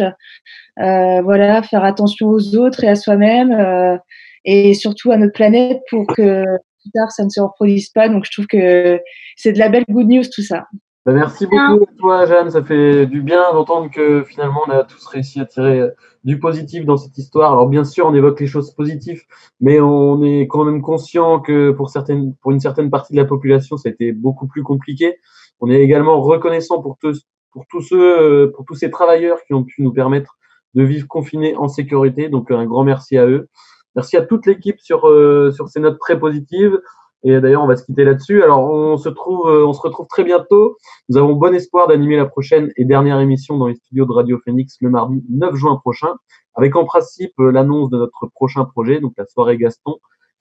voilà, 0.77 1.61
faire 1.63 1.83
attention 1.83 2.27
aux 2.27 2.55
autres 2.55 2.83
et 2.83 2.89
à 2.89 2.95
soi-même, 2.95 3.99
et 4.45 4.73
surtout 4.73 5.11
à 5.11 5.17
notre 5.17 5.33
planète 5.33 5.81
pour 5.89 6.07
que 6.07 6.43
plus 6.81 6.91
tard 6.91 7.11
ça 7.11 7.23
ne 7.23 7.29
se 7.29 7.39
reproduise 7.39 7.89
pas. 7.89 8.09
Donc, 8.09 8.25
je 8.25 8.31
trouve 8.31 8.47
que 8.47 8.99
c'est 9.35 9.53
de 9.53 9.59
la 9.59 9.69
belle 9.69 9.85
good 9.89 10.07
news 10.07 10.23
tout 10.33 10.41
ça. 10.41 10.65
Bah, 11.05 11.13
merci 11.13 11.47
beaucoup 11.47 11.83
à 11.83 11.97
toi, 11.97 12.25
Jeanne. 12.25 12.51
Ça 12.51 12.63
fait 12.63 13.05
du 13.05 13.21
bien 13.21 13.53
d'entendre 13.53 13.89
que 13.89 14.23
finalement 14.23 14.61
on 14.67 14.71
a 14.71 14.83
tous 14.83 15.05
réussi 15.07 15.39
à 15.39 15.45
tirer 15.45 15.89
du 16.23 16.39
positif 16.39 16.85
dans 16.85 16.97
cette 16.97 17.17
histoire. 17.17 17.53
Alors 17.53 17.67
bien 17.67 17.83
sûr, 17.83 18.05
on 18.05 18.13
évoque 18.13 18.39
les 18.39 18.47
choses 18.47 18.73
positives, 18.73 19.23
mais 19.61 19.79
on 19.79 20.23
est 20.23 20.47
quand 20.47 20.65
même 20.65 20.81
conscient 20.81 21.39
que 21.39 21.71
pour 21.71 21.89
certaines, 21.89 22.35
pour 22.35 22.51
une 22.51 22.59
certaine 22.59 22.89
partie 22.89 23.13
de 23.13 23.17
la 23.17 23.25
population, 23.25 23.77
ça 23.77 23.89
a 23.89 23.91
été 23.91 24.11
beaucoup 24.11 24.47
plus 24.47 24.63
compliqué. 24.63 25.17
On 25.61 25.69
est 25.69 25.81
également 25.81 26.21
reconnaissant 26.21 26.81
pour 26.81 26.97
tous, 26.99 27.25
pour 27.51 27.65
tous 27.69 27.81
ceux, 27.81 28.19
euh, 28.21 28.51
pour 28.53 28.65
tous 28.65 28.75
ces 28.75 28.91
travailleurs 28.91 29.39
qui 29.47 29.53
ont 29.53 29.63
pu 29.63 29.81
nous 29.81 29.93
permettre 29.93 30.37
de 30.75 30.83
vivre 30.83 31.07
confinés 31.07 31.55
en 31.55 31.67
sécurité. 31.69 32.29
Donc 32.29 32.51
un 32.51 32.65
grand 32.65 32.83
merci 32.83 33.17
à 33.17 33.25
eux. 33.25 33.47
Merci 33.95 34.17
à 34.17 34.21
toute 34.21 34.45
l'équipe 34.45 34.79
sur 34.79 35.07
euh, 35.07 35.51
sur 35.51 35.69
ces 35.69 35.79
notes 35.79 35.99
très 35.99 36.19
positives. 36.19 36.79
Et 37.23 37.39
d'ailleurs, 37.41 37.63
on 37.63 37.67
va 37.67 37.75
se 37.75 37.83
quitter 37.83 38.05
là-dessus. 38.05 38.43
Alors, 38.43 38.69
on 38.69 38.97
se 38.97 39.09
trouve, 39.09 39.49
euh, 39.49 39.65
on 39.65 39.73
se 39.73 39.81
retrouve 39.81 40.07
très 40.07 40.23
bientôt. 40.23 40.77
Nous 41.09 41.17
avons 41.17 41.33
bon 41.33 41.53
espoir 41.53 41.87
d'animer 41.87 42.15
la 42.15 42.25
prochaine 42.25 42.71
et 42.77 42.85
dernière 42.85 43.19
émission 43.19 43.57
dans 43.57 43.67
les 43.67 43.75
studios 43.75 44.05
de 44.05 44.13
Radio 44.13 44.39
Phoenix 44.43 44.77
le 44.79 44.89
mardi 44.89 45.23
9 45.29 45.55
juin 45.55 45.75
prochain, 45.75 46.13
avec 46.55 46.75
en 46.75 46.85
principe 46.85 47.33
euh, 47.39 47.51
l'annonce 47.51 47.89
de 47.89 47.97
notre 47.97 48.27
prochain 48.27 48.63
projet, 48.65 49.01
donc 49.01 49.13
la 49.17 49.25
soirée 49.25 49.57
Gaston, 49.57 49.97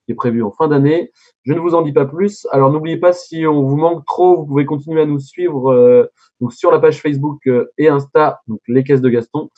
qui 0.09 0.13
est 0.13 0.15
prévu 0.15 0.41
en 0.41 0.51
fin 0.51 0.67
d'année. 0.67 1.11
Je 1.43 1.53
ne 1.53 1.59
vous 1.59 1.75
en 1.75 1.83
dis 1.83 1.93
pas 1.93 2.05
plus. 2.05 2.47
Alors 2.51 2.71
n'oubliez 2.71 2.97
pas, 2.97 3.13
si 3.13 3.45
on 3.45 3.61
vous 3.61 3.77
manque 3.77 4.05
trop, 4.05 4.37
vous 4.37 4.47
pouvez 4.47 4.65
continuer 4.65 5.01
à 5.01 5.05
nous 5.05 5.19
suivre 5.19 5.71
euh, 5.71 6.07
donc 6.41 6.51
sur 6.51 6.71
la 6.71 6.79
page 6.79 6.99
Facebook 6.99 7.45
euh, 7.45 7.71
et 7.77 7.89
Insta, 7.89 8.41
donc 8.47 8.59
les 8.67 8.83
caisses 8.83 9.01
de 9.01 9.09
Gaston. 9.09 9.49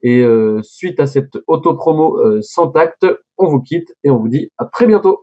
Et 0.00 0.22
euh, 0.22 0.62
suite 0.62 0.98
à 1.00 1.06
cette 1.06 1.36
auto-promo 1.46 2.40
sans 2.40 2.68
tact, 2.68 3.04
on 3.36 3.48
vous 3.48 3.60
quitte 3.60 3.92
et 4.02 4.10
on 4.10 4.18
vous 4.18 4.28
dit 4.28 4.50
à 4.56 4.64
très 4.64 4.86
bientôt. 4.86 5.16